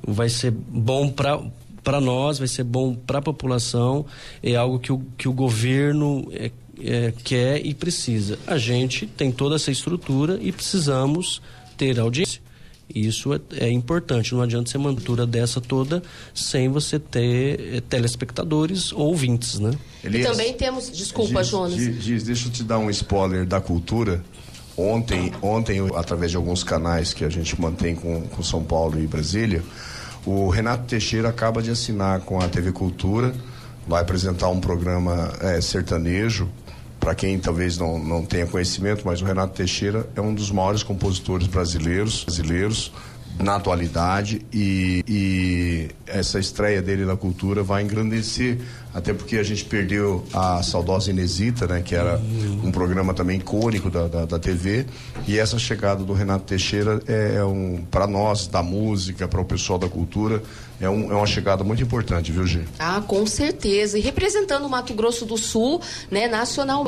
vai 0.07 0.31
ser 0.31 0.51
bom 0.51 1.11
para 1.11 1.39
para 1.85 2.01
nós, 2.01 2.39
vai 2.39 2.49
ser 2.49 2.65
bom 2.65 2.95
para 2.95 3.19
a 3.19 3.23
população, 3.23 4.07
é 4.43 4.55
algo 4.55 4.79
que 4.79 4.93
o, 4.93 5.03
que 5.19 5.29
o 5.29 5.33
governo 5.33 6.29
é, 6.33 6.51
é, 6.81 7.13
quer 7.25 7.65
e 7.67 7.75
precisa. 7.75 8.39
A 8.47 8.57
gente 8.57 9.07
tem 9.07 9.33
toda 9.33 9.57
essa 9.57 9.71
estrutura 9.71 10.39
e 10.41 10.53
precisamos 10.53 11.43
ter 11.77 11.99
audiência. 11.99 12.41
Isso 12.95 13.33
é, 13.33 13.41
é, 13.57 13.71
importante, 13.71 14.35
não 14.35 14.43
adianta 14.43 14.71
ser 14.71 14.79
uma 14.79 14.91
altura 14.91 15.27
dessa 15.27 15.61
toda 15.61 16.03
sem 16.35 16.69
você 16.69 16.99
ter 16.99 17.77
é, 17.77 17.81
telespectadores 17.81 18.93
ou 18.93 19.09
ouvintes, 19.09 19.59
né? 19.59 19.73
Elias, 20.05 20.27
e 20.27 20.31
também 20.31 20.53
temos, 20.55 20.91
desculpa, 20.91 21.43
Giz, 21.43 21.51
Jonas. 21.51 21.75
Giz, 21.75 22.23
deixa 22.25 22.49
eu 22.49 22.53
te 22.53 22.63
dar 22.63 22.79
um 22.79 22.91
spoiler 22.91 23.47
da 23.47 23.61
cultura. 23.61 24.23
Ontem, 24.77 25.33
ontem, 25.43 25.81
através 25.95 26.31
de 26.31 26.37
alguns 26.37 26.65
canais 26.65 27.13
que 27.13 27.25
a 27.25 27.29
gente 27.29 27.61
mantém 27.61 27.95
com, 27.95 28.23
com 28.23 28.43
São 28.43 28.65
Paulo 28.65 28.99
e 28.99 29.07
Brasília, 29.07 29.63
o 30.25 30.49
Renato 30.49 30.85
Teixeira 30.85 31.29
acaba 31.29 31.63
de 31.63 31.71
assinar 31.71 32.21
com 32.21 32.41
a 32.41 32.49
TV 32.49 32.73
Cultura, 32.73 33.35
vai 33.87 34.01
apresentar 34.01 34.49
um 34.49 34.61
programa 34.61 35.33
é, 35.41 35.61
sertanejo 35.61 36.49
para 37.03 37.17
quem 37.17 37.37
talvez 37.37 37.77
não, 37.77 37.99
não 37.99 38.25
tenha 38.25 38.47
conhecimento, 38.47 39.03
mas 39.05 39.21
o 39.21 39.25
Renato 39.25 39.55
Teixeira 39.55 40.09
é 40.15 40.21
um 40.21 40.33
dos 40.33 40.53
maiores 40.53 40.85
compositores 40.85 41.49
brasileiros, 41.49 42.23
brasileiros 42.23 42.93
na 43.43 43.57
atualidade 43.57 44.47
e, 44.53 45.05
e, 45.07 45.89
essa 46.07 46.39
estreia 46.39 46.81
dele 46.81 47.05
na 47.05 47.17
cultura 47.17 47.63
vai 47.63 47.83
engrandecer 47.83 48.59
até 48.95 49.13
porque 49.13 49.37
a 49.37 49.43
gente 49.43 49.65
perdeu 49.65 50.25
a 50.33 50.63
saudosa 50.63 51.11
Inesita, 51.11 51.67
né, 51.67 51.83
que 51.83 51.95
era 51.95 52.21
um 52.63 52.71
programa 52.71 53.13
também 53.13 53.39
icônico 53.39 53.91
da, 53.91 54.07
da, 54.07 54.25
da 54.25 54.39
TV 54.39 54.87
e 55.27 55.39
essa 55.39 55.59
chegada 55.59 56.05
do 56.05 56.13
Renato 56.13 56.45
Teixeira 56.45 57.01
é, 57.09 57.37
é 57.37 57.45
um 57.45 57.85
para 57.91 58.07
nós 58.07 58.47
da 58.47 58.63
música 58.63 59.27
para 59.27 59.41
o 59.41 59.45
pessoal 59.45 59.79
da 59.79 59.89
cultura 59.89 60.43
é, 60.81 60.89
um, 60.89 61.13
é 61.13 61.15
uma 61.15 61.27
chegada 61.27 61.63
muito 61.63 61.83
importante, 61.83 62.33
viu, 62.33 62.45
Gê? 62.45 62.63
Ah, 62.77 63.01
com 63.07 63.25
certeza. 63.25 63.97
E 63.97 64.01
representando 64.01 64.67
o 64.67 64.69
Mato 64.69 64.93
Grosso 64.95 65.25
do 65.25 65.39
Sul, 65.39 65.81
né, 66.11 66.27
nacional. 66.27 66.85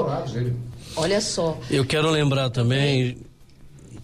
Olha 0.97 1.21
só. 1.21 1.57
Eu 1.71 1.85
quero 1.85 2.11
lembrar 2.11 2.51
também 2.51 3.17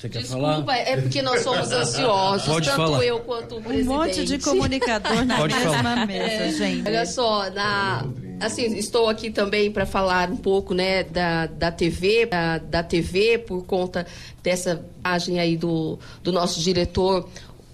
você 0.01 0.09
quer 0.09 0.18
Desculpa, 0.20 0.64
falar? 0.64 0.78
é 0.78 0.96
porque 0.96 1.20
nós 1.22 1.42
somos 1.42 1.70
ansiosos, 1.70 2.46
Pode 2.48 2.66
tanto 2.66 2.76
falar. 2.76 3.05
eu 3.05 3.20
quanto 3.20 3.57
o 3.59 3.62
presidente. 3.62 3.88
Um 3.88 3.92
monte 3.92 4.24
de 4.24 4.38
comunicador 4.38 5.24
na 5.26 5.36
Pode 5.36 5.55
mesma 5.55 5.74
falar. 5.74 6.07
mesa, 6.07 6.24
É, 6.32 6.53
gente. 6.53 6.88
Olha 6.88 7.05
só, 7.07 7.51
na, 7.51 8.07
assim, 8.40 8.64
estou 8.76 9.09
aqui 9.11 9.30
também 9.30 9.70
para 9.70 9.84
falar 9.84 10.30
um 10.30 10.36
pouco, 10.36 10.72
né, 10.72 11.03
da, 11.05 11.46
da 11.46 11.70
TV, 11.70 12.24
da, 12.26 12.59
da 12.59 12.82
TV 12.82 13.38
por 13.38 13.64
conta 13.66 14.07
dessa 14.42 14.82
imagem 15.05 15.38
aí 15.38 15.57
do, 15.57 15.98
do 16.22 16.32
nosso 16.32 16.61
diretor 16.61 17.28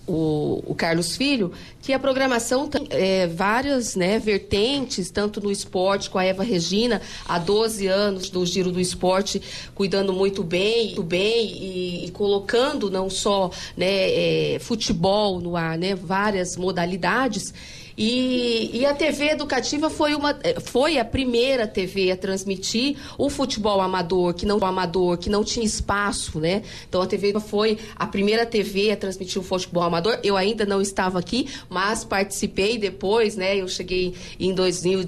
o, 0.06 0.62
o 0.66 0.74
Carlos 0.74 1.16
Filho, 1.16 1.52
que 1.82 1.92
a 1.92 1.98
programação 1.98 2.68
tem 2.68 2.86
é, 2.90 3.26
várias 3.26 3.96
né, 3.96 4.18
vertentes, 4.18 5.10
tanto 5.10 5.40
no 5.40 5.50
esporte, 5.50 6.08
com 6.08 6.18
a 6.18 6.24
Eva 6.24 6.42
Regina, 6.42 7.02
há 7.26 7.38
12 7.38 7.86
anos 7.86 8.30
do 8.30 8.44
Giro 8.46 8.70
do 8.70 8.80
Esporte, 8.80 9.42
cuidando 9.74 10.12
muito 10.12 10.42
bem, 10.42 10.86
muito 10.86 11.02
bem 11.02 11.46
e, 11.46 12.06
e 12.06 12.10
colocando 12.10 12.90
não 12.90 13.10
só 13.10 13.50
né, 13.76 14.54
é, 14.54 14.58
futebol 14.60 15.40
no 15.40 15.56
ar, 15.56 15.76
né, 15.76 15.94
várias 15.94 16.56
modalidades. 16.56 17.52
E, 17.96 18.70
e, 18.74 18.84
a 18.84 18.92
TV 18.92 19.30
educativa 19.30 19.88
foi, 19.88 20.14
uma, 20.14 20.36
foi 20.64 20.98
a 20.98 21.04
primeira 21.04 21.66
TV 21.66 22.10
a 22.10 22.16
transmitir 22.16 22.96
o 23.16 23.30
futebol 23.30 23.80
amador, 23.80 24.34
que 24.34 24.44
não 24.44 24.58
amador, 24.62 25.16
que 25.16 25.30
não 25.30 25.42
tinha 25.42 25.64
espaço, 25.64 26.38
né? 26.38 26.62
Então 26.88 27.00
a 27.00 27.06
TV 27.06 27.38
foi 27.40 27.78
a 27.94 28.06
primeira 28.06 28.44
TV 28.44 28.90
a 28.90 28.96
transmitir 28.96 29.40
o 29.40 29.44
futebol 29.44 29.82
amador. 29.82 30.18
Eu 30.22 30.36
ainda 30.36 30.66
não 30.66 30.82
estava 30.82 31.18
aqui, 31.18 31.48
mas 31.70 32.04
participei 32.04 32.76
depois, 32.76 33.34
né? 33.34 33.56
Eu 33.56 33.66
cheguei 33.66 34.14
em 34.38 34.54
2000 34.54 35.06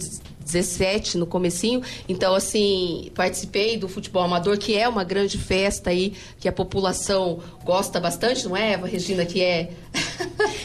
17 0.48 1.18
no 1.18 1.26
comecinho. 1.26 1.82
Então, 2.08 2.34
assim, 2.34 3.10
participei 3.14 3.76
do 3.76 3.86
futebol 3.86 4.22
amador, 4.22 4.56
que 4.56 4.74
é 4.74 4.88
uma 4.88 5.04
grande 5.04 5.36
festa 5.36 5.90
aí, 5.90 6.14
que 6.40 6.48
a 6.48 6.52
população 6.52 7.40
gosta 7.64 8.00
bastante, 8.00 8.46
não 8.46 8.56
é, 8.56 8.72
Eva 8.72 8.86
Regina, 8.86 9.26
que 9.26 9.42
é. 9.42 9.70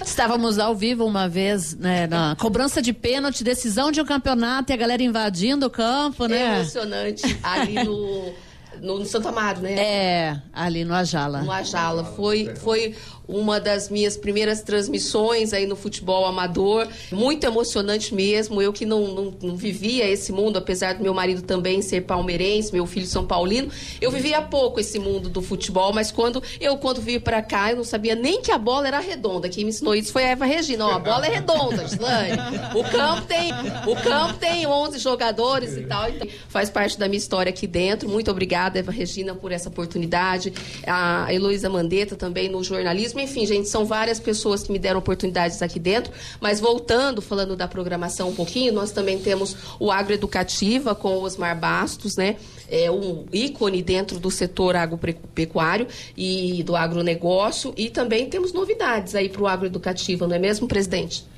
Estávamos 0.06 0.60
ao 0.60 0.76
vivo 0.76 1.06
uma 1.06 1.28
vez, 1.28 1.76
né, 1.76 2.08
na 2.08 2.36
cobrança 2.40 2.82
de 2.82 2.94
pênalti, 2.94 3.44
decisão 3.44 3.92
de 3.92 4.02
um 4.02 4.06
campeonato 4.06 4.72
e 4.72 4.74
a 4.74 4.78
galera 4.78 5.02
invadindo 5.02 5.66
o 5.66 5.70
campo, 5.70 6.26
né? 6.28 6.56
Emocionante 6.60 7.40
ali 7.44 7.84
no. 7.84 8.34
No, 8.82 9.00
no 9.00 9.06
Santo 9.06 9.28
Amaro, 9.28 9.62
né? 9.62 9.76
É, 9.76 10.42
ali 10.52 10.84
no 10.84 10.96
Ajala. 10.96 11.42
No 11.42 11.52
Ajala. 11.52 12.04
Foi, 12.04 12.54
foi 12.56 12.96
uma 13.28 13.60
das 13.60 13.90
minhas 13.90 14.18
primeiras 14.18 14.62
transmissões 14.62 15.54
aí 15.54 15.66
no 15.66 15.76
futebol 15.76 16.26
amador. 16.26 16.88
Muito 17.12 17.46
emocionante 17.46 18.14
mesmo. 18.14 18.62
Eu 18.62 18.74
que 18.74 18.86
não, 18.86 19.08
não, 19.08 19.34
não, 19.42 19.56
vivia 19.56 20.10
esse 20.10 20.32
mundo, 20.32 20.58
apesar 20.58 20.96
do 20.96 21.04
meu 21.04 21.14
marido 21.14 21.42
também 21.42 21.82
ser 21.82 22.02
palmeirense, 22.02 22.74
meu 22.74 22.86
filho 22.86 23.06
São 23.06 23.26
Paulino. 23.26 23.70
Eu 24.02 24.12
vivia 24.12 24.42
pouco 24.42 24.80
esse 24.80 25.00
mundo 25.00 25.30
do 25.30 25.42
futebol, 25.42 25.94
mas 25.94 26.12
quando 26.12 26.42
eu 26.60 26.78
quando 26.78 27.02
vim 27.02 27.20
para 27.20 27.42
cá, 27.42 27.72
eu 27.72 27.78
não 27.78 27.84
sabia 27.84 28.16
nem 28.16 28.42
que 28.42 28.52
a 28.52 28.58
bola 28.58 28.88
era 28.88 29.00
redonda. 29.00 29.50
Quem 29.50 29.64
me 29.64 29.70
ensinou 29.70 29.96
isso 29.96 30.12
foi 30.12 30.26
a 30.26 30.30
Eva 30.30 30.46
Regina. 30.46 30.86
Ó, 30.86 30.92
a 30.92 31.00
bola 31.00 31.26
é 31.26 31.30
redonda, 31.30 31.88
Gislaine. 31.88 32.38
O 32.76 32.84
campo 32.84 33.22
tem, 33.22 33.52
o 33.88 33.96
campo 33.96 34.34
tem 34.36 34.68
11 34.68 35.00
jogadores 35.00 35.78
e 35.78 35.84
tal. 35.84 36.10
Então, 36.10 36.28
faz 36.50 36.70
parte 36.70 36.98
da 37.00 37.08
minha 37.08 37.18
história 37.18 37.50
aqui 37.50 37.68
dentro. 37.68 38.10
Muito 38.10 38.30
obrigada, 38.30 38.80
Eva 38.80 38.92
Regina, 38.92 39.34
por 39.34 39.52
essa 39.52 39.70
oportunidade. 39.70 40.54
A 40.86 41.34
Heloísa 41.34 41.70
Mandetta 41.70 42.16
também 42.16 42.50
no 42.50 42.64
jornalismo 42.64 43.13
enfim, 43.22 43.46
gente, 43.46 43.68
são 43.68 43.86
várias 43.86 44.20
pessoas 44.20 44.64
que 44.64 44.72
me 44.72 44.80
deram 44.80 45.00
oportunidades 45.00 45.62
aqui 45.62 45.80
dentro. 45.80 46.12
Mas 46.40 46.60
voltando, 46.60 47.22
falando 47.22 47.56
da 47.56 47.68
programação 47.68 48.30
um 48.30 48.36
pouquinho, 48.36 48.74
nós 48.74 48.92
também 48.92 49.20
temos 49.20 49.56
o 49.80 49.92
Agroeducativa 49.92 50.96
com 50.96 51.18
o 51.18 51.22
Osmar 51.24 51.60
Bastos, 51.60 52.16
né? 52.16 52.38
É 52.70 52.90
um 52.90 53.26
ícone 53.32 53.82
dentro 53.82 54.20
do 54.20 54.32
setor 54.32 54.76
agropecuário 54.76 55.88
e 56.18 56.64
do 56.64 56.76
agronegócio. 56.76 57.74
E 57.78 57.90
também 57.90 58.28
temos 58.30 58.54
novidades 58.54 59.16
aí 59.16 59.30
para 59.30 59.42
o 59.42 59.48
Agroeducativa, 59.48 60.28
não 60.28 60.36
é 60.36 60.40
mesmo, 60.40 60.68
presidente? 60.68 61.33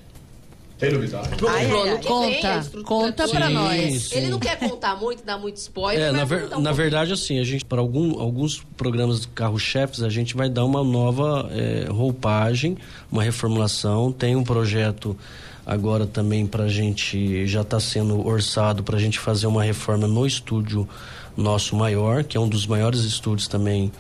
Tem 0.78 0.92
novidade. 0.92 1.30
Ai, 1.48 1.72
ai, 1.72 2.02
Conta, 2.04 2.84
conta 2.84 3.28
pra 3.30 3.48
Sim, 3.48 3.54
nós. 3.54 4.04
sim. 4.10 4.16
Ele 4.18 4.28
não 4.28 4.40
quer 4.40 4.58
contar 4.60 4.96
muito, 4.98 5.24
dar 5.26 5.38
muito 5.38 5.56
spoiler. 5.56 6.04
É, 6.08 6.12
mas 6.12 6.18
na, 6.20 6.26
ver- 6.26 6.36
um 6.36 6.42
na 6.42 6.50
pouquinho. 6.50 6.74
verdade, 6.74 7.14
assim, 7.14 7.40
a 7.40 7.44
gente, 7.46 7.64
para 7.64 7.80
algum, 7.80 8.20
alguns 8.20 8.62
programas 8.76 9.26
carro-chefes, 9.26 10.04
a 10.04 10.10
gente 10.10 10.36
vai 10.36 10.50
dar 10.50 10.66
uma 10.66 10.84
nova 10.84 11.50
é, 11.54 11.88
roupagem, 11.90 12.78
uma 13.10 13.24
reformulação. 13.24 14.12
Tem 14.12 14.36
um 14.36 14.44
projeto 14.44 15.18
agora 15.66 16.06
também 16.06 16.46
para 16.46 16.66
a 16.66 16.70
gente, 16.70 17.48
já 17.48 17.62
está 17.62 17.80
sendo 17.80 18.28
orçado 18.28 18.84
para 18.84 18.98
a 18.98 19.00
gente 19.00 19.18
fazer 19.18 19.48
uma 19.48 19.64
reforma 19.64 20.08
no 20.08 20.28
estúdio 20.28 20.88
nosso 21.38 21.76
maior, 21.76 22.24
que 22.24 22.36
é 22.38 22.40
um 22.40 22.48
dos 22.50 22.68
maiores 22.68 23.00
estúdios 23.02 23.48
também 23.48 23.92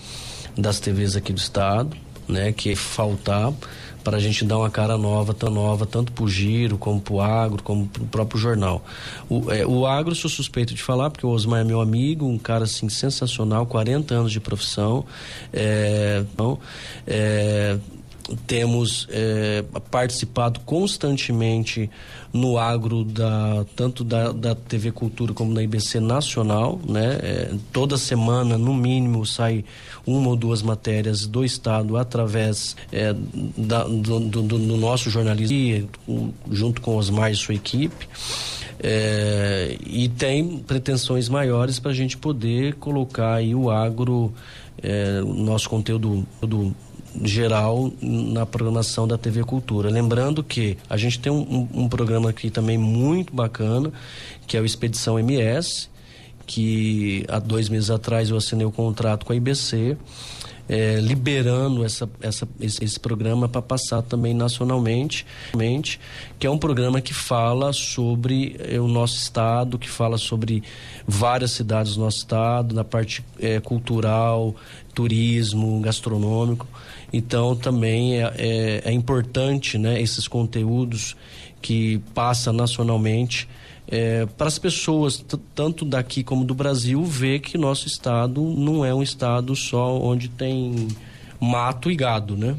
das 0.57 0.79
TVs 0.79 1.15
aqui 1.15 1.31
do 1.33 1.39
estado, 1.39 1.95
né? 2.27 2.51
Que 2.51 2.71
é 2.71 2.75
faltar 2.75 3.51
para 4.05 4.17
a 4.17 4.19
gente 4.19 4.45
dar 4.45 4.59
uma 4.59 4.69
cara 4.69 4.99
nova, 4.99 5.33
tão 5.33 5.49
nova, 5.49 5.83
tanto 5.83 6.11
para 6.11 6.23
o 6.23 6.29
giro, 6.29 6.77
como 6.77 7.01
para 7.01 7.13
o 7.13 7.19
agro, 7.19 7.63
como 7.63 7.87
para 7.87 8.03
o 8.03 8.05
próprio 8.05 8.39
jornal. 8.39 8.85
O, 9.27 9.51
é, 9.51 9.65
o 9.65 9.87
agro, 9.87 10.13
sou 10.13 10.29
suspeito 10.29 10.75
de 10.75 10.83
falar, 10.83 11.09
porque 11.09 11.25
o 11.25 11.29
Osmar 11.29 11.61
é 11.61 11.63
meu 11.63 11.81
amigo, 11.81 12.27
um 12.27 12.37
cara 12.37 12.65
assim 12.65 12.87
sensacional, 12.87 13.65
40 13.65 14.13
anos 14.13 14.31
de 14.31 14.39
profissão. 14.39 15.03
É, 15.51 16.23
então, 16.31 16.59
é, 17.07 17.79
temos 18.47 19.07
é, 19.11 19.63
participado 19.91 20.59
constantemente 20.61 21.89
no 22.33 22.57
agro 22.57 23.03
da 23.03 23.65
tanto 23.75 24.03
da, 24.03 24.31
da 24.31 24.55
TV 24.55 24.91
Cultura 24.91 25.33
como 25.33 25.53
da 25.53 25.63
IBC 25.63 25.99
Nacional, 25.99 26.79
né? 26.87 27.19
É, 27.21 27.53
toda 27.71 27.97
semana, 27.97 28.57
no 28.57 28.73
mínimo, 28.73 29.25
sai 29.25 29.63
uma 30.05 30.29
ou 30.29 30.35
duas 30.35 30.61
matérias 30.61 31.25
do 31.25 31.45
Estado 31.45 31.97
através 31.97 32.75
é, 32.91 33.13
da, 33.57 33.83
do, 33.83 34.19
do, 34.19 34.41
do 34.41 34.77
nosso 34.77 35.09
jornalismo, 35.09 35.89
junto 36.51 36.81
com 36.81 36.97
Osmar 36.97 37.31
e 37.31 37.35
sua 37.35 37.55
equipe. 37.55 38.07
É, 38.79 39.77
e 39.85 40.09
tem 40.09 40.57
pretensões 40.57 41.29
maiores 41.29 41.79
para 41.79 41.91
a 41.91 41.93
gente 41.93 42.17
poder 42.17 42.75
colocar 42.75 43.35
aí 43.35 43.55
o 43.55 43.69
agro, 43.69 44.33
é, 44.83 45.21
nosso 45.21 45.69
conteúdo 45.69 46.27
do, 46.41 46.75
geral 47.23 47.91
na 48.01 48.45
programação 48.45 49.07
da 49.07 49.17
TV 49.17 49.43
Cultura. 49.43 49.89
Lembrando 49.89 50.43
que 50.43 50.77
a 50.89 50.97
gente 50.97 51.19
tem 51.19 51.31
um, 51.31 51.67
um, 51.73 51.83
um 51.83 51.89
programa 51.89 52.29
aqui 52.29 52.49
também 52.49 52.77
muito 52.77 53.33
bacana, 53.33 53.91
que 54.47 54.57
é 54.57 54.61
o 54.61 54.65
Expedição 54.65 55.17
MS, 55.19 55.87
que 56.45 57.25
há 57.27 57.39
dois 57.39 57.69
meses 57.69 57.89
atrás 57.89 58.29
eu 58.29 58.37
assinei 58.37 58.65
o 58.65 58.71
contrato 58.71 59.25
com 59.25 59.33
a 59.33 59.35
IBC. 59.35 59.97
é, 60.67 60.99
liberando 60.99 61.85
essa, 61.85 62.09
essa, 62.21 62.47
esse, 62.59 62.83
esse 62.83 62.99
programa 62.99 63.47
para 63.47 63.61
passar 63.61 64.01
também 64.01 64.33
nacionalmente, 64.33 65.25
que 66.39 66.47
é 66.47 66.49
um 66.49 66.57
programa 66.57 66.99
que 67.01 67.13
fala 67.13 67.71
sobre 67.71 68.55
é, 68.59 68.79
o 68.79 68.87
nosso 68.87 69.15
estado, 69.15 69.77
que 69.77 69.89
fala 69.89 70.17
sobre 70.17 70.63
várias 71.07 71.51
cidades 71.51 71.95
do 71.95 72.01
nosso 72.01 72.17
estado, 72.17 72.73
na 72.73 72.83
parte 72.83 73.23
é, 73.39 73.59
cultural, 73.59 74.55
turismo, 74.93 75.79
gastronômico. 75.81 76.67
Então 77.15 77.55
também 77.55 78.21
é, 78.21 78.33
é, 78.37 78.81
é 78.85 78.91
importante 78.91 79.77
né, 79.77 80.01
esses 80.01 80.27
conteúdos 80.27 81.15
que 81.61 81.99
passa 82.13 82.51
nacionalmente 82.51 83.47
é, 83.87 84.25
para 84.25 84.47
as 84.47 84.59
pessoas, 84.59 85.23
tanto 85.53 85.85
daqui 85.85 86.25
como 86.25 86.43
do 86.43 86.53
Brasil, 86.53 87.01
ver 87.05 87.39
que 87.39 87.57
nosso 87.57 87.87
estado 87.87 88.41
não 88.41 88.83
é 88.83 88.93
um 88.93 89.01
estado 89.01 89.55
só 89.55 89.97
onde 89.97 90.27
tem 90.27 90.89
mato 91.39 91.89
e 91.89 91.95
gado, 91.95 92.35
né? 92.35 92.57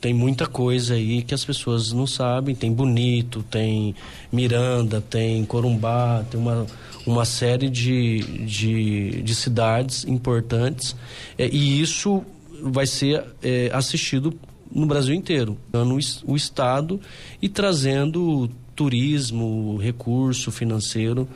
Tem 0.00 0.14
muita 0.14 0.46
coisa 0.46 0.94
aí 0.94 1.22
que 1.22 1.34
as 1.34 1.44
pessoas 1.44 1.90
não 1.90 2.06
sabem. 2.06 2.54
Tem 2.54 2.72
Bonito, 2.72 3.42
tem 3.42 3.96
Miranda, 4.30 5.00
tem 5.00 5.44
Corumbá, 5.44 6.24
tem 6.30 6.38
uma, 6.38 6.66
uma 7.04 7.24
série 7.24 7.68
de, 7.68 8.20
de, 8.44 9.22
de 9.22 9.34
cidades 9.34 10.04
importantes. 10.04 10.94
É, 11.36 11.48
e 11.48 11.80
isso 11.80 12.22
vai 12.62 12.86
ser 12.86 13.24
é, 13.42 13.70
assistido 13.72 14.32
no 14.70 14.86
Brasil 14.86 15.14
inteiro, 15.14 15.56
dando 15.70 15.96
o 16.26 16.36
Estado 16.36 17.00
e 17.40 17.48
trazendo 17.48 18.50
turismo, 18.74 19.78
recurso 19.78 20.50
financeiro 20.50 21.28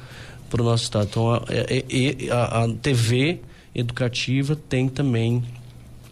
para 0.51 0.61
o 0.61 0.65
nosso 0.65 0.85
Estado. 0.85 1.07
Então, 1.11 1.33
a, 1.33 1.43
é, 1.49 1.85
é, 1.89 2.31
a, 2.31 2.65
a, 2.65 2.69
TV 2.75 3.41
educativa 3.75 4.57
tem 4.57 4.89
também 4.89 5.43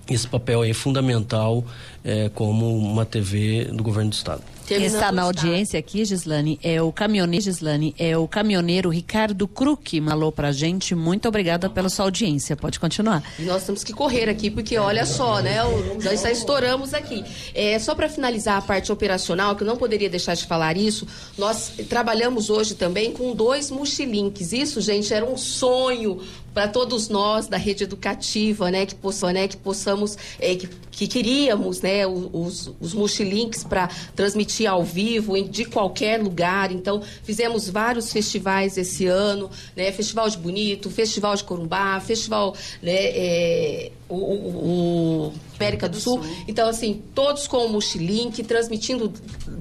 esse 0.09 0.26
papel 0.26 0.62
aí 0.62 0.72
fundamental 0.72 1.64
é, 2.05 2.28
como 2.30 2.76
uma 2.76 3.05
TV 3.05 3.64
do 3.66 3.82
governo 3.82 4.11
do 4.11 4.14
Estado. 4.14 4.42
Quem 4.68 4.84
está 4.84 5.11
na 5.11 5.22
audiência 5.22 5.78
aqui, 5.80 6.05
Gislane, 6.05 6.61
é 6.62 6.82
o 6.82 6.92
caminhoneiro, 6.92 7.42
Gislane, 7.42 7.94
é 7.99 8.18
o 8.18 8.28
caminhoneiro 8.28 8.90
Ricardo 8.90 9.49
Cruque, 9.49 9.99
malou 9.99 10.30
pra 10.30 10.53
gente. 10.53 10.94
Muito 10.94 11.26
obrigada 11.26 11.70
pela 11.70 11.88
sua 11.88 12.05
audiência. 12.05 12.55
Pode 12.55 12.78
continuar. 12.78 13.22
E 13.38 13.42
nós 13.44 13.64
temos 13.64 13.82
que 13.82 13.94
correr 13.94 14.28
aqui, 14.28 14.51
porque 14.51 14.76
olha 14.76 15.07
só, 15.07 15.40
né? 15.40 15.57
Nós 16.05 16.20
já 16.20 16.30
estouramos 16.30 16.92
aqui. 16.92 17.24
É, 17.55 17.78
só 17.78 17.94
para 17.94 18.11
finalizar 18.11 18.59
a 18.59 18.62
parte 18.62 18.92
operacional, 18.92 19.57
que 19.57 19.62
eu 19.62 19.66
não 19.66 19.78
poderia 19.78 20.11
deixar 20.11 20.34
de 20.34 20.44
falar 20.44 20.76
isso, 20.76 21.07
nós 21.38 21.72
trabalhamos 21.88 22.51
hoje 22.51 22.74
também 22.74 23.11
com 23.11 23.34
dois 23.34 23.70
mochilinks. 23.70 24.53
Isso, 24.53 24.82
gente, 24.82 25.14
era 25.14 25.24
um 25.24 25.38
sonho 25.38 26.20
para 26.59 26.66
todos 26.66 27.09
nós 27.09 27.46
da 27.46 27.57
rede 27.57 27.84
educativa, 27.84 28.68
né, 28.68 28.84
que, 28.84 28.94
possa, 28.94 29.32
né, 29.32 29.46
que 29.46 29.57
possamos, 29.57 30.18
é, 30.40 30.57
que, 30.57 30.68
que, 30.90 31.07
queríamos, 31.07 31.80
né, 31.80 31.97
os, 32.07 32.72
os 32.80 32.94
mochilinks 32.94 33.64
para 33.64 33.88
transmitir 34.14 34.70
ao 34.70 34.82
vivo 34.82 35.40
de 35.42 35.64
qualquer 35.64 36.22
lugar. 36.22 36.70
Então, 36.72 37.03
fizemos 37.22 37.68
vários 37.68 38.12
festivais 38.12 38.76
esse 38.76 39.07
ano, 39.07 39.51
né, 39.76 39.90
Festival 39.92 40.28
de 40.28 40.38
Bonito, 40.38 40.90
Festival 40.90 41.34
de 41.34 41.44
Corumbá, 41.44 42.01
Festival, 42.01 42.55
né, 42.82 42.96
é, 42.96 43.92
o, 44.09 44.14
o, 44.14 45.28
o 45.28 45.32
América 45.57 45.88
do 45.88 45.99
Sul. 46.01 46.20
Então, 46.46 46.68
assim, 46.68 47.03
todos 47.14 47.46
com 47.46 47.66
o 47.66 47.68
Mochilink, 47.68 48.42
transmitindo 48.42 49.12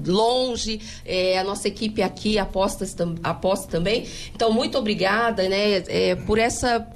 longe, 0.06 0.80
é, 1.06 1.38
a 1.38 1.44
nossa 1.44 1.68
equipe 1.68 2.02
aqui 2.02 2.38
aposta, 2.38 2.86
aposta 3.24 3.68
também. 3.68 4.06
Então, 4.36 4.52
muito 4.52 4.78
obrigada, 4.78 5.48
né, 5.50 5.84
é, 5.88 6.16
por 6.16 6.38
essa 6.38 6.88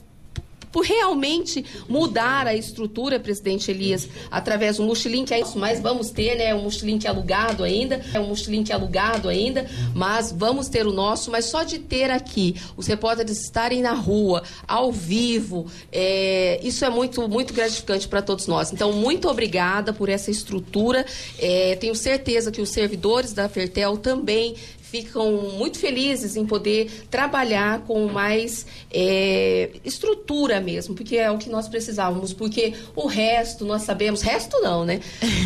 por 0.71 0.85
realmente 0.85 1.65
mudar 1.87 2.47
a 2.47 2.55
estrutura, 2.55 3.19
presidente 3.19 3.69
Elias, 3.69 4.07
através 4.29 4.77
do 4.77 4.83
Multilink, 4.83 5.33
é 5.33 5.39
isso, 5.39 5.57
mas 5.59 5.79
vamos 5.79 6.09
ter, 6.09 6.35
né, 6.35 6.53
um 6.55 6.61
Multilink 6.63 7.07
alugado 7.07 7.63
ainda, 7.63 8.01
é 8.13 8.19
um 8.19 8.27
Multilink 8.27 8.71
alugado 8.71 9.29
ainda, 9.29 9.69
mas 9.93 10.31
vamos 10.31 10.69
ter 10.69 10.87
o 10.87 10.91
nosso, 10.91 11.29
mas 11.31 11.45
só 11.45 11.63
de 11.63 11.79
ter 11.79 12.09
aqui 12.09 12.55
os 12.77 12.87
repórteres 12.87 13.41
estarem 13.41 13.81
na 13.81 13.93
rua, 13.93 14.43
ao 14.67 14.91
vivo, 14.91 15.65
é, 15.91 16.59
isso 16.63 16.85
é 16.85 16.89
muito, 16.89 17.27
muito 17.27 17.53
gratificante 17.53 18.07
para 18.07 18.21
todos 18.21 18.47
nós. 18.47 18.71
Então, 18.71 18.93
muito 18.93 19.27
obrigada 19.27 19.93
por 19.93 20.09
essa 20.09 20.31
estrutura. 20.31 21.05
É, 21.39 21.75
tenho 21.75 21.95
certeza 21.95 22.51
que 22.51 22.61
os 22.61 22.69
servidores 22.69 23.33
da 23.33 23.47
Fertel 23.49 23.97
também 23.97 24.55
ficam 24.91 25.53
muito 25.57 25.79
felizes 25.79 26.35
em 26.35 26.45
poder 26.45 26.91
trabalhar 27.09 27.79
com 27.83 28.07
mais 28.07 28.65
é, 28.93 29.69
estrutura 29.85 30.59
mesmo, 30.59 30.93
porque 30.93 31.15
é 31.15 31.31
o 31.31 31.37
que 31.37 31.49
nós 31.49 31.69
precisávamos, 31.69 32.33
porque 32.33 32.73
o 32.93 33.07
resto 33.07 33.63
nós 33.63 33.83
sabemos, 33.83 34.21
resto 34.21 34.59
não, 34.61 34.83
né? 34.83 34.99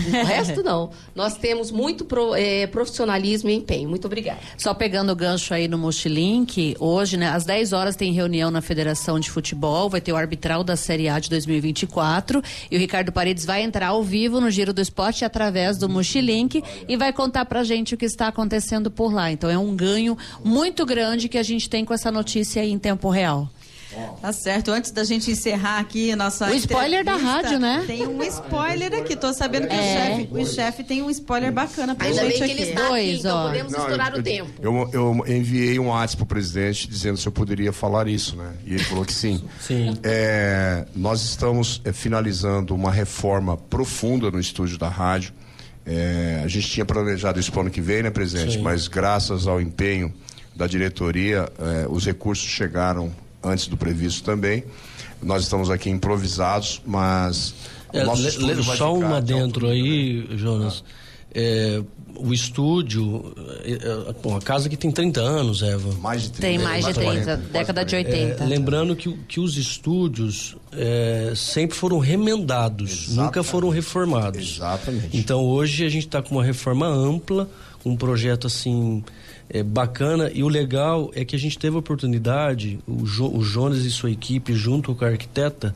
O 0.10 0.12
resto 0.26 0.64
não. 0.64 0.90
Nós 1.14 1.38
temos 1.38 1.70
muito 1.70 2.06
pro, 2.06 2.34
é, 2.34 2.66
profissionalismo 2.66 3.48
e 3.52 3.54
empenho. 3.54 3.88
Muito 3.88 4.06
obrigada. 4.06 4.40
Só 4.58 4.74
pegando 4.74 5.12
o 5.12 5.16
gancho 5.16 5.54
aí 5.54 5.68
no 5.68 5.78
Mochilink, 5.78 6.76
hoje, 6.80 7.16
né, 7.16 7.28
às 7.28 7.46
10 7.46 7.72
horas 7.72 7.96
tem 7.96 8.12
reunião 8.12 8.50
na 8.50 8.62
Federação 8.62 9.20
de 9.20 9.30
Futebol, 9.30 9.92
vai 9.92 10.02
ter 10.02 10.12
o 10.12 10.16
arbitral 10.16 10.64
da 10.64 10.76
Série 10.76 11.08
A 11.08 11.20
de 11.20 11.30
2024 11.30 12.42
e 12.72 12.76
o 12.76 12.80
Ricardo 12.80 13.12
Paredes 13.12 13.46
vai 13.46 13.62
entrar 13.62 13.90
ao 13.90 14.02
vivo 14.02 14.42
no 14.42 14.50
Giro 14.50 14.74
do 14.74 14.82
Esporte 14.82 15.24
através 15.24 15.78
do 15.78 15.88
Mochilink 15.88 16.64
e 16.88 16.98
vai 16.98 17.14
contar 17.14 17.46
pra 17.46 17.64
gente 17.64 17.94
o 17.94 17.98
que 17.98 18.06
está 18.06 18.28
acontecendo 18.28 18.90
por 18.90 19.14
lá. 19.14 19.35
Então 19.36 19.50
é 19.50 19.58
um 19.58 19.76
ganho 19.76 20.18
muito 20.44 20.86
grande 20.86 21.30
que 21.30 21.38
a 21.38 21.44
gente 21.44 21.70
tem 21.70 21.86
com 21.86 21.94
essa 21.94 22.12
notícia 22.12 22.62
aí 22.62 22.72
em 22.72 22.80
tempo 22.80 23.10
real. 23.10 23.50
Tá 24.22 24.34
certo. 24.34 24.72
Antes 24.72 24.92
da 24.92 25.04
gente 25.04 25.32
encerrar 25.32 25.80
aqui 25.80 26.16
nossa. 26.16 26.48
O 26.48 26.56
spoiler 26.56 27.04
da 27.04 27.16
rádio, 27.16 27.60
né? 27.60 27.84
Tem 27.88 28.06
um 28.06 28.22
spoiler 28.24 28.94
aqui. 28.94 29.16
Tô 29.16 29.34
sabendo 29.34 29.68
que 29.68 29.74
é. 29.74 29.78
o 29.78 29.84
chefe, 29.84 30.30
o 30.32 30.46
chefe 30.46 30.84
tem 30.84 31.02
um 31.02 31.10
spoiler 31.10 31.52
bacana 31.52 31.96
pra 31.96 32.08
Ainda 32.08 32.24
gente 32.24 32.32
bem 32.32 32.38
que 32.38 32.44
aqui. 32.44 32.62
ele 32.62 32.70
está 32.72 32.88
Dois, 32.88 33.10
aqui, 33.10 33.20
então 33.20 33.38
ó. 33.38 33.48
podemos 33.48 33.72
Não, 33.72 33.80
estourar 33.80 34.14
eu, 34.14 34.20
o 34.20 34.24
tempo. 34.24 34.52
Eu, 34.62 34.90
eu, 34.92 35.24
eu 35.26 35.38
enviei 35.38 35.80
um 35.80 35.88
WhatsApp 35.88 36.18
pro 36.18 36.26
presidente 36.26 36.88
dizendo 36.88 37.18
se 37.18 37.28
eu 37.28 37.32
poderia 37.32 37.72
falar 37.72 38.08
isso, 38.08 38.36
né? 38.36 38.54
E 38.66 38.74
ele 38.74 38.84
falou 38.84 39.06
que 39.06 39.14
sim. 39.14 39.42
sim. 39.62 39.98
É, 40.04 40.86
nós 40.96 41.22
estamos 41.22 41.82
é, 41.86 41.94
finalizando 41.94 42.76
uma 42.76 42.92
reforma 42.92 43.56
profunda 43.56 44.30
no 44.30 44.40
estúdio 44.40 44.78
da 44.78 44.90
rádio. 44.90 45.34
É, 45.86 46.42
a 46.44 46.48
gente 46.48 46.68
tinha 46.68 46.86
planejado 46.86 47.40
isso 47.40 47.52
para 47.52 47.60
o 47.60 47.62
ano 47.62 47.72
que 47.72 47.82
vem, 47.82 48.04
né, 48.04 48.10
presidente? 48.10 48.54
Sim. 48.54 48.62
Mas 48.62 48.88
graças 48.88 49.48
ao 49.48 49.62
empenho 49.62 50.12
da 50.56 50.66
diretoria, 50.66 51.48
é, 51.60 51.86
os 51.88 52.06
recursos 52.06 52.50
chegaram 52.50 53.14
antes 53.44 53.68
do 53.68 53.78
previsto 53.78 54.24
também. 54.24 54.64
Nós 55.22 55.44
estamos 55.44 55.70
aqui 55.70 55.90
improvisados, 55.90 56.82
mas. 56.86 57.54
É, 57.94 58.04
le, 58.04 58.64
só 58.64 58.94
uma 58.94 59.22
dentro 59.22 59.68
aí, 59.68 60.28
Jonas. 60.36 60.84
É, 61.34 61.82
o 62.18 62.34
estúdio, 62.34 63.34
é, 63.64 63.74
é, 63.74 64.16
bom, 64.22 64.36
a 64.36 64.42
casa 64.42 64.70
que 64.70 64.78
tem 64.78 64.92
30 64.92 65.22
anos, 65.22 65.62
Eva. 65.62 65.94
Mais 65.96 66.24
de 66.24 66.32
30. 66.32 66.48
Tem 66.48 66.60
mais 66.60 66.86
de 66.86 66.94
30, 66.94 67.04
40, 67.04 67.38
década 67.52 67.86
de 67.86 67.96
80. 67.96 68.44
É, 68.44 68.48
lembrando 68.48 68.96
que, 68.96 69.12
que 69.28 69.40
os 69.40 69.58
estúdios 69.58 70.56
é, 70.72 71.34
sempre 71.36 71.76
foram 71.76 72.00
remendados, 72.00 72.92
Exatamente. 72.92 73.18
nunca 73.18 73.44
foram 73.44 73.70
reformados. 73.70 74.56
Exatamente. 74.58 75.18
Então 75.18 75.44
hoje 75.44 75.86
a 75.86 75.90
gente 75.90 76.06
está 76.06 76.22
com 76.22 76.36
uma 76.36 76.44
reforma 76.44 76.88
ampla, 76.88 77.50
um 77.86 77.96
projeto 77.96 78.48
assim 78.48 79.04
é, 79.50 79.62
bacana 79.62 80.32
e 80.34 80.44
o 80.44 80.48
legal 80.48 81.12
é 81.14 81.24
que 81.24 81.36
a 81.36 81.40
gente 81.40 81.58
teve 81.58 81.76
a 81.76 81.80
oportunidade, 81.80 82.80
o, 82.88 83.06
jo, 83.06 83.28
o 83.28 83.44
Jonas 83.44 83.86
e 83.86 83.92
sua 83.92 84.12
equipe 84.12 84.54
junto 84.54 84.96
com 84.96 85.06
a 85.06 85.10
arquiteta 85.10 85.76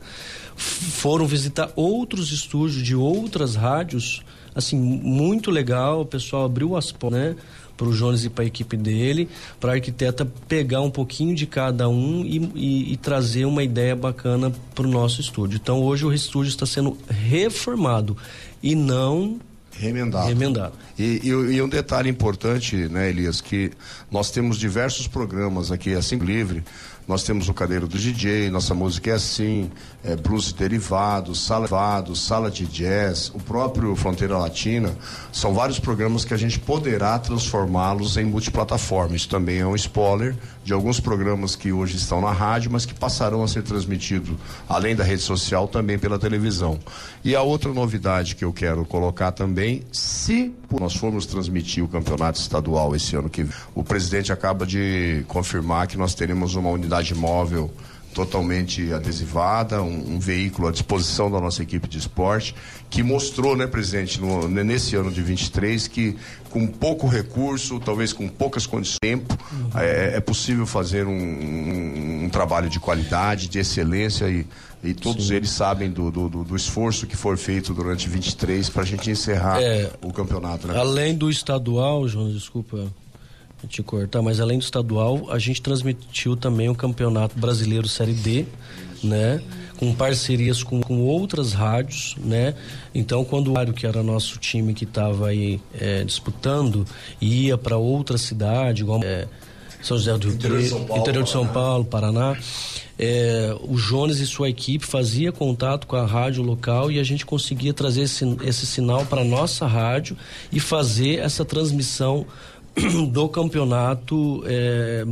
foram 0.56 1.26
visitar 1.26 1.70
outros 1.76 2.32
estúdios 2.32 2.82
de 2.82 2.94
outras 2.94 3.54
rádios 3.54 4.22
assim, 4.54 4.78
muito 4.78 5.50
legal. 5.50 6.02
O 6.02 6.06
pessoal 6.06 6.44
abriu 6.44 6.76
as 6.76 6.92
portas, 6.92 7.20
né? 7.20 7.36
Para 7.76 7.88
o 7.88 7.94
Jones 7.94 8.24
e 8.24 8.28
para 8.28 8.44
a 8.44 8.46
equipe 8.46 8.76
dele, 8.76 9.26
para 9.58 9.72
a 9.72 9.74
arquiteta 9.76 10.30
pegar 10.46 10.82
um 10.82 10.90
pouquinho 10.90 11.34
de 11.34 11.46
cada 11.46 11.88
um 11.88 12.22
e, 12.26 12.36
e, 12.54 12.92
e 12.92 12.96
trazer 12.98 13.46
uma 13.46 13.62
ideia 13.62 13.96
bacana 13.96 14.52
para 14.74 14.84
o 14.86 14.90
nosso 14.90 15.20
estúdio. 15.22 15.58
Então 15.62 15.82
hoje 15.82 16.04
o 16.04 16.12
estúdio 16.12 16.50
está 16.50 16.66
sendo 16.66 16.98
reformado 17.08 18.18
e 18.62 18.74
não 18.74 19.40
remendado. 19.80 20.28
remendado. 20.28 20.72
E, 20.98 21.20
e, 21.24 21.28
e, 21.28 21.62
um 21.62 21.68
detalhe 21.68 22.10
importante, 22.10 22.76
né, 22.76 23.08
Elias, 23.08 23.40
que 23.40 23.70
nós 24.10 24.30
temos 24.30 24.58
diversos 24.58 25.08
programas 25.08 25.72
aqui, 25.72 25.94
assim 25.94 26.18
livre, 26.18 26.62
nós 27.10 27.24
temos 27.24 27.48
o 27.48 27.52
cadeiro 27.52 27.88
do 27.88 27.98
DJ, 27.98 28.50
nossa 28.50 28.72
música 28.72 29.10
é 29.10 29.14
assim, 29.14 29.68
é, 30.04 30.14
blues 30.14 30.52
derivados, 30.52 31.44
sala 31.44 31.66
sala 32.14 32.48
de 32.48 32.64
jazz, 32.66 33.32
o 33.34 33.40
próprio 33.40 33.96
Fronteira 33.96 34.38
Latina, 34.38 34.96
são 35.32 35.52
vários 35.52 35.80
programas 35.80 36.24
que 36.24 36.32
a 36.32 36.36
gente 36.36 36.60
poderá 36.60 37.18
transformá-los 37.18 38.16
em 38.16 38.24
multiplataforma. 38.24 39.16
Isso 39.16 39.28
também 39.28 39.58
é 39.58 39.66
um 39.66 39.74
spoiler 39.74 40.36
de 40.62 40.72
alguns 40.72 41.00
programas 41.00 41.56
que 41.56 41.72
hoje 41.72 41.96
estão 41.96 42.20
na 42.20 42.32
rádio, 42.32 42.70
mas 42.70 42.84
que 42.84 42.94
passarão 42.94 43.42
a 43.42 43.48
ser 43.48 43.62
transmitidos, 43.62 44.36
além 44.68 44.94
da 44.94 45.02
rede 45.02 45.22
social, 45.22 45.66
também 45.66 45.98
pela 45.98 46.18
televisão. 46.18 46.78
E 47.24 47.34
a 47.34 47.42
outra 47.42 47.72
novidade 47.72 48.36
que 48.36 48.44
eu 48.44 48.52
quero 48.52 48.84
colocar 48.84 49.32
também, 49.32 49.82
se 49.92 50.52
nós 50.78 50.94
formos 50.94 51.26
transmitir 51.26 51.82
o 51.82 51.88
campeonato 51.88 52.38
estadual 52.38 52.94
esse 52.94 53.16
ano 53.16 53.28
que 53.28 53.44
vem, 53.44 53.54
o 53.74 53.82
presidente 53.82 54.32
acaba 54.32 54.66
de 54.66 55.24
confirmar 55.28 55.86
que 55.86 55.96
nós 55.96 56.14
teremos 56.14 56.54
uma 56.54 56.68
unidade 56.68 57.14
móvel 57.14 57.70
totalmente 58.14 58.92
adesivada, 58.92 59.82
um, 59.82 60.14
um, 60.14 60.18
veículo 60.18 60.68
à 60.68 60.72
disposição 60.72 61.30
da 61.30 61.40
nossa 61.40 61.62
equipe 61.62 61.88
de 61.88 61.98
esporte, 61.98 62.54
que 62.88 63.02
mostrou, 63.02 63.56
né, 63.56 63.66
presidente, 63.66 64.20
no, 64.20 64.48
nesse 64.48 64.96
ano 64.96 65.10
de 65.10 65.22
23, 65.22 65.86
que 65.86 66.16
com 66.50 66.66
pouco 66.66 67.06
recurso, 67.06 67.78
talvez 67.78 68.12
com 68.12 68.28
poucas 68.28 68.66
condições 68.66 68.94
de 68.94 69.00
tempo, 69.00 69.38
uhum. 69.52 69.70
é, 69.80 70.16
é, 70.16 70.20
possível 70.20 70.66
fazer 70.66 71.06
um, 71.06 71.12
um, 71.12 72.24
um, 72.24 72.28
trabalho 72.28 72.68
de 72.68 72.80
qualidade, 72.80 73.48
de 73.48 73.58
excelência 73.58 74.28
e, 74.28 74.44
e 74.82 74.92
todos 74.92 75.28
Sim. 75.28 75.34
eles 75.34 75.50
sabem 75.50 75.90
do, 75.90 76.10
do, 76.10 76.28
do, 76.28 76.56
esforço 76.56 77.06
que 77.06 77.16
foi 77.16 77.36
feito 77.36 77.72
durante 77.72 78.08
23 78.08 78.68
para 78.68 78.82
a 78.82 78.86
gente 78.86 79.10
encerrar 79.10 79.62
é, 79.62 79.92
o 80.02 80.12
campeonato. 80.12 80.66
Né? 80.66 80.76
Além 80.76 81.14
do 81.14 81.30
estadual, 81.30 82.08
João, 82.08 82.30
desculpa 82.32 82.88
te 83.68 83.82
cortar, 83.82 84.22
mas 84.22 84.40
além 84.40 84.58
do 84.58 84.62
estadual, 84.62 85.30
a 85.30 85.38
gente 85.38 85.60
transmitiu 85.60 86.36
também 86.36 86.68
o 86.68 86.74
Campeonato 86.74 87.38
Brasileiro 87.38 87.88
Série 87.88 88.12
D, 88.12 88.46
né? 89.02 89.40
Com 89.78 89.94
parcerias 89.94 90.62
com, 90.62 90.80
com 90.80 91.00
outras 91.00 91.52
rádios, 91.52 92.14
né? 92.18 92.54
Então, 92.94 93.24
quando 93.24 93.48
o 93.48 93.52
Mário, 93.52 93.72
que 93.72 93.86
era 93.86 94.02
nosso 94.02 94.38
time 94.38 94.74
que 94.74 94.84
estava 94.84 95.28
aí 95.28 95.60
é, 95.78 96.04
disputando, 96.04 96.84
ia 97.20 97.56
para 97.56 97.76
outra 97.76 98.18
cidade, 98.18 98.82
igual 98.82 99.00
é, 99.02 99.26
São 99.82 99.96
José 99.96 100.16
do 100.18 100.28
Rio 100.28 100.38
Preto, 100.38 100.98
interior 100.98 101.24
de 101.24 101.30
São 101.30 101.46
Paulo, 101.46 101.84
Paraná, 101.84 102.36
é, 103.02 103.56
o 103.62 103.76
Jones 103.76 104.18
e 104.18 104.26
sua 104.26 104.50
equipe 104.50 104.84
fazia 104.84 105.32
contato 105.32 105.86
com 105.86 105.96
a 105.96 106.04
rádio 106.04 106.42
local 106.42 106.92
e 106.92 106.98
a 106.98 107.02
gente 107.02 107.24
conseguia 107.24 107.72
trazer 107.72 108.02
esse, 108.02 108.36
esse 108.42 108.66
sinal 108.66 109.06
para 109.06 109.24
nossa 109.24 109.66
rádio 109.66 110.14
e 110.52 110.60
fazer 110.60 111.18
essa 111.20 111.42
transmissão 111.42 112.26
do 113.10 113.28
campeonato 113.28 114.42
é, 114.46 115.04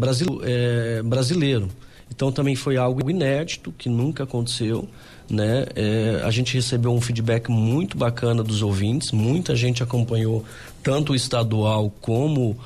é, 0.45 1.03
brasileiro. 1.03 1.69
Então 2.11 2.33
também 2.33 2.57
foi 2.57 2.77
algo 2.77 3.09
inédito 3.11 3.73
que 3.77 3.89
nunca 3.89 4.25
aconteceu. 4.25 4.89
Né? 5.31 5.67
É, 5.77 6.23
a 6.25 6.31
gente 6.31 6.55
recebeu 6.55 6.91
um 6.91 7.01
feedback 7.01 7.51
muito 7.51 7.99
bacana 7.99 8.43
dos 8.43 8.63
ouvintes, 8.63 9.13
muita 9.13 9.55
gente 9.55 9.83
acompanhou 9.83 10.43
tanto 10.83 11.13
o 11.13 11.15
estadual 11.15 11.93
como 12.01 12.57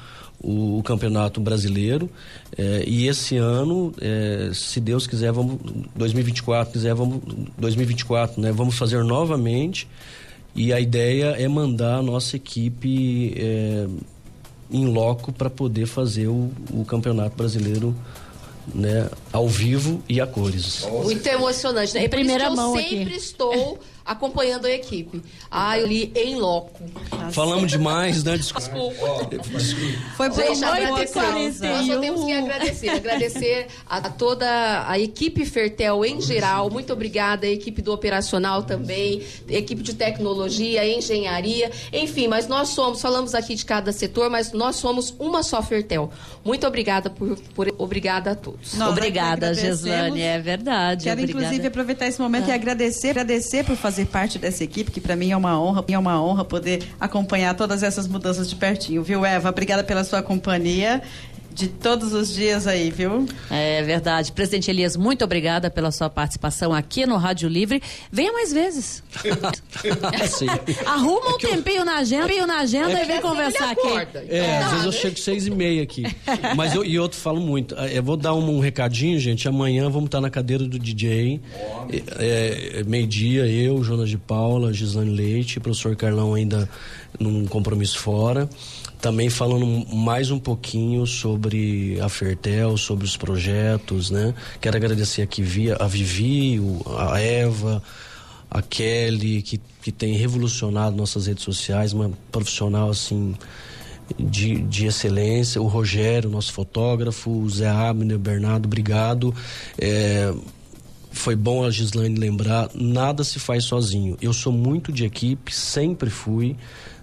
o, 0.41 0.79
o 0.79 0.83
campeonato 0.83 1.41
brasileiro. 1.41 2.09
É, 2.57 2.85
e 2.87 3.09
esse 3.09 3.37
ano, 3.37 3.93
é, 4.01 4.51
se 4.55 4.81
Deus 4.81 5.07
quiser, 5.07 5.33
vamos 5.33 5.59
2024, 5.97 6.73
quiser, 6.73 6.95
vamos 6.95 7.21
2024, 7.59 8.41
né? 8.41 8.53
Vamos 8.53 8.79
fazer 8.79 9.03
novamente. 9.03 9.89
E 10.55 10.73
a 10.73 10.79
ideia 10.79 11.35
é 11.39 11.49
mandar 11.49 11.97
a 11.97 12.03
nossa 12.03 12.37
equipe 12.37 13.35
em 14.73 14.87
loco 14.87 15.33
para 15.33 15.51
poder 15.51 15.87
fazer 15.87 16.29
o, 16.29 16.51
o 16.73 16.85
campeonato 16.85 17.37
brasileiro 17.37 17.95
né, 18.75 19.09
ao 19.33 19.49
vivo 19.49 20.03
e 20.09 20.21
a 20.21 20.27
cores. 20.27 20.87
Muito 21.03 21.27
emocionante, 21.27 21.95
né? 21.95 22.09
Primeira 22.09 22.51
mão 22.51 22.77
eu 22.77 22.83
sempre 22.83 23.03
aqui. 23.03 23.17
estou 23.17 23.79
acompanhando 24.05 24.67
a 24.67 24.71
equipe. 24.71 25.23
Ah, 25.51 25.79
eu 25.79 25.87
li 25.87 26.13
em 26.15 26.37
loco. 26.37 26.83
Falamos 27.33 27.71
demais, 27.71 28.25
né? 28.25 28.37
Desculpa. 28.37 28.71
Foi 30.17 30.31
por 30.31 30.43
Gente, 30.43 30.65
agradecer. 30.65 31.69
Nós 31.69 31.87
só 31.87 32.01
temos 32.01 32.25
que 32.25 32.33
agradecer. 32.33 32.89
Agradecer 32.91 33.67
a, 33.89 33.99
a, 33.99 34.11
toda 34.11 34.89
a 34.89 34.99
equipe 34.99 35.45
Fertel 35.45 36.05
em 36.05 36.21
geral. 36.21 36.71
Muito 36.71 36.93
obrigada, 36.93 37.47
a 37.47 37.51
equipe 37.51 37.83
do 37.83 37.93
operacional 37.93 38.63
também, 38.63 39.23
equipe 39.49 39.83
de 39.83 39.95
tecnologia, 39.95 40.87
engenharia, 40.87 41.71
enfim, 41.93 42.29
mas 42.29 42.47
nós 42.49 42.71
somos, 42.71 43.01
falamos 43.01 43.35
aqui 43.35 43.55
de 43.55 43.65
cada 43.65 43.93
setor, 43.93 44.31
mas 44.31 44.53
nós 44.53 44.77
somos 44.77 45.15
uma 45.19 45.43
só 45.43 45.63
Fertel. 45.63 46.11
Muito 46.45 46.67
obrigada 46.67 47.09
por, 47.09 47.39
por 47.55 47.73
obrigada 47.79 48.33
a 48.33 48.35
todos. 48.35 48.75
Nós 48.75 48.91
obrigada, 48.91 49.55
Geslane, 49.55 50.21
é 50.21 50.39
verdade. 50.41 51.05
Quero 51.05 51.21
obrigada. 51.21 51.45
inclusive 51.45 51.69
aproveitar 51.69 52.07
esse 52.07 52.21
momento 52.21 52.47
ah. 52.47 52.53
e 52.53 52.53
agradecer, 52.53 53.11
agradecer 53.11 53.65
por 53.65 53.77
fazer 53.77 53.92
fazer 53.93 54.07
parte 54.07 54.39
dessa 54.39 54.65
equipe, 54.65 54.91
que 54.91 55.03
para 55.03 55.15
mim 55.15 55.33
é 55.33 55.37
uma 55.37 55.61
honra, 55.61 55.85
é 55.87 55.99
uma 55.99 56.23
honra 56.23 56.47
poder 56.47 56.83
acompanhar 56.99 57.55
todas 57.55 57.83
essas 57.83 58.09
mudanças 58.09 58.49
de 58.49 58.57
pertinho, 58.57 59.03
viu, 59.03 59.23
Eva? 59.23 59.51
Obrigada 59.51 59.85
pela 59.85 60.03
sua 60.03 60.23
companhia 60.23 61.03
de 61.53 61.69
todos 61.69 62.13
os 62.13 62.33
dias 62.33 62.67
aí, 62.67 62.91
viu? 62.91 63.27
É 63.51 63.83
verdade. 63.83 64.33
Presidente 64.33 64.71
Elias, 64.71 64.97
muito 64.97 65.25
obrigada 65.25 65.71
pela 65.71 65.91
sua 65.91 66.09
participação 66.09 66.73
aqui 66.73 67.07
no 67.07 67.17
Rádio 67.17 67.49
Livre. 67.49 67.83
Venha 68.11 68.33
mais 68.33 68.53
vezes. 68.53 69.03
Arruma 70.87 71.33
um 71.33 71.37
é 71.37 71.39
tempinho 71.39 71.85
na 71.85 71.99
agenda, 71.99 72.27
tempinho 72.27 72.47
na 72.47 72.59
agenda 72.59 72.99
é 72.99 73.03
e 73.03 73.07
vem 73.07 73.21
conversar 73.21 73.71
aqui. 73.71 74.19
É, 74.29 74.59
às 74.59 74.71
vezes 74.71 74.87
eu 74.87 74.93
chego 74.93 75.19
seis 75.19 75.47
e 75.47 75.51
meia 75.51 75.83
aqui. 75.83 76.05
Mas 76.57 76.75
eu, 76.75 76.85
e 76.85 76.99
outro 76.99 77.19
falo 77.19 77.41
muito. 77.41 77.75
É, 77.77 77.99
eu 77.99 78.03
vou 78.03 78.17
dar 78.17 78.35
um, 78.35 78.57
um, 78.57 78.61
recadinho, 78.61 79.19
gente. 79.19 79.47
Amanhã 79.47 79.89
vamos 79.91 80.07
estar 80.07 80.21
na 80.21 80.31
cadeira 80.31 80.65
do 80.65 80.79
DJ. 80.79 81.41
É, 82.19 82.81
é, 82.81 82.85
Meio-dia, 82.85 83.47
eu, 83.47 83.83
Jonas 83.83 84.09
de 84.09 84.19
Paula, 84.19 84.73
Gislane 84.73 85.11
Leite, 85.11 85.61
professor 85.61 85.95
Carlão 85.97 86.35
ainda 86.35 86.69
num 87.19 87.47
compromisso 87.47 87.99
fora 87.99 88.49
também 89.03 89.29
falando 89.29 89.67
mais 89.93 90.31
um 90.31 90.39
pouquinho 90.39 91.05
sobre 91.09 92.01
a 92.01 92.09
Fertel, 92.09 92.77
sobre 92.77 93.05
os 93.05 93.17
projetos, 93.17 94.13
né? 94.13 94.33
Quero 94.61 94.77
agradecer 94.77 95.23
aqui 95.23 95.43
via 95.43 95.77
a 95.81 95.89
Vivi, 95.89 96.61
a 96.97 97.21
Eva, 97.21 97.83
a 98.49 98.63
Kelly, 98.63 99.43
que, 99.43 99.61
que 99.83 99.91
tem 99.91 100.15
revolucionado 100.15 100.97
nossas 100.97 101.27
redes 101.27 101.43
sociais, 101.43 101.93
uma 101.93 102.13
profissional 102.31 102.91
assim 102.91 103.35
de, 104.17 104.63
de 104.63 104.87
excelência, 104.87 105.61
o 105.61 105.67
Rogério, 105.67 106.31
nosso 106.31 106.53
fotógrafo, 106.53 107.29
o 107.29 107.51
Zé 107.51 107.69
Abner, 107.69 108.21
Bernardo, 108.21 108.67
obrigado. 108.67 109.35
É, 109.77 110.33
foi 111.11 111.35
bom 111.35 111.65
a 111.65 111.73
Gislaine 111.73 112.17
lembrar, 112.17 112.71
nada 112.73 113.25
se 113.25 113.41
faz 113.41 113.65
sozinho. 113.65 114.17
Eu 114.23 114.33
sou 114.33 114.53
muito 114.53 114.93
de 114.93 115.05
equipe, 115.05 115.53
sempre 115.53 116.09
fui 116.09 116.57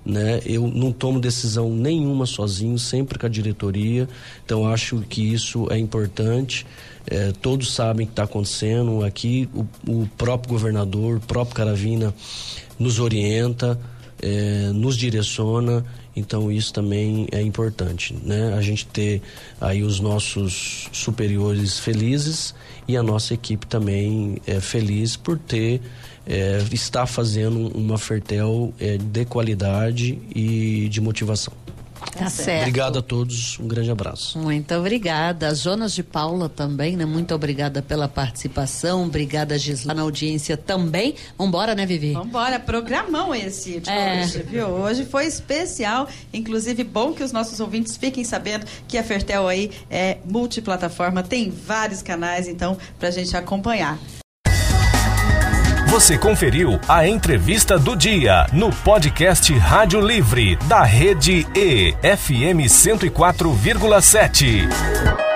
né? 0.10 0.42
Eu 0.46 0.68
não 0.68 0.92
tomo 0.92 1.20
decisão 1.20 1.70
nenhuma 1.70 2.26
sozinho, 2.26 2.78
sempre 2.80 3.20
com 3.20 3.26
a 3.26 3.30
diretoria. 3.30 4.10
Então 4.44 4.68
acho 4.68 5.00
que 5.08 5.22
isso 5.22 5.68
é 5.70 5.78
importante. 5.78 6.66
É, 7.06 7.32
todos 7.42 7.74
sabem 7.74 8.04
o 8.04 8.08
que 8.08 8.14
está 8.14 8.24
acontecendo 8.24 9.04
aqui. 9.06 9.48
O, 9.54 9.66
o, 9.88 10.10
próprio 10.18 10.54
governador, 10.54 11.18
o 11.18 11.22
próprio 11.22 11.56
Caravina 11.56 12.14
nos 12.78 13.00
orienta, 13.00 13.80
é, 14.22 14.72
nos 14.74 14.98
direciona. 14.98 15.86
Então 16.16 16.52
isso 16.52 16.74
também 16.74 17.28
é 17.32 17.42
importante, 17.42 18.16
né? 18.24 18.54
A 18.54 18.62
gente 18.62 18.86
ter 18.88 19.22
aí 19.62 19.84
os 19.84 20.00
nossos 20.00 20.90
superiores 20.92 21.80
felizes 21.80 22.54
e 22.88 22.98
a 22.98 23.04
nossa 23.04 23.34
equipe 23.34 23.66
também 23.68 24.42
é 24.46 24.60
feliz 24.60 25.16
por 25.16 25.38
ter 25.38 25.80
é, 26.30 26.64
está 26.72 27.08
fazendo 27.08 27.76
uma 27.76 27.98
Fertel 27.98 28.72
é, 28.80 28.98
de 28.98 29.26
qualidade 29.26 30.20
e 30.34 30.88
de 30.88 31.02
motivação. 31.02 31.54
Tá 32.18 32.30
certo. 32.30 32.62
Obrigado 32.62 33.00
a 33.00 33.02
todos, 33.02 33.60
um 33.60 33.68
grande 33.68 33.92
abraço. 33.92 34.40
Muito 34.40 34.74
obrigada. 34.74 35.54
Jonas 35.54 35.94
de 35.94 36.02
Paula 36.02 36.48
também, 36.48 36.96
né? 36.96 37.06
Muito 37.06 37.36
obrigada 37.36 37.82
pela 37.82 38.08
participação. 38.08 39.06
Obrigada, 39.06 39.58
Gisela, 39.58 39.94
na 39.94 40.02
audiência 40.04 40.56
também. 40.56 41.16
Vambora, 41.38 41.76
né, 41.76 41.86
Vivi? 41.86 42.14
Vambora, 42.14 42.60
programão 42.60 43.36
esse 43.36 43.80
de 43.80 43.90
é. 43.90 44.22
hoje, 44.22 44.44
viu? 44.44 44.68
Hoje 44.68 45.06
foi 45.06 45.26
especial, 45.26 46.08
inclusive 46.34 46.84
bom 46.84 47.14
que 47.14 47.24
os 47.24 47.32
nossos 47.32 47.60
ouvintes 47.60 47.98
fiquem 47.98 48.24
sabendo 48.24 48.66
que 48.88 48.98
a 48.98 49.04
Fertel 49.04 49.48
aí 49.48 49.72
é 49.90 50.20
multiplataforma, 50.26 51.22
tem 51.22 51.50
vários 51.50 52.02
canais, 52.02 52.48
então, 52.48 52.78
pra 52.98 53.12
gente 53.12 53.36
acompanhar. 53.36 54.00
Você 55.90 56.18
conferiu 56.20 56.80
a 56.88 57.08
entrevista 57.08 57.80
do 57.80 57.96
dia 57.96 58.46
no 58.54 58.70
podcast 58.70 59.52
Rádio 59.58 60.00
Livre 60.00 60.56
da 60.68 60.84
Rede 60.84 61.48
E 61.56 61.94
FM 62.04 62.70
104,7. 62.70 65.29